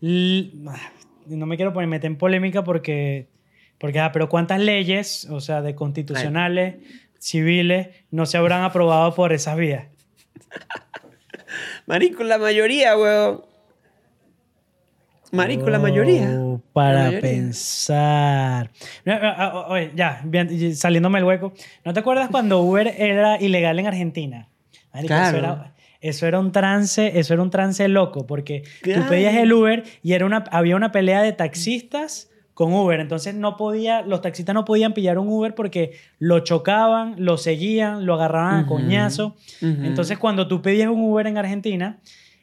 No 0.00 1.46
me 1.46 1.56
quiero 1.56 1.72
poner 1.72 1.88
meter 1.88 2.10
en 2.10 2.16
polémica 2.16 2.62
porque... 2.62 3.28
porque 3.78 4.00
ah, 4.00 4.10
pero 4.12 4.28
cuántas 4.28 4.60
leyes, 4.60 5.26
o 5.30 5.40
sea, 5.40 5.62
de 5.62 5.74
constitucionales, 5.74 6.76
civiles, 7.18 7.88
no 8.10 8.26
se 8.26 8.36
habrán 8.38 8.62
aprobado 8.62 9.14
por 9.14 9.32
esas 9.32 9.56
vías. 9.56 9.86
Marico, 11.86 12.22
la 12.24 12.38
mayoría, 12.38 12.96
weón. 12.96 13.42
Marico, 15.30 15.68
la 15.68 15.78
mayoría. 15.78 16.26
Oh, 16.40 16.62
Para 16.72 16.92
La 16.94 17.04
mayoría. 17.06 17.20
pensar. 17.20 18.70
Ah, 19.06 19.34
ah, 19.36 19.66
Oye, 19.68 19.92
ya, 19.94 20.22
bien, 20.24 20.74
saliéndome 20.74 21.18
el 21.18 21.24
hueco. 21.24 21.52
¿No 21.84 21.92
te 21.92 22.00
acuerdas 22.00 22.28
cuando 22.30 22.60
Uber 22.62 22.94
era 22.96 23.40
ilegal 23.40 23.78
en 23.78 23.86
Argentina? 23.86 24.48
Marico, 24.94 25.08
Claro. 25.08 25.36
Eso 25.36 25.38
era, 25.38 25.74
eso 26.00 26.26
era 26.26 26.38
un 26.40 26.52
trance, 26.52 27.18
eso 27.18 27.34
era 27.34 27.42
un 27.42 27.50
trance 27.50 27.86
loco, 27.88 28.26
porque 28.26 28.62
Claro. 28.80 29.02
tú 29.02 29.08
pedías 29.10 29.34
el 29.34 29.52
Uber 29.52 29.84
y 30.02 30.14
era 30.14 30.24
una, 30.24 30.44
había 30.50 30.76
una 30.76 30.92
pelea 30.92 31.22
de 31.22 31.32
taxistas 31.32 32.30
con 32.58 32.72
Uber. 32.72 32.98
Entonces 32.98 33.36
no 33.36 33.56
podía, 33.56 34.02
los 34.02 34.20
taxistas 34.20 34.52
no 34.52 34.64
podían 34.64 34.92
pillar 34.92 35.16
un 35.20 35.28
Uber 35.28 35.54
porque 35.54 35.92
lo 36.18 36.40
chocaban, 36.40 37.14
lo 37.16 37.36
seguían, 37.38 38.04
lo 38.04 38.14
agarraban 38.14 38.64
a 38.64 38.66
coñazo. 38.66 39.36
Entonces 39.60 40.18
cuando 40.18 40.48
tú 40.48 40.60
pedías 40.60 40.88
un 40.90 41.00
Uber 41.00 41.28
en 41.28 41.38
Argentina, 41.38 42.00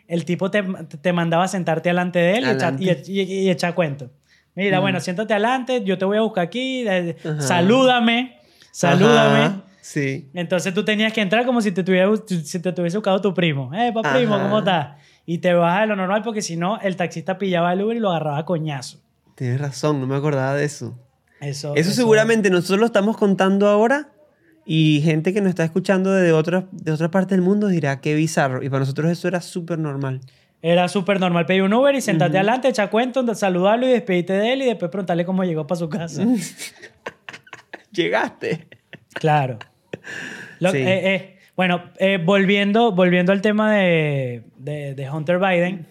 el 0.08 0.23
tipo 0.23 0.49
te, 0.49 0.63
te 1.01 1.12
mandaba 1.12 1.43
a 1.43 1.47
sentarte 1.49 1.89
delante 1.89 2.19
de 2.19 2.38
él 2.38 2.45
y 2.45 2.49
echar, 2.49 2.75
y, 2.80 2.89
Adelante. 2.89 3.12
y- 3.12 3.21
y 3.23 3.49
echar 3.49 3.75
cuento. 3.75 4.10
Mira, 4.56 4.80
bueno, 4.80 5.01
siéntate 5.01 5.34
adelante, 5.34 5.84
yo 5.84 5.97
te 5.97 6.06
voy 6.06 6.15
a 6.15 6.21
buscar 6.21 6.45
aquí, 6.45 6.86
salúdame, 7.39 8.38
salúdame. 8.71 9.63
Sí. 9.82 10.30
Entonces 10.34 10.73
tú 10.73 10.86
tenías 10.86 11.12
que 11.12 11.19
entrar 11.19 11.45
como 11.45 11.60
si 11.62 11.73
te, 11.73 11.84
tuviera, 11.84 12.10
si 12.25 12.60
te 12.62 12.71
tuviese 12.71 12.97
buscado 12.97 13.19
tu 13.19 13.34
primo. 13.34 13.69
Eh, 13.73 13.91
pa 13.93 14.01
primo. 14.15 14.39
¿cómo 14.39 14.60
estás? 14.60 14.95
Y 15.25 15.39
te 15.39 15.54
bajas 15.54 15.82
de 15.82 15.88
lo 15.88 15.95
normal 15.97 16.21
porque 16.23 16.41
si 16.41 16.56
no, 16.56 16.80
el 16.80 16.95
taxista 16.95 17.38
pillaba 17.38 17.73
el 17.73 17.82
Uber 17.84 17.97
y 17.97 17.99
lo 17.99 18.10
agarraba 18.12 18.38
a 18.38 18.45
coñazo. 18.45 19.01
Tienes 19.35 19.59
razón, 19.59 19.99
no 20.01 20.07
me 20.07 20.15
acordaba 20.15 20.53
de 20.55 20.65
eso. 20.65 20.97
Eso, 21.41 21.75
Eso 21.75 21.91
seguramente 21.91 22.49
nosotros 22.49 22.79
lo 22.79 22.85
estamos 22.85 23.17
contando 23.17 23.67
ahora 23.67 24.09
y 24.65 25.01
gente 25.03 25.33
que 25.33 25.41
nos 25.41 25.49
está 25.49 25.63
escuchando 25.65 26.11
de 26.11 26.31
otra, 26.31 26.65
de 26.71 26.91
otra 26.91 27.11
parte 27.11 27.35
del 27.35 27.41
mundo 27.43 27.67
dirá 27.67 27.99
qué 28.01 28.15
bizarro. 28.15 28.63
Y 28.63 28.69
para 28.69 28.79
nosotros 28.79 29.11
eso 29.11 29.27
era 29.27 29.41
súper 29.41 29.77
normal. 29.77 30.21
Era 30.61 30.87
súper 30.87 31.19
normal 31.19 31.45
pedir 31.45 31.61
un 31.61 31.73
Uber 31.73 31.93
y 31.93 32.01
sentarte 32.01 32.37
adelante, 32.37 32.69
echar 32.69 32.89
cuento, 32.89 33.35
saludarlo 33.35 33.85
y 33.85 33.91
despedirte 33.91 34.33
de 34.33 34.53
él 34.53 34.61
y 34.63 34.65
después 34.65 34.89
preguntarle 34.89 35.23
cómo 35.25 35.43
llegó 35.43 35.67
para 35.67 35.77
su 35.77 35.89
casa. 35.89 36.25
Llegaste. 37.91 38.67
Claro. 39.13 39.59
Lo- 40.59 40.71
Sí. 40.71 40.77
eh, 40.77 41.15
eh, 41.15 41.37
bueno, 41.55 41.83
eh, 41.99 42.17
volviendo, 42.23 42.91
volviendo 42.93 43.31
al 43.31 43.41
tema 43.41 43.71
de, 43.73 44.43
de- 44.57 44.95
de 44.95 45.09
Hunter 45.11 45.39
Biden, 45.39 45.87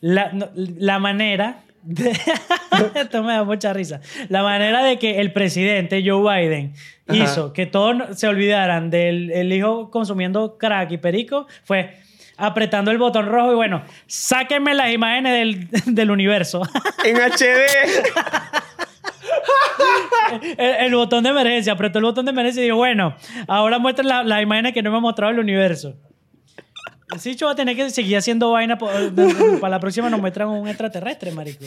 la, 0.00 0.32
no- 0.32 0.50
la 0.54 0.98
manera... 0.98 1.62
Esto 2.94 3.22
me 3.22 3.32
da 3.34 3.44
mucha 3.44 3.72
risa. 3.72 4.00
La 4.28 4.42
manera 4.42 4.82
de 4.82 4.98
que 4.98 5.20
el 5.20 5.32
presidente 5.32 6.02
Joe 6.04 6.20
Biden 6.42 6.74
Ajá. 7.06 7.18
hizo 7.24 7.52
que 7.52 7.66
todos 7.66 8.18
se 8.18 8.26
olvidaran 8.28 8.90
del 8.90 9.30
el 9.32 9.52
hijo 9.52 9.90
consumiendo 9.90 10.58
crack 10.58 10.90
y 10.92 10.98
perico 10.98 11.46
fue 11.64 11.96
apretando 12.36 12.90
el 12.90 12.98
botón 12.98 13.26
rojo 13.26 13.52
y 13.52 13.54
bueno, 13.54 13.82
sáquenme 14.06 14.74
las 14.74 14.92
imágenes 14.92 15.32
del, 15.32 15.68
del 15.94 16.10
universo. 16.10 16.62
en 17.04 17.16
HD. 17.16 17.46
el, 20.58 20.86
el 20.86 20.94
botón 20.94 21.24
de 21.24 21.30
emergencia, 21.30 21.72
apretó 21.72 21.98
el 21.98 22.04
botón 22.04 22.24
de 22.24 22.32
emergencia 22.32 22.60
y 22.62 22.64
dijo, 22.66 22.76
bueno, 22.76 23.14
ahora 23.48 23.78
muestren 23.78 24.08
la- 24.08 24.24
las 24.24 24.42
imágenes 24.42 24.72
que 24.74 24.82
no 24.82 24.90
me 24.90 24.96
ha 24.98 25.00
mostrado 25.00 25.32
el 25.32 25.38
universo. 25.38 25.94
Sí, 27.18 27.36
yo 27.36 27.46
va 27.46 27.52
a 27.52 27.56
tener 27.56 27.76
que 27.76 27.88
seguir 27.90 28.16
haciendo 28.16 28.50
vaina. 28.50 28.78
Para 28.78 29.68
la 29.68 29.80
próxima 29.80 30.10
nos 30.10 30.20
muestran 30.20 30.48
un 30.48 30.68
extraterrestre, 30.68 31.30
marico. 31.32 31.64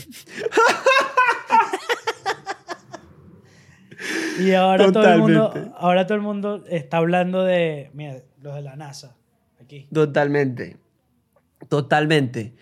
Y 4.40 4.54
ahora 4.54 4.92
todo, 4.92 5.14
el 5.14 5.20
mundo, 5.20 5.74
ahora 5.78 6.08
todo 6.08 6.16
el 6.16 6.22
mundo 6.22 6.64
está 6.70 6.98
hablando 6.98 7.44
de, 7.44 7.92
mira, 7.94 8.22
los 8.42 8.56
de 8.56 8.62
la 8.62 8.76
NASA, 8.76 9.16
aquí. 9.62 9.88
Totalmente. 9.94 10.78
Totalmente. 11.68 12.54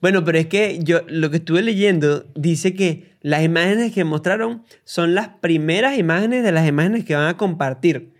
Bueno, 0.00 0.24
pero 0.24 0.38
es 0.38 0.46
que 0.46 0.78
yo 0.82 1.00
lo 1.08 1.30
que 1.30 1.38
estuve 1.38 1.62
leyendo 1.62 2.24
dice 2.34 2.74
que 2.74 3.16
las 3.20 3.42
imágenes 3.42 3.92
que 3.92 4.04
mostraron 4.04 4.64
son 4.84 5.14
las 5.14 5.28
primeras 5.28 5.98
imágenes 5.98 6.42
de 6.42 6.52
las 6.52 6.66
imágenes 6.66 7.04
que 7.04 7.14
van 7.14 7.28
a 7.28 7.36
compartir. 7.36 8.14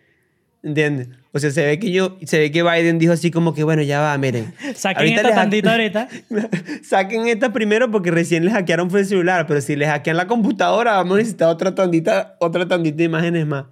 ¿Entiendes? 0.66 1.10
O 1.30 1.38
sea, 1.38 1.52
se 1.52 1.64
ve 1.64 1.78
que 1.78 1.92
yo, 1.92 2.18
se 2.24 2.40
ve 2.40 2.50
que 2.50 2.64
Biden 2.64 2.98
dijo 2.98 3.12
así 3.12 3.30
como 3.30 3.54
que, 3.54 3.62
bueno, 3.62 3.82
ya 3.82 4.00
va, 4.00 4.18
miren. 4.18 4.52
Saquen 4.74 4.98
Ahorita 4.98 5.20
esta 5.20 5.34
tantita 5.36 5.70
ahorita. 5.70 6.08
Saquen 6.82 7.28
esta 7.28 7.52
primero 7.52 7.88
porque 7.92 8.10
recién 8.10 8.44
les 8.44 8.52
hackearon 8.52 8.90
fue 8.90 9.00
el 9.00 9.06
celular, 9.06 9.46
pero 9.46 9.60
si 9.60 9.76
les 9.76 9.88
hackean 9.88 10.16
la 10.16 10.26
computadora 10.26 10.94
vamos 10.94 11.14
a 11.14 11.18
necesitar 11.18 11.50
otra 11.50 11.72
tandita, 11.72 12.36
otra 12.40 12.66
tandita 12.66 12.96
de 12.96 13.04
imágenes 13.04 13.46
más. 13.46 13.66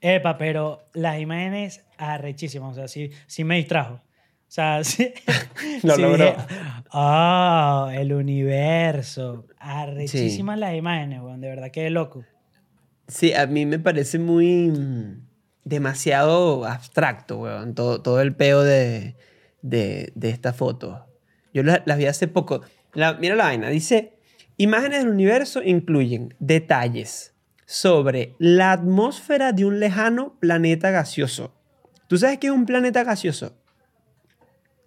Epa, 0.00 0.38
pero 0.38 0.84
las 0.94 1.18
imágenes 1.18 1.84
arrechísimas. 1.98 2.70
O 2.70 2.74
sea, 2.76 2.86
sí, 2.86 3.10
sí 3.26 3.42
me 3.42 3.56
distrajo. 3.56 3.94
O 3.94 4.00
sea, 4.46 4.84
sí. 4.84 5.12
Lo 5.82 5.96
sí 5.96 6.02
logró. 6.02 6.24
dije, 6.24 6.36
Ah, 6.92 7.90
el 7.96 8.12
universo. 8.12 9.44
Arrechísimas 9.58 10.56
las 10.56 10.76
imágenes, 10.76 11.20
weón. 11.20 11.40
De 11.40 11.48
verdad 11.48 11.72
que 11.72 11.90
loco. 11.90 12.24
Sí, 13.08 13.34
a 13.34 13.48
mí 13.48 13.66
me 13.66 13.80
parece 13.80 14.20
muy 14.20 14.70
demasiado 15.66 16.64
abstracto, 16.64 17.38
weón, 17.38 17.74
todo, 17.74 18.00
todo 18.00 18.20
el 18.20 18.34
peo 18.34 18.62
de, 18.62 19.16
de, 19.62 20.12
de 20.14 20.30
esta 20.30 20.52
foto. 20.52 21.06
Yo 21.52 21.62
la- 21.62 21.82
las 21.84 21.98
vi 21.98 22.06
hace 22.06 22.28
poco. 22.28 22.62
La- 22.94 23.14
mira 23.14 23.34
la 23.34 23.44
vaina, 23.44 23.68
dice, 23.68 24.14
imágenes 24.56 25.00
del 25.00 25.08
universo 25.08 25.62
incluyen 25.62 26.34
detalles 26.38 27.34
sobre 27.66 28.34
la 28.38 28.70
atmósfera 28.72 29.52
de 29.52 29.64
un 29.64 29.80
lejano 29.80 30.36
planeta 30.40 30.90
gaseoso. 30.92 31.52
¿Tú 32.06 32.16
sabes 32.16 32.38
qué 32.38 32.46
es 32.46 32.52
un 32.52 32.64
planeta 32.64 33.02
gaseoso? 33.02 33.56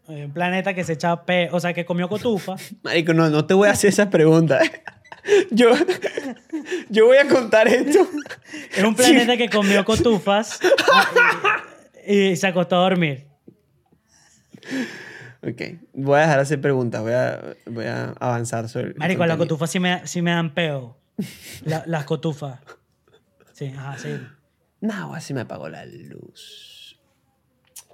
Eh, 0.08 0.26
Un 0.26 0.32
planeta 0.34 0.74
que 0.74 0.84
se 0.86 0.94
echa 0.94 1.26
pe... 1.26 1.50
O 1.52 1.60
sea, 1.60 1.74
que 1.74 1.84
comió 1.86 2.08
cotufa. 2.08 2.56
Marico, 2.84 3.14
no, 3.14 3.30
no 3.30 3.46
te 3.46 3.54
voy 3.54 3.68
a 3.68 3.72
hacer 3.72 3.90
esa 3.90 4.10
pregunta. 4.10 4.60
Yo, 5.52 5.72
yo 6.90 7.06
voy 7.06 7.18
a 7.18 7.28
contar 7.28 7.68
esto. 7.68 8.08
Es 8.76 8.84
un 8.84 8.96
planeta 8.96 9.38
que 9.38 9.50
comió 9.50 9.84
cotufas 9.86 10.60
y, 12.08 12.30
y 12.30 12.36
se 12.36 12.48
acostó 12.48 12.78
a 12.78 12.80
dormir. 12.80 13.28
Ok, 15.42 15.62
voy 15.94 16.18
a 16.18 16.22
dejar 16.22 16.36
de 16.38 16.42
hacer 16.42 16.62
preguntas, 16.62 17.02
voy 17.02 17.14
a, 17.14 17.56
voy 17.66 17.86
a 17.86 18.10
avanzar 18.20 18.68
sobre 18.68 18.94
Marico, 18.96 19.26
las 19.26 19.38
cotufas 19.38 19.72
sí 19.72 19.80
me, 19.80 20.06
sí 20.06 20.22
me 20.22 20.32
dan 20.32 20.54
peo. 20.54 20.98
La- 21.64 21.84
las 21.86 22.04
cotufas. 22.06 22.60
Sí, 23.54 23.68
ajá, 23.76 23.98
sí. 23.98 24.20
No, 24.82 25.14
así 25.14 25.34
me 25.34 25.42
apagó 25.42 25.70
la 25.70 25.86
luz. 25.86 27.00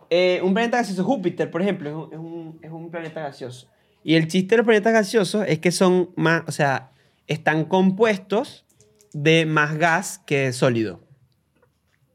Eh, 0.10 0.40
un 0.44 0.54
planeta 0.54 0.78
gaseoso, 0.78 1.04
Júpiter, 1.04 1.50
por 1.52 1.62
ejemplo, 1.62 1.90
es 1.90 1.96
un, 1.96 2.14
es, 2.14 2.20
un, 2.20 2.60
es 2.64 2.72
un 2.72 2.92
planeta 2.92 3.22
gaseoso. 3.22 3.68
Y 4.04 4.16
el 4.16 4.28
chiste 4.28 4.54
de 4.54 4.58
los 4.58 4.66
planetas 4.66 4.94
gaseosos 4.94 5.46
es 5.48 5.60
que 5.60 5.72
son 5.72 6.12
más, 6.16 6.44
o 6.48 6.52
sea, 6.52 6.92
están 7.28 7.66
compuestos 7.66 8.66
de 9.14 9.46
más 9.46 9.78
gas 9.78 10.20
que 10.26 10.52
sólido. 10.54 11.02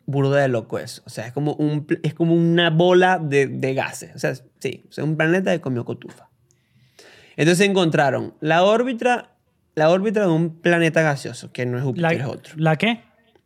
Burda 0.06 0.40
de 0.40 0.48
loco 0.48 0.78
eso. 0.78 1.02
O 1.06 1.10
sea, 1.10 1.26
es 1.26 1.32
como, 1.32 1.54
un, 1.54 1.86
es 2.02 2.14
como 2.14 2.34
una 2.34 2.70
bola 2.70 3.18
de, 3.18 3.46
de 3.46 3.74
gases. 3.74 4.14
O 4.14 4.18
sea, 4.18 4.34
sí, 4.58 4.84
sea, 4.90 5.04
un 5.04 5.16
planeta 5.16 5.52
que 5.52 5.60
comió 5.60 5.84
cotufa. 5.84 6.28
Entonces 7.36 7.66
encontraron 7.68 8.34
la 8.40 8.64
órbita, 8.64 9.36
la 9.76 9.88
órbita 9.90 10.20
de 10.20 10.26
un 10.26 10.60
planeta 10.60 11.02
gaseoso, 11.02 11.52
que 11.52 11.64
no 11.64 11.78
es 11.78 11.84
Júpiter, 11.84 12.02
La, 12.02 12.12
es 12.18 12.24
otro. 12.26 12.54
¿La 12.56 12.76
qué? 12.76 13.02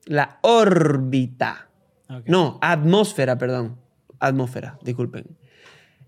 La 0.07 0.39
órbita. 0.43 1.69
No, 2.27 2.59
atmósfera, 2.63 3.37
perdón. 3.39 3.79
Atmósfera, 4.21 4.79
disculpen. 4.83 5.37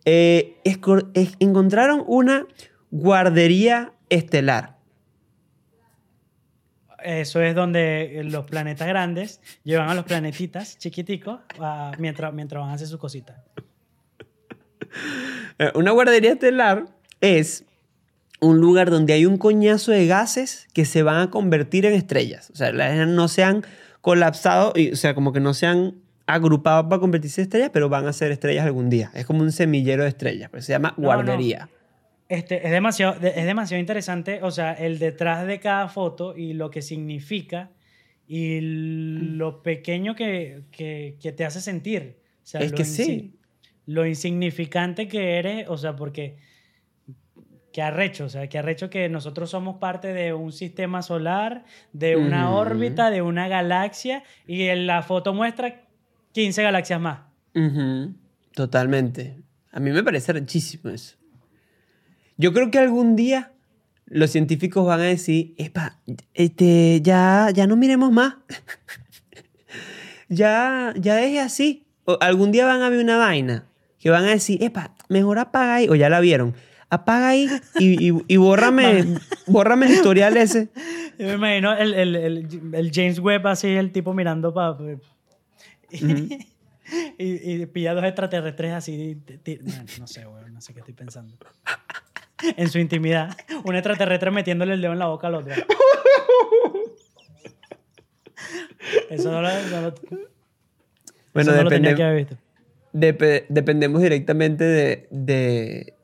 Eh, 0.04 0.56
es- 0.64 1.36
encontraron 1.38 2.02
una 2.06 2.46
guardería 2.90 3.92
estelar. 4.08 4.75
Eso 7.04 7.40
es 7.42 7.54
donde 7.54 8.22
los 8.24 8.44
planetas 8.46 8.88
grandes 8.88 9.40
llevan 9.64 9.88
a 9.90 9.94
los 9.94 10.04
planetitas 10.04 10.78
chiquiticos 10.78 11.40
a- 11.60 11.92
mientras, 11.98 12.32
mientras 12.32 12.60
van 12.62 12.70
a 12.70 12.74
hacer 12.74 12.88
sus 12.88 12.98
cositas. 13.00 13.36
Eh, 15.58 15.72
Una 15.74 15.90
guardería 15.90 16.32
estelar 16.32 16.86
es 17.20 17.64
un 18.40 18.60
lugar 18.60 18.90
donde 18.90 19.14
hay 19.14 19.24
un 19.26 19.38
coñazo 19.38 19.90
de 19.92 20.06
gases 20.06 20.68
que 20.74 20.84
se 20.84 21.02
van 21.02 21.16
a 21.16 21.30
convertir 21.30 21.86
en 21.86 21.94
estrellas. 21.94 22.50
O 22.50 22.56
sea, 22.56 22.72
las 22.72 23.06
no 23.08 23.28
se 23.28 23.42
han 23.42 23.64
colapsado, 24.02 24.72
y, 24.76 24.92
o 24.92 24.96
sea, 24.96 25.14
como 25.14 25.32
que 25.32 25.40
no 25.40 25.54
se 25.54 25.66
han 25.66 25.94
agrupado 26.26 26.88
para 26.88 27.00
convertirse 27.00 27.40
en 27.40 27.46
estrellas, 27.46 27.70
pero 27.72 27.88
van 27.88 28.06
a 28.06 28.12
ser 28.12 28.32
estrellas 28.32 28.66
algún 28.66 28.90
día. 28.90 29.10
Es 29.14 29.24
como 29.26 29.40
un 29.42 29.52
semillero 29.52 30.02
de 30.02 30.10
estrellas, 30.10 30.50
pero 30.50 30.62
se 30.62 30.72
llama 30.72 30.94
No, 30.96 31.08
no. 31.22 31.32
Este, 32.28 32.64
es, 32.64 32.70
demasiado, 32.72 33.18
de- 33.20 33.28
es 33.36 33.44
demasiado 33.44 33.80
interesante, 33.80 34.40
o 34.42 34.50
sea, 34.50 34.72
el 34.72 34.98
detrás 34.98 35.46
de 35.46 35.60
cada 35.60 35.88
foto 35.88 36.36
y 36.36 36.54
lo 36.54 36.70
que 36.70 36.82
significa 36.82 37.70
y 38.26 38.58
lo 38.60 39.62
pequeño 39.62 40.14
que, 40.16 40.62
que- 40.72 41.16
que 41.20 41.32
te 41.32 41.44
hace 41.44 41.60
sentir. 41.60 42.18
O 42.42 42.46
sea, 42.46 42.60
Es 42.62 42.72
lo 42.72 42.76
que 42.76 42.84
sí. 42.84 43.32
Lo 43.86 44.04
insignificante 44.04 45.06
que 45.06 45.38
eres, 45.38 45.68
o 45.68 45.76
sea, 45.76 45.94
porque... 45.94 46.38
Qué 47.72 47.82
arrecho, 47.82 48.24
o 48.24 48.28
sea, 48.30 48.48
qué 48.48 48.58
arrecho 48.58 48.88
que 48.88 49.08
nosotros 49.10 49.50
somos 49.50 49.76
parte 49.76 50.14
de 50.14 50.32
un 50.32 50.50
sistema 50.50 51.02
solar, 51.02 51.64
de 51.92 52.16
una 52.16 52.50
órbita, 52.50 53.10
de 53.10 53.20
una 53.20 53.48
galaxia, 53.48 54.22
y 54.46 54.62
en 54.62 54.86
la 54.86 55.02
foto 55.02 55.34
muestra 55.34 55.82
15 56.32 56.62
galaxias 56.62 56.98
más. 57.00 57.20
Ujú, 57.54 58.14
Totalmente. 58.54 59.36
A 59.72 59.78
mí 59.80 59.90
me 59.90 60.02
parece 60.02 60.32
rechísimo 60.32 60.88
eso. 60.90 61.16
Yo 62.36 62.52
creo 62.52 62.70
que 62.70 62.78
algún 62.78 63.16
día 63.16 63.52
los 64.06 64.30
científicos 64.30 64.86
van 64.86 65.00
a 65.00 65.04
decir, 65.04 65.54
Epa, 65.58 65.98
este, 66.34 67.00
ya, 67.02 67.50
ya 67.52 67.66
no 67.66 67.76
miremos 67.76 68.12
más. 68.12 68.34
ya, 70.28 70.94
ya 70.96 71.16
deje 71.16 71.40
así. 71.40 71.86
O 72.04 72.18
algún 72.20 72.52
día 72.52 72.66
van 72.66 72.82
a 72.82 72.88
ver 72.88 73.00
una 73.00 73.16
vaina 73.16 73.66
que 73.98 74.10
van 74.10 74.24
a 74.24 74.30
decir, 74.30 74.62
Epa, 74.62 74.94
mejor 75.08 75.38
apaga 75.38 75.76
ahí. 75.76 75.88
O 75.88 75.94
ya 75.94 76.08
la 76.08 76.20
vieron. 76.20 76.54
Apaga 76.88 77.30
ahí 77.30 77.48
y, 77.78 78.10
y, 78.10 78.24
y 78.28 78.36
bórrame, 78.36 79.18
bórrame 79.46 79.86
el 79.86 79.92
historial 79.92 80.36
ese. 80.36 80.68
Yo 81.18 81.26
me 81.26 81.34
imagino 81.34 81.76
el, 81.76 81.94
el, 81.94 82.14
el, 82.14 82.48
el 82.74 82.90
James 82.94 83.18
Webb 83.18 83.46
así, 83.48 83.68
el 83.68 83.90
tipo 83.90 84.14
mirando 84.14 84.54
para... 84.54 84.76
y, 85.90 86.42
y 87.18 87.66
pilla 87.66 87.94
dos 87.94 88.04
extraterrestres 88.04 88.72
así. 88.72 89.18
no, 89.62 89.72
no 89.98 90.06
sé, 90.06 90.26
weón, 90.26 90.54
no 90.54 90.60
sé 90.60 90.74
qué 90.74 90.80
estoy 90.80 90.94
pensando. 90.94 91.36
En 92.56 92.68
su 92.68 92.78
intimidad. 92.78 93.36
Un 93.64 93.74
extraterrestre 93.76 94.30
metiéndole 94.30 94.74
el 94.74 94.80
dedo 94.82 94.92
en 94.92 94.98
la 94.98 95.06
boca 95.06 95.26
al 95.28 95.36
otro. 95.36 95.54
Eso 99.10 99.30
no 99.32 99.42
lo, 99.42 99.48
no 99.48 99.80
lo- 99.80 99.94
Bueno, 101.34 101.50
eso 101.50 101.56
no 101.56 101.62
lo 101.64 101.68
tenía 101.70 101.90
depende- 101.90 101.96
que 101.96 102.02
haber 102.02 102.16
visto. 102.16 102.36
Depe- 102.92 103.44
dependemos 103.48 104.00
directamente 104.02 104.64
de, 104.64 105.08
de- 105.10 105.94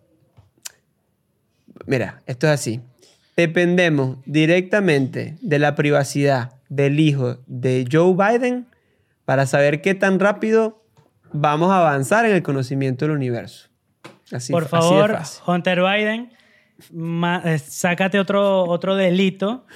Mira, 1.86 2.22
esto 2.26 2.46
es 2.46 2.52
así. 2.52 2.80
Dependemos 3.36 4.18
directamente 4.26 5.36
de 5.40 5.58
la 5.58 5.74
privacidad 5.74 6.52
del 6.68 7.00
hijo 7.00 7.38
de 7.46 7.86
Joe 7.90 8.14
Biden 8.14 8.66
para 9.24 9.46
saber 9.46 9.80
qué 9.80 9.94
tan 9.94 10.20
rápido 10.20 10.82
vamos 11.32 11.70
a 11.70 11.78
avanzar 11.80 12.26
en 12.26 12.32
el 12.32 12.42
conocimiento 12.42 13.04
del 13.06 13.14
universo. 13.16 13.68
Así, 14.32 14.52
Por 14.52 14.62
así 14.64 14.70
favor. 14.70 15.18
Hunter 15.46 15.80
Biden, 15.82 16.32
ma- 16.92 17.42
eh, 17.44 17.58
sácate 17.58 18.18
otro, 18.18 18.64
otro 18.64 18.96
delito 18.96 19.66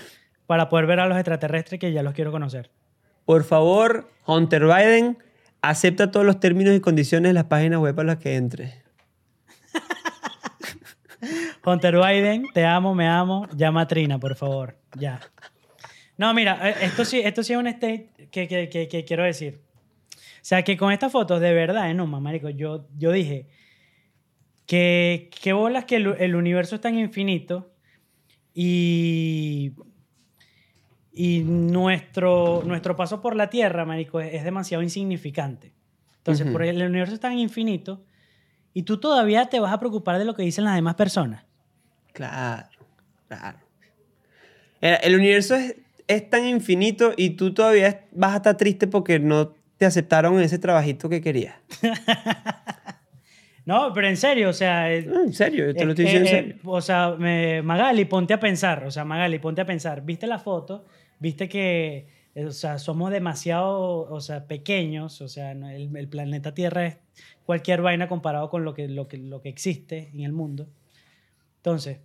para 0.47 0.69
poder 0.69 0.87
ver 0.87 1.01
a 1.01 1.07
los 1.07 1.17
extraterrestres 1.19 1.79
que 1.81 1.93
ya 1.93 2.03
los 2.03 2.15
quiero 2.15 2.31
conocer. 2.33 2.71
Por 3.25 3.45
favor, 3.45 4.09
Hunter 4.27 4.65
Biden, 4.65 5.19
acepta 5.63 6.11
todos 6.11 6.25
los 6.25 6.39
términos 6.41 6.75
y 6.75 6.81
condiciones 6.81 7.31
de 7.31 7.35
las 7.35 7.45
páginas 7.45 7.81
web 7.81 7.99
a 8.01 8.05
las 8.05 8.17
que 8.19 8.37
entre. 8.37 8.83
Hunter 11.65 11.97
Biden, 11.97 12.45
te 12.55 12.65
amo, 12.65 12.95
me 12.95 13.09
amo. 13.09 13.49
Llama 13.57 13.83
a 13.83 13.89
Trina, 13.89 14.19
por 14.19 14.35
favor. 14.37 14.77
Ya. 14.97 15.21
No, 16.17 16.33
mira, 16.35 16.71
eh, 16.71 16.75
esto 16.83 17.05
sí, 17.05 17.21
esto 17.25 17.43
sí 17.43 17.53
es 17.53 17.59
un 17.59 17.67
state 17.67 18.11
que, 18.31 18.47
que- 18.49 18.69
que- 18.69 18.89
que 18.89 19.05
quiero 19.05 19.25
decir. 19.25 19.61
O 20.15 20.49
sea, 20.49 20.63
que 20.63 20.77
con 20.77 20.93
estas 20.93 21.11
fotos, 21.11 21.41
de 21.41 21.53
verdad, 21.53 21.91
eh, 21.91 21.95
no, 21.95 22.07
marico, 22.07 22.49
yo, 22.51 22.87
yo 22.97 23.11
dije 23.11 23.49
que 24.67 25.53
bolas 25.53 25.85
que 25.85 25.97
el, 25.97 26.15
el 26.19 26.35
universo 26.35 26.75
es 26.75 26.81
tan 26.81 26.99
infinito 26.99 27.71
y, 28.59 29.73
y 31.13 31.41
nuestro, 31.41 32.63
nuestro 32.65 32.97
paso 32.97 33.21
por 33.21 33.37
la 33.37 33.51
Tierra, 33.51 33.85
marico, 33.85 34.21
es, 34.21 34.35
es 34.35 34.45
demasiado 34.45 34.83
insignificante. 34.83 35.73
Entonces, 36.19 36.51
por 36.51 36.63
el, 36.63 36.81
el 36.81 36.89
universo 36.89 37.15
es 37.15 37.21
tan 37.21 37.39
infinito 37.39 38.03
y 38.75 38.83
tú 38.83 38.99
todavía 38.99 39.47
te 39.47 39.61
vas 39.61 39.73
a 39.73 39.79
preocupar 39.79 40.19
de 40.19 40.25
lo 40.25 40.35
que 40.35 40.43
dicen 40.43 40.65
las 40.65 40.75
demás 40.75 40.97
personas. 40.97 41.45
Claro, 42.13 42.69
claro. 43.29 43.59
El, 44.81 44.99
el 45.03 45.15
universo 45.15 45.55
es, 45.55 45.77
es 46.09 46.29
tan 46.29 46.47
infinito 46.47 47.13
y 47.17 47.31
tú 47.31 47.55
todavía 47.55 48.07
vas 48.13 48.33
a 48.33 48.37
estar 48.37 48.57
triste 48.57 48.87
porque 48.87 49.19
no 49.19 49.55
te 49.77 49.87
aceptaron 49.87 50.41
ese 50.41 50.59
trabajito 50.59 51.09
que 51.09 51.21
querías. 51.21 51.55
No, 53.67 53.93
pero 53.93 54.07
en 54.09 54.17
serio, 54.17 54.49
o 54.49 54.53
sea... 54.53 54.93
eh, 54.93 55.03
No, 55.03 55.23
en 55.25 55.33
serio, 55.35 55.67
yo 55.67 55.75
te 55.75 55.85
lo 55.85 55.93
es 55.93 55.99
estoy 55.99 56.05
diciendo 56.05 56.29
en 56.31 56.35
eh, 56.37 56.39
serio. 56.53 56.57
o 56.65 56.81
sea, 56.81 57.17
me- 57.19 57.61
Magali, 57.63 58.05
ponte 58.07 58.33
a 58.33 58.41
pensar, 58.41 58.85
o 58.85 58.91
sea, 58.91 59.05
Magali, 59.05 59.39
ponte 59.41 59.61
a 59.61 59.67
pensar. 59.67 60.05
¿Viste 60.05 60.27
la 60.29 60.39
foto? 60.39 60.85
¿Viste 61.19 61.49
que, 61.49 62.07
eh, 62.35 62.45
o 62.47 62.53
sea, 62.53 62.79
somos 62.79 63.11
demasiado, 63.11 64.03
o 64.09 64.21
sea, 64.21 64.47
pequeños? 64.47 65.21
O 65.21 65.29
sea, 65.29 65.51
el, 65.53 65.95
el 65.97 66.09
planeta 66.09 66.55
Tierra 66.55 66.87
es 66.87 66.97
cualquier 67.45 67.83
vaina 67.83 68.09
comparado 68.09 68.49
con 68.51 68.65
lo 68.65 68.73
que, 68.73 68.87
lo 68.89 69.09
que, 69.09 69.19
lo 69.19 69.41
que 69.43 69.49
existe 69.49 70.11
en 70.15 70.21
el 70.21 70.33
mundo. 70.33 70.69
Entonces, 71.57 71.99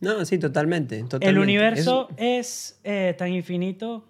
No, 0.00 0.24
sí, 0.24 0.38
totalmente. 0.38 0.98
totalmente. 1.02 1.28
el 1.28 1.38
universo 1.40 2.08
es 2.16 2.80
eh, 2.84 3.12
tan 3.18 3.32
infinito 3.32 4.04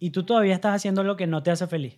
y 0.00 0.10
tú 0.10 0.24
todavía 0.24 0.54
estás 0.54 0.74
haciendo 0.74 1.04
lo 1.04 1.16
que 1.16 1.28
no 1.28 1.44
te 1.44 1.52
hace 1.52 1.68
feliz. 1.68 1.96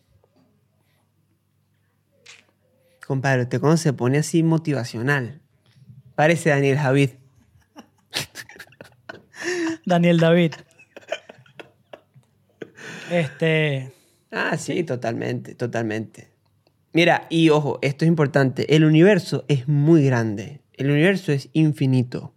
Compadre, 3.08 3.44
usted 3.44 3.58
cuando 3.58 3.78
se 3.78 3.94
pone 3.94 4.18
así 4.18 4.42
motivacional, 4.42 5.40
parece 6.14 6.50
Daniel 6.50 6.76
Javid. 6.76 7.10
Daniel 9.86 10.20
David. 10.20 10.52
Este... 13.10 13.90
Ah, 14.30 14.58
sí, 14.58 14.84
totalmente, 14.84 15.54
totalmente. 15.54 16.28
Mira, 16.92 17.26
y 17.30 17.48
ojo, 17.48 17.78
esto 17.80 18.04
es 18.04 18.08
importante. 18.10 18.76
El 18.76 18.84
universo 18.84 19.46
es 19.48 19.66
muy 19.68 20.04
grande. 20.04 20.60
El 20.74 20.90
universo 20.90 21.32
es 21.32 21.48
infinito. 21.54 22.34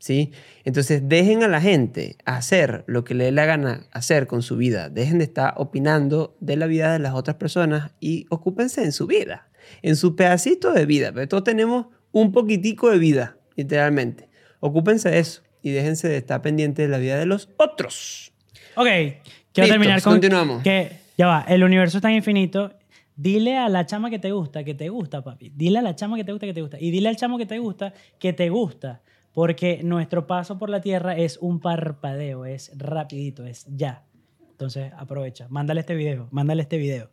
¿Sí? 0.00 0.32
Entonces, 0.64 1.02
dejen 1.08 1.44
a 1.44 1.48
la 1.48 1.60
gente 1.60 2.16
hacer 2.24 2.82
lo 2.88 3.04
que 3.04 3.14
le 3.14 3.24
dé 3.24 3.32
la 3.32 3.46
gana 3.46 3.86
hacer 3.92 4.26
con 4.26 4.42
su 4.42 4.56
vida. 4.56 4.88
Dejen 4.88 5.18
de 5.18 5.24
estar 5.24 5.54
opinando 5.56 6.36
de 6.40 6.56
la 6.56 6.66
vida 6.66 6.92
de 6.92 6.98
las 6.98 7.14
otras 7.14 7.36
personas 7.36 7.92
y 8.00 8.26
ocúpense 8.30 8.82
en 8.82 8.92
su 8.92 9.06
vida, 9.06 9.47
en 9.82 9.96
su 9.96 10.16
pedacito 10.16 10.72
de 10.72 10.86
vida. 10.86 11.12
Porque 11.12 11.26
todos 11.26 11.44
tenemos 11.44 11.86
un 12.12 12.32
poquitico 12.32 12.90
de 12.90 12.98
vida, 12.98 13.36
literalmente. 13.56 14.28
Ocúpense 14.60 15.10
de 15.10 15.18
eso 15.18 15.42
y 15.62 15.70
déjense 15.70 16.08
de 16.08 16.16
estar 16.16 16.42
pendientes 16.42 16.86
de 16.86 16.90
la 16.90 16.98
vida 16.98 17.18
de 17.18 17.26
los 17.26 17.50
otros. 17.56 18.32
Ok, 18.74 18.86
quiero 18.86 19.20
Listo, 19.54 19.68
terminar 19.68 20.02
con 20.02 20.14
continuamos. 20.14 20.62
que 20.62 20.90
ya 21.16 21.26
va, 21.26 21.44
el 21.48 21.64
universo 21.64 21.98
es 21.98 22.02
tan 22.02 22.12
infinito. 22.12 22.72
Dile 23.16 23.56
a 23.58 23.68
la 23.68 23.84
chama 23.84 24.10
que 24.10 24.20
te 24.20 24.30
gusta, 24.30 24.62
que 24.62 24.74
te 24.74 24.88
gusta, 24.88 25.22
papi. 25.22 25.50
Dile 25.54 25.80
a 25.80 25.82
la 25.82 25.96
chama 25.96 26.16
que 26.16 26.22
te 26.24 26.30
gusta, 26.30 26.46
que 26.46 26.54
te 26.54 26.60
gusta. 26.60 26.76
Y 26.80 26.92
dile 26.92 27.08
al 27.08 27.16
chamo 27.16 27.36
que 27.36 27.46
te 27.46 27.58
gusta, 27.58 27.92
que 28.20 28.32
te 28.32 28.48
gusta. 28.48 29.02
Porque 29.32 29.80
nuestro 29.82 30.26
paso 30.26 30.58
por 30.58 30.70
la 30.70 30.80
Tierra 30.80 31.16
es 31.16 31.36
un 31.38 31.60
parpadeo, 31.60 32.44
es 32.44 32.70
rapidito, 32.76 33.44
es 33.44 33.66
ya. 33.68 34.04
Entonces, 34.50 34.92
aprovecha. 34.96 35.46
Mándale 35.48 35.80
este 35.80 35.94
video, 35.96 36.28
mándale 36.30 36.62
este 36.62 36.78
video. 36.78 37.10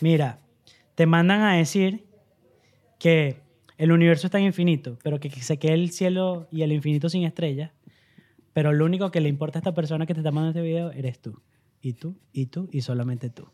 Mira, 0.00 0.38
te 0.98 1.06
mandan 1.06 1.42
a 1.42 1.52
decir 1.52 2.08
que 2.98 3.36
el 3.76 3.92
universo 3.92 4.26
es 4.26 4.32
tan 4.32 4.42
infinito, 4.42 4.98
pero 5.04 5.20
que 5.20 5.30
se 5.30 5.56
quede 5.56 5.74
el 5.74 5.92
cielo 5.92 6.48
y 6.50 6.62
el 6.62 6.72
infinito 6.72 7.08
sin 7.08 7.22
estrellas. 7.22 7.70
Pero 8.52 8.72
lo 8.72 8.84
único 8.84 9.12
que 9.12 9.20
le 9.20 9.28
importa 9.28 9.58
a 9.58 9.60
esta 9.60 9.74
persona 9.74 10.06
que 10.06 10.14
te 10.14 10.18
está 10.18 10.32
mandando 10.32 10.58
este 10.58 10.68
video 10.68 10.90
eres 10.90 11.20
tú. 11.20 11.40
Y 11.80 11.92
tú, 11.92 12.18
y 12.32 12.46
tú, 12.46 12.68
y 12.72 12.80
solamente 12.80 13.30
tú. 13.30 13.48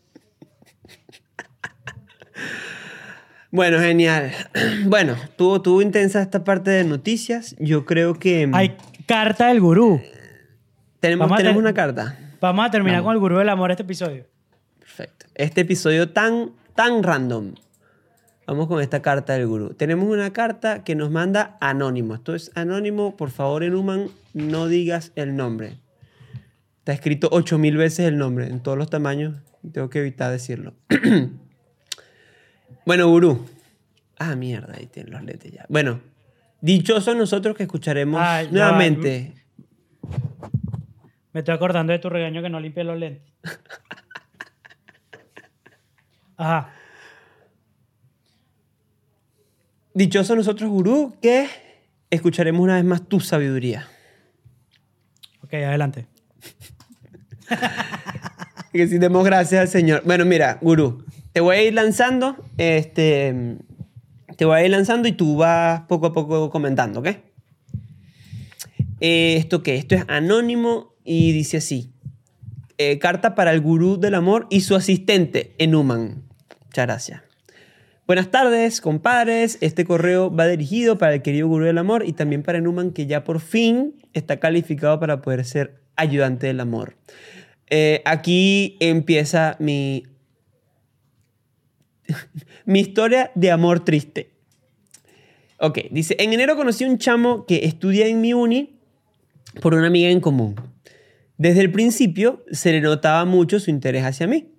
Bueno, 3.51 3.79
genial. 3.79 4.33
Bueno, 4.87 5.15
tuvo, 5.37 5.61
tuvo 5.61 5.83
intensa 5.83 6.23
esta 6.23 6.45
parte 6.45 6.71
de 6.71 6.85
noticias. 6.85 7.55
Yo 7.59 7.85
creo 7.85 8.19
que 8.19 8.47
mm, 8.47 8.55
Hay 8.55 8.75
carta 9.07 9.49
del 9.49 9.61
gurú. 9.61 10.01
tenemos, 10.99 11.29
vamos 11.29 11.57
una 11.57 11.75
carta. 11.75 12.19
Vamos 12.41 12.67
a 12.67 12.71
terminar 12.71 13.03
Vamos. 13.03 13.09
con 13.09 13.15
el 13.17 13.21
gurú 13.21 13.37
del 13.37 13.51
amor 13.51 13.71
este 13.71 13.83
episodio. 13.83 14.27
Perfecto. 14.79 15.27
Este 15.35 15.61
episodio 15.61 16.09
tan, 16.09 16.53
tan 16.75 17.03
random. 17.03 17.55
Vamos 18.47 18.69
con 18.69 18.83
esta 18.83 19.01
carta 19.01 19.33
del 19.33 19.47
gurú. 19.47 19.75
Tenemos 19.75 20.09
una 20.09 20.33
carta 20.33 20.85
que 20.85 20.95
nos 20.95 21.11
manda 21.11 21.57
anónimo. 21.61 22.15
Esto 22.15 22.35
es 22.35 22.51
anónimo. 22.55 23.17
Por 23.17 23.31
favor, 23.31 23.65
Enuman, 23.65 24.09
no 24.35 24.69
digas 24.69 25.13
el 25.17 25.35
nombre. 25.35 25.79
Está 26.81 26.93
escrito 26.93 27.29
8000 27.33 27.77
veces 27.79 28.07
el 28.07 28.19
nombre, 28.19 28.47
en 28.49 28.61
todos 28.61 28.77
los 28.77 28.91
tamaños. 28.91 29.37
Tengo 29.73 29.89
que 29.89 30.01
evitar 30.01 30.31
decirlo. 30.31 30.75
bueno, 32.85 33.09
gurú. 33.09 33.47
Ah, 34.19 34.37
mierda, 34.37 34.75
ahí 34.77 34.87
tienen 34.87 35.13
los 35.15 35.23
lentes 35.23 35.51
ya. 35.51 35.65
Bueno, 35.71 36.01
dichosos 36.61 37.17
nosotros 37.17 37.57
que 37.57 37.63
escucharemos 37.63 38.21
Ah, 38.23 38.43
ya 38.43 38.51
nuevamente. 38.51 39.33
Me 41.33 41.41
estoy 41.41 41.55
acordando 41.55 41.95
de 41.95 41.99
tu 41.99 42.11
regaño 42.11 42.43
que 42.43 42.51
no 42.51 42.61
limpié 42.61 42.85
los 42.85 42.99
lentes. 42.99 43.33
Ajá. 46.37 46.71
Dichosos 49.95 50.37
nosotros, 50.37 50.71
gurú, 50.71 51.17
que 51.23 51.49
escucharemos 52.11 52.61
una 52.61 52.75
vez 52.75 52.85
más 52.85 53.09
tu 53.09 53.21
sabiduría. 53.21 53.89
Ok, 55.43 55.55
adelante. 55.55 56.07
Que 58.73 58.89
si 58.89 58.99
demos 58.99 59.25
gracias 59.25 59.61
al 59.61 59.69
Señor. 59.69 60.03
Bueno, 60.05 60.25
mira, 60.25 60.59
gurú, 60.61 61.05
te 61.33 61.41
voy 61.41 61.55
a 61.55 61.63
ir 61.63 61.75
lanzando, 61.75 62.45
este, 62.59 63.57
te 64.37 64.45
voy 64.45 64.59
a 64.59 64.65
ir 64.65 64.71
lanzando 64.73 65.07
y 65.07 65.13
tú 65.13 65.37
vas 65.37 65.83
poco 65.83 66.07
a 66.07 66.13
poco 66.13 66.51
comentando, 66.51 66.99
¿ok? 66.99 67.07
Eh, 68.99 69.37
¿Esto 69.37 69.63
qué? 69.63 69.77
Esto 69.77 69.95
es 69.95 70.03
anónimo 70.09 70.97
y 71.05 71.31
dice 71.31 71.59
así. 71.59 71.93
Eh, 72.77 72.99
carta 72.99 73.37
para 73.37 73.53
el 73.53 73.61
gurú 73.61 73.97
del 73.97 74.15
amor 74.15 74.49
y 74.51 74.63
su 74.63 74.75
asistente, 74.75 75.55
Enuman. 75.59 76.24
Muchas 76.75 76.87
gracias. 76.87 77.23
Buenas 78.05 78.33
tardes, 78.33 78.81
compadres. 78.81 79.59
Este 79.61 79.85
correo 79.85 80.35
va 80.35 80.49
dirigido 80.49 80.99
para 80.99 81.15
el 81.15 81.23
querido 81.23 81.47
gurú 81.47 81.67
del 81.67 81.79
amor 81.79 82.03
y 82.05 82.15
también 82.15 82.43
para 82.43 82.59
Enuman, 82.59 82.91
que 82.91 83.07
ya 83.07 83.23
por 83.23 83.39
fin 83.39 83.95
está 84.13 84.41
calificado 84.41 84.99
para 84.99 85.23
poder 85.23 85.45
ser 85.45 85.81
ayudante 85.95 86.49
del 86.49 86.59
amor. 86.59 86.97
Eh, 87.71 88.03
aquí 88.05 88.77
empieza 88.81 89.55
mi, 89.61 90.03
mi 92.65 92.81
historia 92.81 93.31
de 93.37 93.53
amor 93.53 93.85
triste. 93.85 94.33
Ok, 95.61 95.79
dice, 95.93 96.17
en 96.19 96.33
enero 96.33 96.57
conocí 96.57 96.83
a 96.83 96.89
un 96.89 96.99
chamo 96.99 97.47
que 97.47 97.67
estudia 97.67 98.09
en 98.09 98.21
mi 98.21 98.35
uni 98.35 98.81
por 99.61 99.75
una 99.75 99.87
amiga 99.87 100.11
en 100.11 100.19
común. 100.19 100.57
Desde 101.39 101.61
el 101.61 101.71
principio 101.71 102.45
se 102.51 102.73
le 102.73 102.81
notaba 102.81 103.25
mucho 103.27 103.61
su 103.61 103.71
interés 103.71 104.03
hacia 104.03 104.27
mí. 104.27 104.54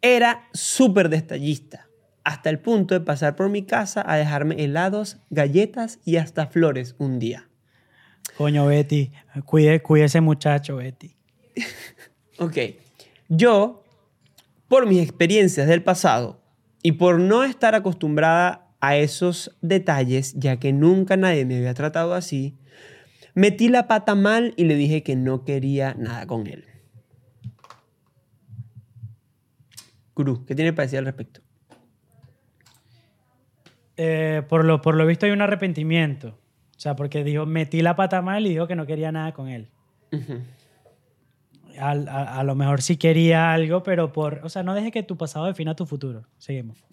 Era 0.00 0.48
súper 0.52 1.08
detallista, 1.08 1.88
hasta 2.24 2.50
el 2.50 2.60
punto 2.60 2.94
de 2.94 3.00
pasar 3.00 3.36
por 3.36 3.48
mi 3.48 3.64
casa 3.64 4.04
a 4.06 4.16
dejarme 4.16 4.62
helados, 4.62 5.18
galletas 5.30 5.98
y 6.04 6.16
hasta 6.16 6.46
flores 6.46 6.94
un 6.98 7.18
día. 7.18 7.48
Coño, 8.36 8.66
Betty. 8.66 9.10
Cuide, 9.44 9.82
cuide 9.82 10.04
ese 10.04 10.20
muchacho, 10.20 10.76
Betty. 10.76 11.16
Ok. 12.40 12.56
Yo, 13.28 13.82
por 14.68 14.86
mis 14.86 15.02
experiencias 15.02 15.66
del 15.66 15.82
pasado 15.82 16.40
y 16.84 16.92
por 16.92 17.18
no 17.18 17.42
estar 17.42 17.74
acostumbrada 17.74 18.68
a 18.80 18.96
esos 18.96 19.56
detalles, 19.60 20.34
ya 20.34 20.58
que 20.60 20.72
nunca 20.72 21.16
nadie 21.16 21.44
me 21.44 21.56
había 21.56 21.74
tratado 21.74 22.14
así, 22.14 22.56
metí 23.34 23.68
la 23.68 23.88
pata 23.88 24.14
mal 24.14 24.54
y 24.56 24.66
le 24.66 24.76
dije 24.76 25.02
que 25.02 25.16
no 25.16 25.44
quería 25.44 25.94
nada 25.94 26.28
con 26.28 26.46
él. 26.46 26.67
Gurú, 30.18 30.44
¿qué 30.44 30.56
tiene 30.56 30.72
para 30.72 30.86
decir 30.86 30.98
al 30.98 31.04
respecto? 31.04 31.42
Eh, 33.96 34.42
por, 34.48 34.64
lo, 34.64 34.82
por 34.82 34.96
lo 34.96 35.06
visto 35.06 35.26
hay 35.26 35.32
un 35.32 35.42
arrepentimiento. 35.42 36.40
O 36.76 36.80
sea, 36.80 36.96
porque 36.96 37.22
dijo, 37.22 37.46
metí 37.46 37.82
la 37.82 37.94
pata 37.94 38.20
mal 38.20 38.44
y 38.44 38.50
dijo 38.50 38.66
que 38.66 38.74
no 38.74 38.84
quería 38.84 39.12
nada 39.12 39.32
con 39.32 39.46
él. 39.46 39.68
A, 41.78 41.92
a 41.92 42.42
lo 42.42 42.56
mejor 42.56 42.82
sí 42.82 42.96
quería 42.96 43.52
algo, 43.52 43.84
pero 43.84 44.12
por... 44.12 44.40
O 44.42 44.48
sea, 44.48 44.64
no 44.64 44.74
deje 44.74 44.90
que 44.90 45.04
tu 45.04 45.16
pasado 45.16 45.46
defina 45.46 45.76
tu 45.76 45.86
futuro. 45.86 46.26
Seguimos. 46.38 46.84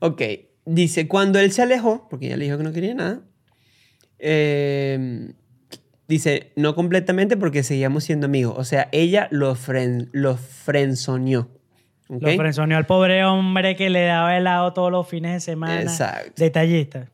Ok, 0.00 0.22
dice, 0.64 1.08
cuando 1.08 1.40
él 1.40 1.50
se 1.50 1.60
alejó, 1.60 2.06
porque 2.08 2.26
ella 2.26 2.36
le 2.36 2.44
dijo 2.44 2.56
que 2.56 2.62
no 2.62 2.72
quería 2.72 2.94
nada, 2.94 3.20
eh, 4.20 5.34
dice, 6.08 6.52
no 6.56 6.74
completamente 6.74 7.36
porque 7.36 7.62
seguíamos 7.62 8.04
siendo 8.04 8.26
amigos. 8.26 8.54
O 8.56 8.64
sea, 8.64 8.88
ella 8.92 9.28
lo, 9.30 9.54
fren, 9.54 10.08
lo 10.12 10.36
frenzoneó. 10.36 11.48
¿ok? 12.08 12.22
Lo 12.22 12.36
frenzoneó 12.36 12.78
al 12.78 12.86
pobre 12.86 13.24
hombre 13.24 13.76
que 13.76 13.90
le 13.90 14.04
daba 14.04 14.36
helado 14.36 14.72
todos 14.72 14.90
los 14.90 15.06
fines 15.06 15.32
de 15.34 15.40
semana. 15.40 15.82
Exacto. 15.82 16.32
Detallista. 16.36 17.10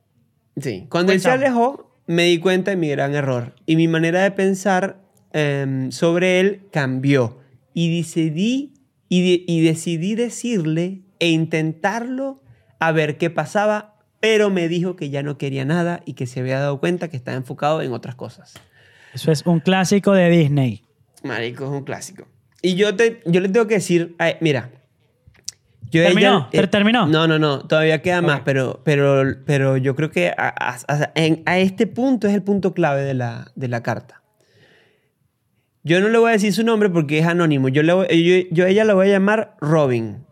Sí, 0.57 0.87
cuando 0.89 1.13
él 1.13 1.21
se 1.21 1.31
alejó, 1.31 1.91
me 2.07 2.25
di 2.25 2.39
cuenta 2.39 2.71
de 2.71 2.77
mi 2.77 2.89
gran 2.89 3.15
error. 3.15 3.55
Y 3.67 3.77
mi 3.77 3.89
manera 3.89 4.23
de 4.23 4.31
pensar 4.31 5.01
em, 5.33 5.91
sobre 5.91 6.39
él 6.41 6.63
cambió. 6.71 7.39
Y 7.73 7.97
decidí, 7.97 8.75
y, 9.09 9.23
de- 9.39 9.45
y 9.49 9.63
decidí 9.65 10.15
decirle 10.15 11.03
e 11.19 11.31
intentarlo 11.31 12.41
a 12.79 12.93
ver 12.93 13.19
qué 13.19 13.31
pasaba, 13.31 13.97
pero 14.21 14.49
me 14.51 14.69
dijo 14.69 14.95
que 14.95 15.11
ya 15.11 15.23
no 15.25 15.37
quería 15.39 15.65
nada 15.65 16.03
y 16.05 16.13
que 16.15 16.27
se 16.27 16.39
había 16.41 16.61
dado 16.61 16.79
cuenta 16.79 17.09
que 17.09 17.17
estaba 17.17 17.37
enfocado 17.37 17.83
en 17.83 17.93
otras 17.93 18.15
cosas. 18.15 18.55
Eso 19.15 19.31
es 19.33 19.45
un 19.47 19.61
clásico 19.61 20.13
de 20.13 20.29
Disney. 20.29 20.83
Marico, 21.23 21.65
es 21.65 21.71
un 21.71 21.85
clásico. 21.85 22.27
Y 22.63 22.75
yo, 22.75 22.95
te, 22.97 23.23
yo 23.27 23.41
le 23.41 23.49
tengo 23.49 23.67
que 23.67 23.75
decir, 23.75 24.15
ay, 24.19 24.35
mira. 24.41 24.71
Yo 25.91 26.03
¿Terminó? 26.03 26.39
ella- 26.39 26.49
¿Ter- 26.51 26.69
terminó? 26.69 27.07
No, 27.07 27.29
no, 27.29 27.39
no. 27.39 27.67
Todavía 27.67 28.03
queda 28.03 28.21
más, 28.21 28.41
pero, 28.45 28.81
pero, 28.85 29.23
pero 29.47 29.77
yo 29.77 29.95
creo 29.95 30.11
que 30.11 30.29
a, 30.31 30.49
a- 30.49 30.79
a- 30.89 31.13
en- 31.15 31.43
a 31.47 31.59
este 31.59 31.87
punto 31.87 32.27
es 32.27 32.35
el 32.35 32.43
punto 32.43 32.75
clave 32.75 33.03
de 33.03 33.15
la, 33.15 33.53
de 33.55 33.69
la 33.69 33.83
carta. 33.83 34.23
Yo 35.85 36.01
no 36.01 36.09
le 36.09 36.19
voy 36.19 36.31
a 36.31 36.33
decir 36.33 36.53
su 36.53 36.65
nombre 36.65 36.89
porque 36.91 37.19
es 37.19 37.27
anónimo. 37.27 37.69
Yo, 37.69 37.83
le 37.83 37.93
voy- 37.93 38.07
yo, 38.09 38.49
yo 38.51 38.65
a 38.65 38.69
ella 38.69 38.85
la 38.85 38.95
voy 38.95 39.09
a 39.09 39.13
llamar 39.13 39.55
Robin. 39.61 40.25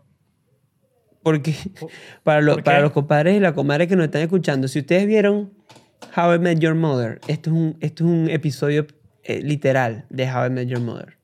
Porque 1.21 1.55
para, 2.23 2.41
lo- 2.41 2.55
¿Por 2.55 2.63
para 2.63 2.81
los 2.81 2.91
compadres 2.91 3.37
y 3.37 3.39
las 3.39 3.53
comadres 3.53 3.87
que 3.87 3.95
nos 3.95 4.05
están 4.05 4.23
escuchando, 4.23 4.67
si 4.67 4.79
ustedes 4.79 5.07
vieron 5.07 5.53
How 6.15 6.35
I 6.35 6.39
Met 6.39 6.59
Your 6.59 6.75
Mother, 6.75 7.19
esto 7.27 7.49
es 7.49 7.55
un, 7.55 7.77
esto 7.79 8.03
es 8.03 8.09
un 8.09 8.29
episodio 8.29 8.87
eh, 9.23 9.41
literal 9.41 10.05
de 10.09 10.31
How 10.31 10.47
I 10.47 10.49
Met 10.49 10.67
Your 10.67 10.81
Mother. 10.81 11.17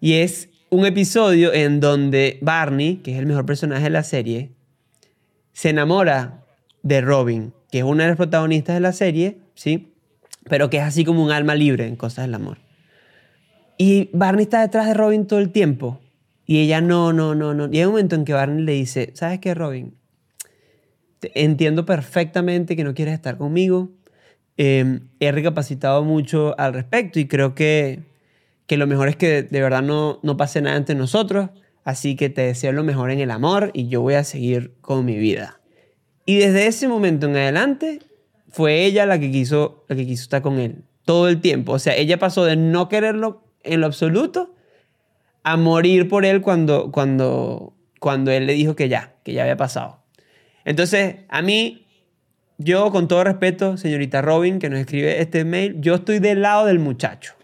Y 0.00 0.14
es 0.14 0.48
un 0.70 0.86
episodio 0.86 1.52
en 1.52 1.80
donde 1.80 2.38
Barney, 2.40 2.96
que 2.96 3.12
es 3.12 3.18
el 3.18 3.26
mejor 3.26 3.46
personaje 3.46 3.84
de 3.84 3.90
la 3.90 4.02
serie, 4.02 4.52
se 5.52 5.70
enamora 5.70 6.44
de 6.82 7.00
Robin, 7.00 7.52
que 7.70 7.78
es 7.78 7.84
una 7.84 8.04
de 8.04 8.10
las 8.10 8.16
protagonistas 8.16 8.74
de 8.74 8.80
la 8.80 8.92
serie, 8.92 9.38
¿sí? 9.54 9.94
Pero 10.48 10.70
que 10.70 10.78
es 10.78 10.82
así 10.82 11.04
como 11.04 11.22
un 11.22 11.30
alma 11.30 11.54
libre 11.54 11.86
en 11.86 11.96
cosas 11.96 12.24
del 12.24 12.34
amor. 12.34 12.58
Y 13.78 14.10
Barney 14.12 14.44
está 14.44 14.62
detrás 14.62 14.86
de 14.86 14.94
Robin 14.94 15.26
todo 15.26 15.38
el 15.38 15.50
tiempo. 15.50 16.00
Y 16.46 16.58
ella 16.58 16.80
no, 16.80 17.12
no, 17.12 17.34
no, 17.34 17.54
no. 17.54 17.68
Y 17.70 17.78
hay 17.78 17.84
un 17.84 17.92
momento 17.92 18.16
en 18.16 18.24
que 18.24 18.32
Barney 18.32 18.64
le 18.64 18.72
dice, 18.72 19.12
¿sabes 19.14 19.38
qué, 19.38 19.54
Robin? 19.54 19.94
Entiendo 21.34 21.86
perfectamente 21.86 22.76
que 22.76 22.84
no 22.84 22.94
quieres 22.94 23.14
estar 23.14 23.38
conmigo. 23.38 23.90
Eh, 24.56 25.00
he 25.20 25.32
recapacitado 25.32 26.04
mucho 26.04 26.58
al 26.58 26.74
respecto 26.74 27.18
y 27.18 27.26
creo 27.26 27.54
que, 27.54 28.00
que 28.66 28.76
lo 28.76 28.86
mejor 28.86 29.08
es 29.08 29.16
que 29.16 29.42
de 29.42 29.60
verdad 29.60 29.82
no, 29.82 30.20
no 30.22 30.36
pase 30.36 30.60
nada 30.60 30.76
entre 30.76 30.94
nosotros. 30.94 31.50
Así 31.84 32.14
que 32.16 32.28
te 32.28 32.42
deseo 32.42 32.72
lo 32.72 32.84
mejor 32.84 33.10
en 33.10 33.20
el 33.20 33.30
amor 33.30 33.70
y 33.74 33.88
yo 33.88 34.00
voy 34.02 34.14
a 34.14 34.24
seguir 34.24 34.74
con 34.80 35.04
mi 35.04 35.16
vida. 35.16 35.60
Y 36.26 36.38
desde 36.38 36.66
ese 36.66 36.86
momento 36.86 37.26
en 37.26 37.36
adelante 37.36 38.00
fue 38.48 38.84
ella 38.84 39.06
la 39.06 39.18
que 39.18 39.30
quiso, 39.30 39.84
la 39.88 39.96
que 39.96 40.06
quiso 40.06 40.22
estar 40.22 40.42
con 40.42 40.58
él 40.58 40.84
todo 41.04 41.28
el 41.28 41.40
tiempo. 41.40 41.72
O 41.72 41.78
sea, 41.78 41.96
ella 41.96 42.18
pasó 42.18 42.44
de 42.44 42.56
no 42.56 42.88
quererlo 42.88 43.42
en 43.64 43.80
lo 43.80 43.86
absoluto 43.86 44.54
a 45.42 45.56
morir 45.56 46.08
por 46.08 46.24
él 46.24 46.40
cuando, 46.40 46.92
cuando, 46.92 47.74
cuando 47.98 48.30
él 48.30 48.46
le 48.46 48.52
dijo 48.52 48.76
que 48.76 48.88
ya, 48.88 49.16
que 49.24 49.32
ya 49.32 49.42
había 49.42 49.56
pasado. 49.56 50.01
Entonces, 50.64 51.16
a 51.28 51.42
mí, 51.42 51.86
yo 52.58 52.90
con 52.90 53.08
todo 53.08 53.24
respeto, 53.24 53.76
señorita 53.76 54.22
Robin, 54.22 54.58
que 54.58 54.68
nos 54.70 54.78
escribe 54.80 55.20
este 55.20 55.44
mail, 55.44 55.76
yo 55.80 55.96
estoy 55.96 56.18
del 56.18 56.42
lado 56.42 56.66
del 56.66 56.78
muchacho. 56.78 57.34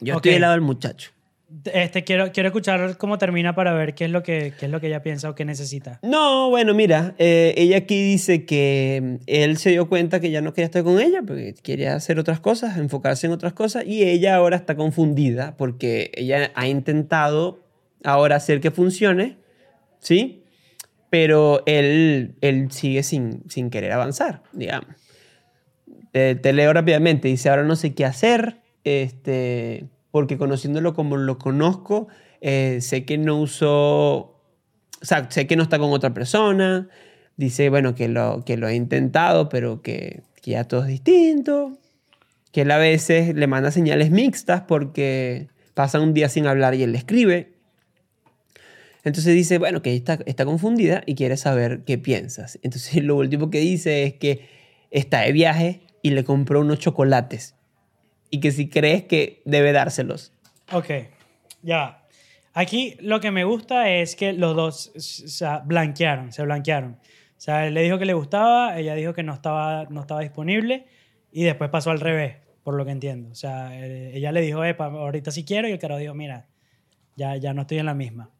Yo 0.00 0.14
estoy 0.16 0.30
Ok. 0.30 0.34
del 0.34 0.40
lado 0.42 0.52
del 0.52 0.60
muchacho. 0.62 1.10
Este, 1.74 2.04
quiero, 2.04 2.30
quiero 2.30 2.48
escuchar 2.48 2.96
cómo 2.96 3.18
termina 3.18 3.56
para 3.56 3.72
ver 3.72 3.94
qué 3.94 4.04
es 4.04 4.10
lo 4.12 4.22
que, 4.22 4.52
qué 4.58 4.66
es 4.66 4.70
lo 4.72 4.80
que 4.80 4.86
ella 4.86 5.02
piensa 5.02 5.28
o 5.28 5.34
qué 5.34 5.44
necesita. 5.44 5.98
No, 6.02 6.48
bueno, 6.48 6.74
mira, 6.74 7.16
eh, 7.18 7.54
ella 7.56 7.78
aquí 7.78 8.00
dice 8.00 8.44
que 8.46 9.00
mm, 9.02 9.24
él 9.26 9.56
se 9.56 9.70
dio 9.70 9.88
cuenta 9.88 10.20
que 10.20 10.30
ya 10.30 10.40
no 10.42 10.52
quería 10.54 10.66
estar 10.66 10.84
con 10.84 11.00
ella 11.00 11.22
porque 11.26 11.54
quería 11.60 11.96
hacer 11.96 12.20
otras 12.20 12.38
cosas, 12.38 12.78
enfocarse 12.78 13.26
en 13.26 13.32
otras 13.32 13.52
cosas 13.52 13.84
y 13.84 14.04
ella 14.04 14.36
ahora 14.36 14.54
está 14.56 14.76
confundida 14.76 15.56
porque 15.56 16.12
ella 16.14 16.52
ha 16.54 16.68
intentado 16.68 17.58
ahora 18.04 18.36
hacer 18.36 18.60
que 18.60 18.70
funcione, 18.70 19.36
¿sí? 19.98 20.39
Pero 21.10 21.62
él, 21.66 22.36
él 22.40 22.70
sigue 22.70 23.02
sin, 23.02 23.42
sin 23.50 23.68
querer 23.70 23.92
avanzar, 23.92 24.42
digamos. 24.52 24.88
Te, 26.12 26.52
leo 26.52 26.72
rápidamente, 26.72 27.28
dice, 27.28 27.50
ahora 27.50 27.64
no 27.64 27.76
sé 27.76 27.94
qué 27.94 28.04
hacer, 28.04 28.60
este, 28.84 29.86
porque 30.10 30.38
conociéndolo 30.38 30.94
como 30.94 31.16
lo 31.16 31.38
conozco, 31.38 32.08
eh, 32.40 32.78
sé 32.80 33.04
que 33.04 33.18
no 33.18 33.38
usó 33.38 34.36
sé 35.02 35.46
que 35.46 35.56
no 35.56 35.62
está 35.62 35.78
con 35.78 35.92
otra 35.92 36.12
persona, 36.12 36.88
dice, 37.36 37.70
bueno, 37.70 37.94
que 37.94 38.08
lo, 38.08 38.44
que 38.44 38.56
lo 38.56 38.66
ha 38.66 38.74
intentado, 38.74 39.48
pero 39.48 39.82
que, 39.82 40.22
que 40.42 40.52
ya 40.52 40.64
todo 40.64 40.82
es 40.82 40.88
distinto, 40.88 41.78
que 42.52 42.62
él 42.62 42.70
a 42.70 42.78
veces 42.78 43.34
le 43.34 43.46
manda 43.46 43.70
señales 43.70 44.10
mixtas 44.10 44.62
porque 44.62 45.48
pasa 45.74 46.00
un 46.00 46.12
día 46.14 46.28
sin 46.28 46.46
hablar 46.46 46.74
y 46.74 46.82
él 46.82 46.92
le 46.92 46.98
escribe. 46.98 47.54
Entonces 49.04 49.34
dice, 49.34 49.58
bueno, 49.58 49.82
que 49.82 49.94
está, 49.94 50.18
está 50.26 50.44
confundida 50.44 51.02
y 51.06 51.14
quiere 51.14 51.36
saber 51.36 51.84
qué 51.84 51.98
piensas. 51.98 52.58
Entonces 52.62 52.94
lo 53.04 53.16
último 53.16 53.50
que 53.50 53.60
dice 53.60 54.04
es 54.04 54.14
que 54.14 54.48
está 54.90 55.20
de 55.20 55.32
viaje 55.32 55.80
y 56.02 56.10
le 56.10 56.24
compró 56.24 56.60
unos 56.60 56.78
chocolates 56.78 57.54
y 58.30 58.40
que 58.40 58.52
si 58.52 58.68
crees 58.68 59.04
que 59.04 59.42
debe 59.44 59.72
dárselos. 59.72 60.32
Ok, 60.72 60.90
ya. 61.62 62.06
Aquí 62.52 62.96
lo 63.00 63.20
que 63.20 63.30
me 63.30 63.44
gusta 63.44 63.90
es 63.90 64.16
que 64.16 64.32
los 64.32 64.56
dos 64.56 64.92
o 64.96 65.00
sea, 65.00 65.58
blanquearon, 65.58 66.32
se 66.32 66.42
blanquearon. 66.42 66.92
O 66.92 67.42
sea, 67.42 67.66
él 67.66 67.74
le 67.74 67.82
dijo 67.82 67.98
que 67.98 68.04
le 68.04 68.12
gustaba, 68.12 68.78
ella 68.78 68.94
dijo 68.94 69.14
que 69.14 69.22
no 69.22 69.32
estaba, 69.32 69.84
no 69.88 70.02
estaba 70.02 70.20
disponible 70.20 70.86
y 71.32 71.44
después 71.44 71.70
pasó 71.70 71.90
al 71.90 72.00
revés, 72.00 72.36
por 72.62 72.74
lo 72.74 72.84
que 72.84 72.90
entiendo. 72.90 73.30
O 73.30 73.34
sea, 73.34 73.70
eh, 73.80 74.12
ella 74.14 74.32
le 74.32 74.42
dijo, 74.42 74.64
Epa, 74.64 74.86
ahorita 74.86 75.30
sí 75.30 75.44
quiero 75.44 75.68
y 75.68 75.72
el 75.72 75.78
carajo 75.78 76.00
dijo, 76.00 76.14
mira, 76.14 76.48
ya, 77.16 77.36
ya 77.36 77.54
no 77.54 77.62
estoy 77.62 77.78
en 77.78 77.86
la 77.86 77.94
misma. 77.94 78.30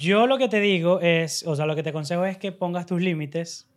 Yo 0.00 0.26
lo 0.26 0.38
que 0.38 0.48
te 0.48 0.60
digo 0.60 0.98
es, 1.02 1.46
o 1.46 1.54
sea, 1.54 1.66
lo 1.66 1.76
que 1.76 1.82
te 1.82 1.90
aconsejo 1.90 2.24
es 2.24 2.38
que 2.38 2.52
pongas 2.52 2.86
tus 2.86 3.02
límites 3.02 3.68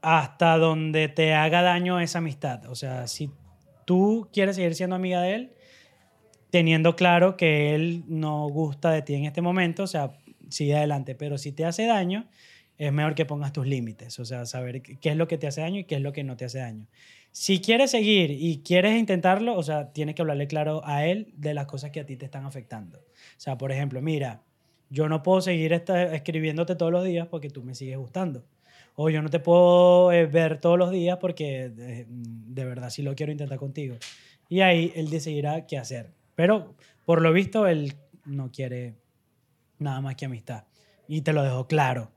hasta 0.00 0.56
donde 0.56 1.08
te 1.08 1.34
haga 1.34 1.60
daño 1.60 2.00
esa 2.00 2.20
amistad. 2.20 2.64
O 2.70 2.74
sea, 2.74 3.06
si 3.06 3.30
tú 3.84 4.30
quieres 4.32 4.56
seguir 4.56 4.74
siendo 4.74 4.96
amiga 4.96 5.20
de 5.20 5.34
él, 5.34 5.52
teniendo 6.48 6.96
claro 6.96 7.36
que 7.36 7.74
él 7.74 8.04
no 8.08 8.48
gusta 8.48 8.90
de 8.90 9.02
ti 9.02 9.12
en 9.12 9.26
este 9.26 9.42
momento, 9.42 9.82
o 9.82 9.86
sea, 9.86 10.12
sigue 10.48 10.74
adelante. 10.74 11.14
Pero 11.14 11.36
si 11.36 11.52
te 11.52 11.66
hace 11.66 11.84
daño, 11.84 12.26
es 12.78 12.90
mejor 12.90 13.14
que 13.14 13.26
pongas 13.26 13.52
tus 13.52 13.66
límites, 13.66 14.18
o 14.18 14.24
sea, 14.24 14.46
saber 14.46 14.80
qué 14.80 15.10
es 15.10 15.16
lo 15.16 15.28
que 15.28 15.36
te 15.36 15.46
hace 15.46 15.60
daño 15.60 15.80
y 15.80 15.84
qué 15.84 15.96
es 15.96 16.00
lo 16.00 16.14
que 16.14 16.24
no 16.24 16.38
te 16.38 16.46
hace 16.46 16.60
daño. 16.60 16.86
Si 17.32 17.60
quieres 17.60 17.90
seguir 17.90 18.30
y 18.30 18.62
quieres 18.62 18.98
intentarlo, 18.98 19.58
o 19.58 19.62
sea, 19.62 19.92
tienes 19.92 20.14
que 20.14 20.22
hablarle 20.22 20.46
claro 20.46 20.80
a 20.86 21.04
él 21.04 21.34
de 21.36 21.52
las 21.52 21.66
cosas 21.66 21.90
que 21.90 22.00
a 22.00 22.06
ti 22.06 22.16
te 22.16 22.24
están 22.24 22.46
afectando. 22.46 23.00
O 23.00 23.04
sea, 23.36 23.58
por 23.58 23.72
ejemplo, 23.72 24.00
mira, 24.00 24.42
yo 24.90 25.08
no 25.08 25.22
puedo 25.22 25.40
seguir 25.40 25.72
esta- 25.72 26.14
escribiéndote 26.14 26.76
todos 26.76 26.92
los 26.92 27.04
días 27.04 27.26
porque 27.28 27.50
tú 27.50 27.62
me 27.62 27.74
sigues 27.74 27.98
gustando. 27.98 28.44
O 28.94 29.10
yo 29.10 29.20
no 29.20 29.28
te 29.28 29.40
puedo 29.40 30.10
eh, 30.12 30.26
ver 30.26 30.58
todos 30.60 30.78
los 30.78 30.90
días 30.90 31.18
porque 31.20 31.70
eh, 31.78 32.06
de 32.08 32.64
verdad 32.64 32.88
sí 32.90 33.02
lo 33.02 33.14
quiero 33.14 33.30
intentar 33.32 33.58
contigo. 33.58 33.96
Y 34.48 34.60
ahí 34.60 34.92
él 34.94 35.10
decidirá 35.10 35.66
qué 35.66 35.76
hacer. 35.76 36.10
Pero 36.34 36.74
por 37.04 37.20
lo 37.20 37.32
visto 37.32 37.66
él 37.66 37.94
no 38.24 38.50
quiere 38.52 38.94
nada 39.78 40.00
más 40.00 40.14
que 40.14 40.24
amistad. 40.26 40.64
Y 41.08 41.20
te 41.22 41.32
lo 41.32 41.42
dejo 41.42 41.66
claro. 41.66 42.10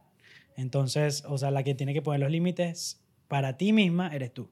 Entonces, 0.55 1.23
o 1.27 1.37
sea, 1.37 1.51
la 1.51 1.63
que 1.63 1.75
tiene 1.75 1.93
que 1.93 2.01
poner 2.01 2.19
los 2.21 2.31
límites 2.31 3.01
para 3.27 3.57
ti 3.57 3.73
misma 3.73 4.13
eres 4.13 4.33
tú. 4.33 4.49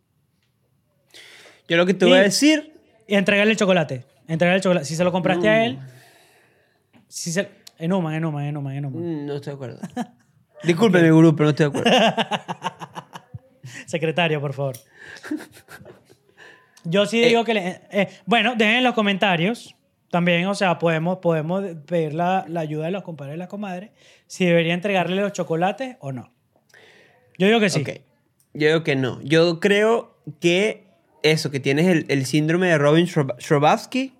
Yo 1.68 1.78
lo 1.78 1.86
que 1.86 1.93
te 1.93 2.05
Y- 2.05 2.09
voy 2.09 2.20
a 2.20 2.24
decir, 2.24 2.74
Y 3.07 3.15
entregarle 3.15 3.51
el 3.53 3.57
chocolate. 3.57 4.03
Entregarle 4.28 4.57
el 4.57 4.63
chocolate. 4.63 4.86
Si 4.86 4.95
se 4.97 5.03
lo 5.05 5.11
compraste 5.13 5.47
a 5.47 5.65
él, 5.65 5.80
si 7.07 7.32
se... 7.32 7.47
En 7.80 7.93
Human, 7.93 8.15
en 8.15 8.25
Human, 8.25 8.45
en 8.45 8.57
Human, 8.57 8.75
en 8.75 8.86
Human. 8.86 9.03
mm, 9.23 9.25
no 9.25 9.36
estoy 9.36 9.51
de 9.51 9.55
acuerdo. 9.55 9.80
Discúlpeme, 10.63 11.11
gurú, 11.11 11.36
pero 11.36 11.45
no 11.45 11.49
estoy 11.51 11.69
de 11.71 11.80
acuerdo. 11.80 11.91
Secretario, 13.86 14.41
por 14.41 14.53
favor. 14.53 14.75
Yo 16.84 17.05
sí 17.05 17.19
digo 17.21 17.43
que... 17.43 17.53
le- 17.53 17.82
eh, 17.91 18.07
bueno, 18.25 18.55
dejen 18.55 18.75
en 18.78 18.84
los 18.84 18.93
comentarios 18.93 19.75
también, 20.09 20.45
o 20.47 20.55
sea, 20.55 20.80
podemos, 20.80 21.17
podemos 21.17 21.63
pedir 21.86 22.13
la, 22.13 22.45
la 22.47 22.61
ayuda 22.61 22.86
de 22.86 22.91
los 22.91 23.03
compadres 23.03 23.36
y 23.36 23.39
las 23.39 23.49
comadres 23.49 23.91
si 24.25 24.45
debería 24.45 24.73
entregarle 24.73 25.21
los 25.21 25.34
chocolates 25.34 25.97
o 25.99 26.11
no. 26.13 26.32
Yo 27.38 27.47
digo 27.47 27.59
que 27.59 27.69
sí. 27.69 27.84
Yo 28.53 28.67
digo 28.69 28.84
que 28.84 28.95
no. 28.95 29.21
Yo 29.21 29.59
creo 29.59 30.17
que 30.39 30.88
eso, 31.23 31.51
que 31.51 31.59
tienes 31.59 31.88
el, 31.88 32.05
el 32.07 32.25
síndrome 32.25 32.67
de 32.67 32.78
Robin 32.78 33.05
Shrobowski 33.05 34.13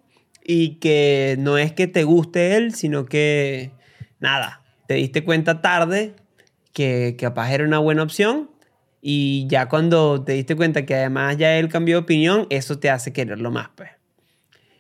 y 0.48 0.76
que 0.80 1.36
no 1.38 1.58
es 1.60 1.74
que 1.74 1.86
te 1.88 2.04
guste 2.04 2.56
él, 2.56 2.74
sino 2.74 3.06
que 3.06 3.72
nada, 4.20 4.64
te 4.88 4.95
diste 4.95 5.24
cuenta 5.24 5.62
tarde 5.62 6.14
que 6.74 7.16
capaz 7.20 7.52
era 7.52 7.66
una 7.66 7.80
buena 7.80 8.02
opción 8.02 8.50
y 9.02 9.45
ya 9.50 9.68
cuando 9.68 10.24
te 10.24 10.32
diste 10.34 10.56
cuenta 10.56 10.86
que 10.86 10.95
además 10.95 11.38
ya 11.38 11.58
él 11.60 11.68
cambió 11.70 11.98
de 11.98 12.02
opinión, 12.04 12.48
eso 12.50 12.80
te 12.80 12.89
hace 12.89 13.14
quererlo 13.14 13.52
más, 13.52 13.70
pues. 13.76 13.89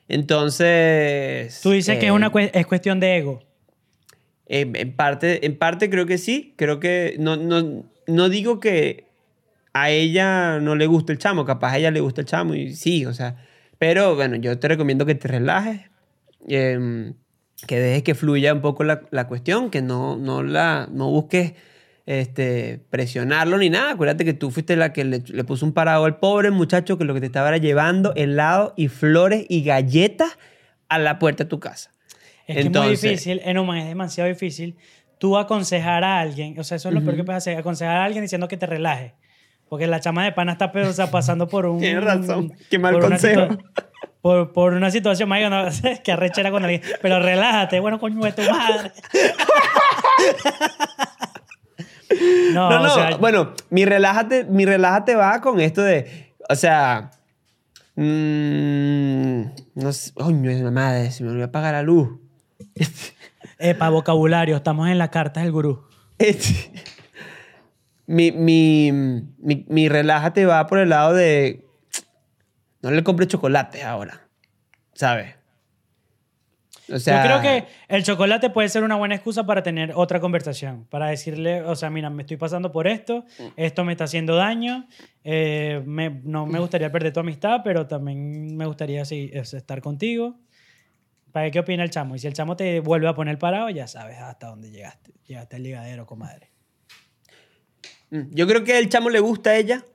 Entonces... 0.07 1.59
Tú 1.61 1.71
dices 1.71 1.97
que 1.97 2.05
es, 2.05 2.09
eh, 2.09 2.13
una, 2.13 2.31
cue- 2.31 2.51
es 2.53 2.65
cuestión 2.65 2.99
de 2.99 3.17
ego. 3.17 3.43
en, 4.45 4.75
en 4.75 4.95
parte, 4.95 5.45
en 5.45 5.57
parte 5.57 5.89
creo 5.89 6.05
que 6.05 6.17
sí. 6.17 6.53
Creo 6.57 6.79
que 6.79 7.15
no, 7.19 7.35
no, 7.35 7.83
no 8.07 8.29
digo 8.29 8.59
que 8.59 9.05
a 9.73 9.89
ella 9.89 10.59
no 10.59 10.75
le 10.75 10.87
guste 10.87 11.11
el 11.11 11.19
chamo. 11.19 11.45
Capaz 11.45 11.73
a 11.73 11.77
ella 11.77 11.91
le 11.91 11.99
gusta 11.99 12.21
el 12.21 12.27
chamo 12.27 12.55
y 12.55 12.73
sí, 12.73 13.05
o 13.05 13.13
sea. 13.13 13.35
Pero 13.79 14.15
bueno, 14.15 14.35
yo 14.37 14.57
te 14.59 14.67
recomiendo 14.67 15.05
que 15.05 15.15
te 15.15 15.27
relajes. 15.27 15.81
em, 16.47 17.13
que 17.65 17.79
dejes 17.79 18.03
que 18.03 18.13
fluya 18.15 18.53
un 18.53 18.61
poco 18.61 18.83
la, 18.83 19.01
la 19.11 19.27
cuestión. 19.27 19.69
Que 19.71 19.81
no, 19.81 20.15
no, 20.17 20.43
la, 20.43 20.87
no 20.91 21.09
busques 21.09 21.53
este, 22.05 22.79
presionarlo 22.89 23.57
ni 23.57 23.69
nada. 23.69 23.91
Acuérdate 23.91 24.23
que 24.25 24.33
tú 24.33 24.51
fuiste 24.51 24.75
la 24.75 24.93
que 24.93 25.03
le, 25.03 25.23
le 25.27 25.43
puso 25.43 25.65
un 25.65 25.73
parado 25.73 26.05
al 26.05 26.17
pobre 26.19 26.51
muchacho 26.51 26.97
que 26.97 27.03
lo 27.05 27.13
que 27.13 27.19
te 27.19 27.25
estaba 27.25 27.49
era 27.49 27.57
llevando 27.57 28.13
helado 28.15 28.73
y 28.77 28.87
flores 28.87 29.45
y 29.49 29.63
galletas 29.63 30.37
a 30.89 30.99
la 30.99 31.19
puerta 31.19 31.43
de 31.45 31.49
tu 31.49 31.59
casa. 31.59 31.91
Es 32.47 32.53
que 32.55 32.59
es 32.61 32.65
Entonces- 32.67 33.01
muy 33.03 33.09
difícil, 33.11 33.41
en 33.43 33.57
Human 33.57 33.77
es 33.79 33.87
demasiado 33.87 34.29
difícil 34.29 34.77
tú 35.17 35.37
aconsejar 35.37 36.03
a 36.03 36.19
alguien, 36.19 36.57
o 36.59 36.63
sea, 36.63 36.77
eso 36.77 36.89
es 36.89 36.93
lo 36.95 37.01
peor 37.03 37.15
que 37.15 37.23
puedes 37.23 37.39
hacer, 37.39 37.57
aconsejar 37.57 37.97
a 37.97 38.05
alguien 38.05 38.23
diciendo 38.23 38.47
que 38.47 38.55
te 38.55 38.67
relaje. 38.67 39.15
Porque 39.69 39.87
la 39.87 39.99
chama 39.99 40.23
de 40.23 40.31
pana 40.31 40.53
está 40.53 40.71
o 40.73 40.93
sea, 40.93 41.11
pasando 41.11 41.47
por 41.47 41.65
un... 41.65 41.79
Tienes 41.79 42.03
razón. 42.03 42.53
Qué 42.69 42.79
mal 42.79 42.93
por 42.93 43.09
consejo. 43.09 43.57
por, 44.21 44.53
por 44.53 44.73
una 44.73 44.91
situación, 44.91 45.27
marico, 45.27 45.49
no, 45.49 45.65
que 46.03 46.11
arrechera 46.11 46.51
con 46.51 46.63
alguien. 46.63 46.81
Pero 47.01 47.19
relájate, 47.19 47.79
bueno, 47.79 47.99
coño 47.99 48.23
de 48.23 48.31
tu 48.31 48.43
madre. 48.43 48.91
no, 52.53 52.69
No, 52.69 52.79
no, 52.79 52.91
o 52.91 52.95
sea, 52.95 53.17
bueno, 53.17 53.53
mi 53.69 53.85
relájate, 53.85 54.45
mi 54.45 54.65
relájate 54.65 55.15
va 55.15 55.41
con 55.41 55.59
esto 55.59 55.81
de, 55.81 56.33
o 56.49 56.55
sea, 56.55 57.11
mm, 57.95 59.41
no 59.75 59.91
sé, 59.91 60.13
coño, 60.13 60.49
es 60.49 60.61
la 60.61 60.71
madre, 60.71 61.11
se 61.11 61.23
me 61.23 61.31
olvidó 61.31 61.45
apagar 61.45 61.73
la 61.73 61.83
luz. 61.83 62.19
epa, 63.59 63.89
vocabulario, 63.89 64.55
estamos 64.55 64.87
en 64.87 64.97
la 64.97 65.11
carta 65.11 65.41
del 65.41 65.51
gurú. 65.51 65.85
Mi, 68.07 68.31
mi, 68.31 68.91
mi, 69.37 69.65
mi 69.67 69.89
relájate 69.89 70.45
va 70.45 70.65
por 70.65 70.79
el 70.79 70.89
lado 70.89 71.13
de, 71.13 71.65
no 72.81 72.89
le 72.91 73.03
compres 73.03 73.27
chocolate 73.27 73.83
ahora, 73.83 74.27
¿sabes? 74.93 75.35
Yo 76.87 77.21
creo 77.21 77.41
que 77.41 77.65
el 77.89 78.03
chocolate 78.03 78.49
puede 78.49 78.69
ser 78.69 78.83
una 78.83 78.95
buena 78.95 79.15
excusa 79.15 79.45
para 79.45 79.61
tener 79.61 79.91
otra 79.93 80.21
conversación, 80.21 80.85
para 80.89 81.07
decirle, 81.07 81.61
o 81.63 81.75
sea, 81.75 81.89
mira, 81.89 82.09
me 82.09 82.23
estoy 82.23 82.37
pasando 82.37 82.71
por 82.71 82.87
esto, 82.87 83.25
esto 83.57 83.83
me 83.83 83.91
está 83.91 84.05
haciendo 84.05 84.35
daño, 84.37 84.87
eh, 85.25 85.83
no 86.23 86.45
me 86.45 86.59
gustaría 86.59 86.89
perder 86.89 87.11
tu 87.11 87.19
amistad, 87.19 87.59
pero 87.61 87.87
también 87.87 88.55
me 88.55 88.65
gustaría 88.65 89.03
sí, 89.03 89.29
es- 89.33 89.53
estar 89.53 89.81
contigo. 89.81 90.39
¿Para 91.33 91.51
qué 91.51 91.59
opina 91.59 91.83
el 91.83 91.89
chamo? 91.89 92.15
Y 92.15 92.19
si 92.19 92.27
el 92.27 92.33
chamo 92.33 92.55
te 92.55 92.79
vuelve 92.79 93.09
a 93.09 93.13
poner 93.13 93.37
parado, 93.37 93.69
ya 93.69 93.85
sabes 93.85 94.17
hasta 94.19 94.47
dónde 94.47 94.71
llegaste. 94.71 95.11
Llegaste 95.25 95.57
al 95.57 95.63
ligadero, 95.63 96.05
comadre. 96.05 96.51
Mm, 98.11 98.21
yo 98.31 98.47
creo 98.47 98.63
que 98.63 98.77
el 98.77 98.89
chamo 98.89 99.09
le 99.09 99.19
gusta 99.19 99.51
a 99.51 99.55
ella. 99.55 99.85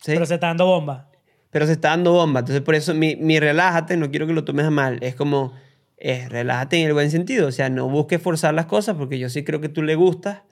¿sí? 0.00 0.12
Pero 0.12 0.26
se 0.26 0.34
está 0.34 0.48
dando 0.48 0.66
bomba. 0.66 1.10
pero 1.50 1.66
se 1.66 1.72
está 1.72 1.90
dando 1.90 2.12
bomba. 2.12 2.40
Entonces, 2.40 2.62
por 2.62 2.74
eso 2.74 2.94
mi, 2.94 3.16
mi 3.16 3.40
relájate, 3.40 3.96
no 3.96 4.10
quiero 4.10 4.26
que 4.26 4.32
lo 4.32 4.44
tomes 4.44 4.66
a 4.66 4.70
mal. 4.70 4.98
Es 5.02 5.14
como, 5.14 5.52
eh, 5.96 6.28
relájate 6.28 6.80
en 6.80 6.86
el 6.86 6.92
buen 6.92 7.10
sentido. 7.10 7.48
O 7.48 7.52
sea, 7.52 7.68
no 7.70 7.88
busques 7.88 8.20
forzar 8.20 8.54
las 8.54 8.66
cosas 8.66 8.96
porque 8.96 9.18
yo 9.18 9.28
sí 9.28 9.44
creo 9.44 9.60
que 9.60 9.68
tú 9.68 9.82
le 9.82 9.94
gustas. 9.94 10.42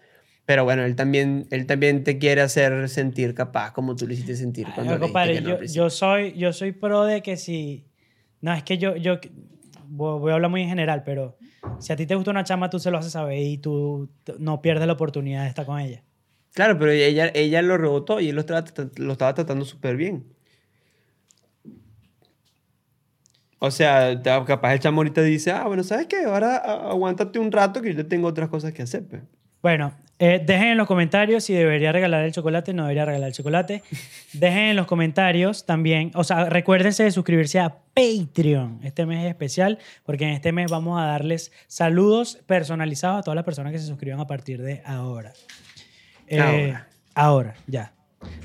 Pero 0.46 0.64
bueno, 0.64 0.84
él 0.84 0.94
también, 0.94 1.46
él 1.50 1.66
también 1.66 2.04
te 2.04 2.18
quiere 2.18 2.42
hacer 2.42 2.88
sentir 2.90 3.34
capaz 3.34 3.72
como 3.72 3.96
tú 3.96 4.06
le 4.06 4.14
hiciste 4.14 4.36
sentir 4.36 4.66
cuando 4.74 4.92
Ay, 4.92 4.98
compadre, 4.98 5.40
no 5.40 5.48
yo, 5.48 5.62
yo 5.62 5.88
soy, 5.88 6.34
yo 6.34 6.52
soy 6.52 6.72
pro 6.72 7.04
de 7.04 7.22
que 7.22 7.38
si... 7.38 7.86
No, 8.42 8.52
es 8.52 8.62
que 8.62 8.76
yo, 8.76 8.94
yo 8.96 9.18
voy 9.86 10.30
a 10.30 10.34
hablar 10.34 10.50
muy 10.50 10.60
en 10.60 10.68
general, 10.68 11.02
pero 11.02 11.38
si 11.78 11.94
a 11.94 11.96
ti 11.96 12.04
te 12.04 12.14
gusta 12.14 12.30
una 12.30 12.44
chama, 12.44 12.68
tú 12.68 12.78
se 12.78 12.90
lo 12.90 12.98
haces 12.98 13.12
saber 13.12 13.38
y 13.38 13.56
tú 13.56 14.10
no 14.38 14.60
pierdes 14.60 14.86
la 14.86 14.92
oportunidad 14.92 15.44
de 15.44 15.48
estar 15.48 15.64
con 15.64 15.80
ella. 15.80 16.02
Claro, 16.54 16.78
pero 16.78 16.92
ella, 16.92 17.30
ella 17.34 17.62
lo 17.62 17.76
rebotó 17.76 18.20
y 18.20 18.28
él 18.28 18.36
lo 18.36 18.40
estaba, 18.40 18.64
lo 18.96 19.12
estaba 19.12 19.34
tratando 19.34 19.64
súper 19.64 19.96
bien. 19.96 20.24
O 23.58 23.70
sea, 23.70 24.20
capaz 24.22 24.74
el 24.74 24.78
chamo 24.78 25.00
ahorita 25.00 25.22
dice, 25.22 25.50
ah, 25.50 25.66
bueno, 25.66 25.82
¿sabes 25.82 26.06
qué? 26.06 26.24
Ahora 26.24 26.56
aguántate 26.56 27.38
un 27.38 27.50
rato 27.50 27.82
que 27.82 27.94
yo 27.94 28.06
tengo 28.06 28.28
otras 28.28 28.48
cosas 28.48 28.72
que 28.72 28.82
hacer. 28.82 29.04
pues". 29.06 29.22
Bueno, 29.62 29.94
Eh, 30.20 30.40
dejen 30.46 30.68
en 30.68 30.76
los 30.78 30.86
comentarios 30.86 31.42
si 31.42 31.54
debería 31.54 31.90
regalar 31.90 32.24
el 32.24 32.30
chocolate, 32.30 32.72
no 32.72 32.84
debería 32.84 33.04
regalar 33.04 33.26
el 33.28 33.34
chocolate. 33.34 33.82
Dejen 34.32 34.66
en 34.66 34.76
los 34.76 34.86
comentarios 34.86 35.66
también, 35.66 36.12
o 36.14 36.22
sea, 36.22 36.48
recuérdense 36.48 37.02
de 37.02 37.10
suscribirse 37.10 37.58
a 37.58 37.78
Patreon. 37.94 38.78
Este 38.84 39.06
mes 39.06 39.24
es 39.24 39.30
especial 39.30 39.80
porque 40.04 40.22
en 40.22 40.30
este 40.30 40.52
mes 40.52 40.70
vamos 40.70 41.00
a 41.00 41.06
darles 41.06 41.50
saludos 41.66 42.38
personalizados 42.46 43.18
a 43.18 43.22
todas 43.22 43.34
las 43.34 43.44
personas 43.44 43.72
que 43.72 43.80
se 43.80 43.86
suscriban 43.86 44.20
a 44.20 44.26
partir 44.28 44.62
de 44.62 44.82
ahora. 44.84 45.32
Eh, 46.26 46.40
Ahora. 46.40 46.88
ahora, 47.14 47.54
ya. 47.66 47.92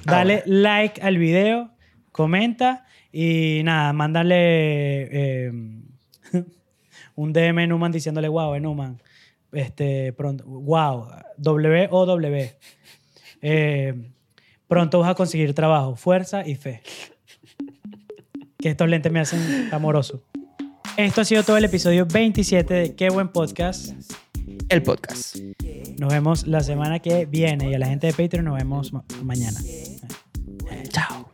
Dale 0.05 0.43
like 0.45 1.01
al 1.01 1.17
video, 1.17 1.71
comenta 2.11 2.85
y 3.11 3.61
nada, 3.63 3.93
mándale 3.93 4.35
eh, 4.35 5.51
un 7.15 7.33
DM 7.33 7.59
a 7.59 7.67
Numan 7.67 7.91
diciéndole 7.91 8.27
wow, 8.27 8.55
eh, 8.55 8.59
Numan. 8.59 9.01
Este, 9.51 10.13
pronto, 10.13 10.43
wow, 10.45 11.07
W 11.37 11.87
O 11.91 12.05
W. 12.05 12.53
Eh, 13.41 13.93
pronto 14.67 14.99
vas 14.99 15.09
a 15.09 15.15
conseguir 15.15 15.53
trabajo, 15.53 15.95
fuerza 15.95 16.45
y 16.45 16.55
fe. 16.55 16.81
Que 18.57 18.69
estos 18.69 18.89
lentes 18.89 19.11
me 19.11 19.21
hacen 19.21 19.69
amoroso. 19.71 20.23
Esto 20.97 21.21
ha 21.21 21.25
sido 21.25 21.43
todo 21.43 21.57
el 21.57 21.63
episodio 21.65 22.05
27 22.05 22.73
de 22.73 22.95
Qué 22.95 23.09
buen 23.09 23.29
podcast. 23.29 23.93
El 24.67 24.83
podcast. 24.83 25.37
Nos 25.99 26.09
vemos 26.09 26.47
la 26.47 26.61
semana 26.61 26.99
que 26.99 27.25
viene 27.25 27.69
y 27.69 27.73
a 27.75 27.79
la 27.79 27.87
gente 27.87 28.07
de 28.07 28.13
Patreon 28.13 28.45
nos 28.45 28.57
vemos 28.57 28.93
ma- 28.93 29.03
mañana. 29.23 29.59
Chao. 30.89 31.28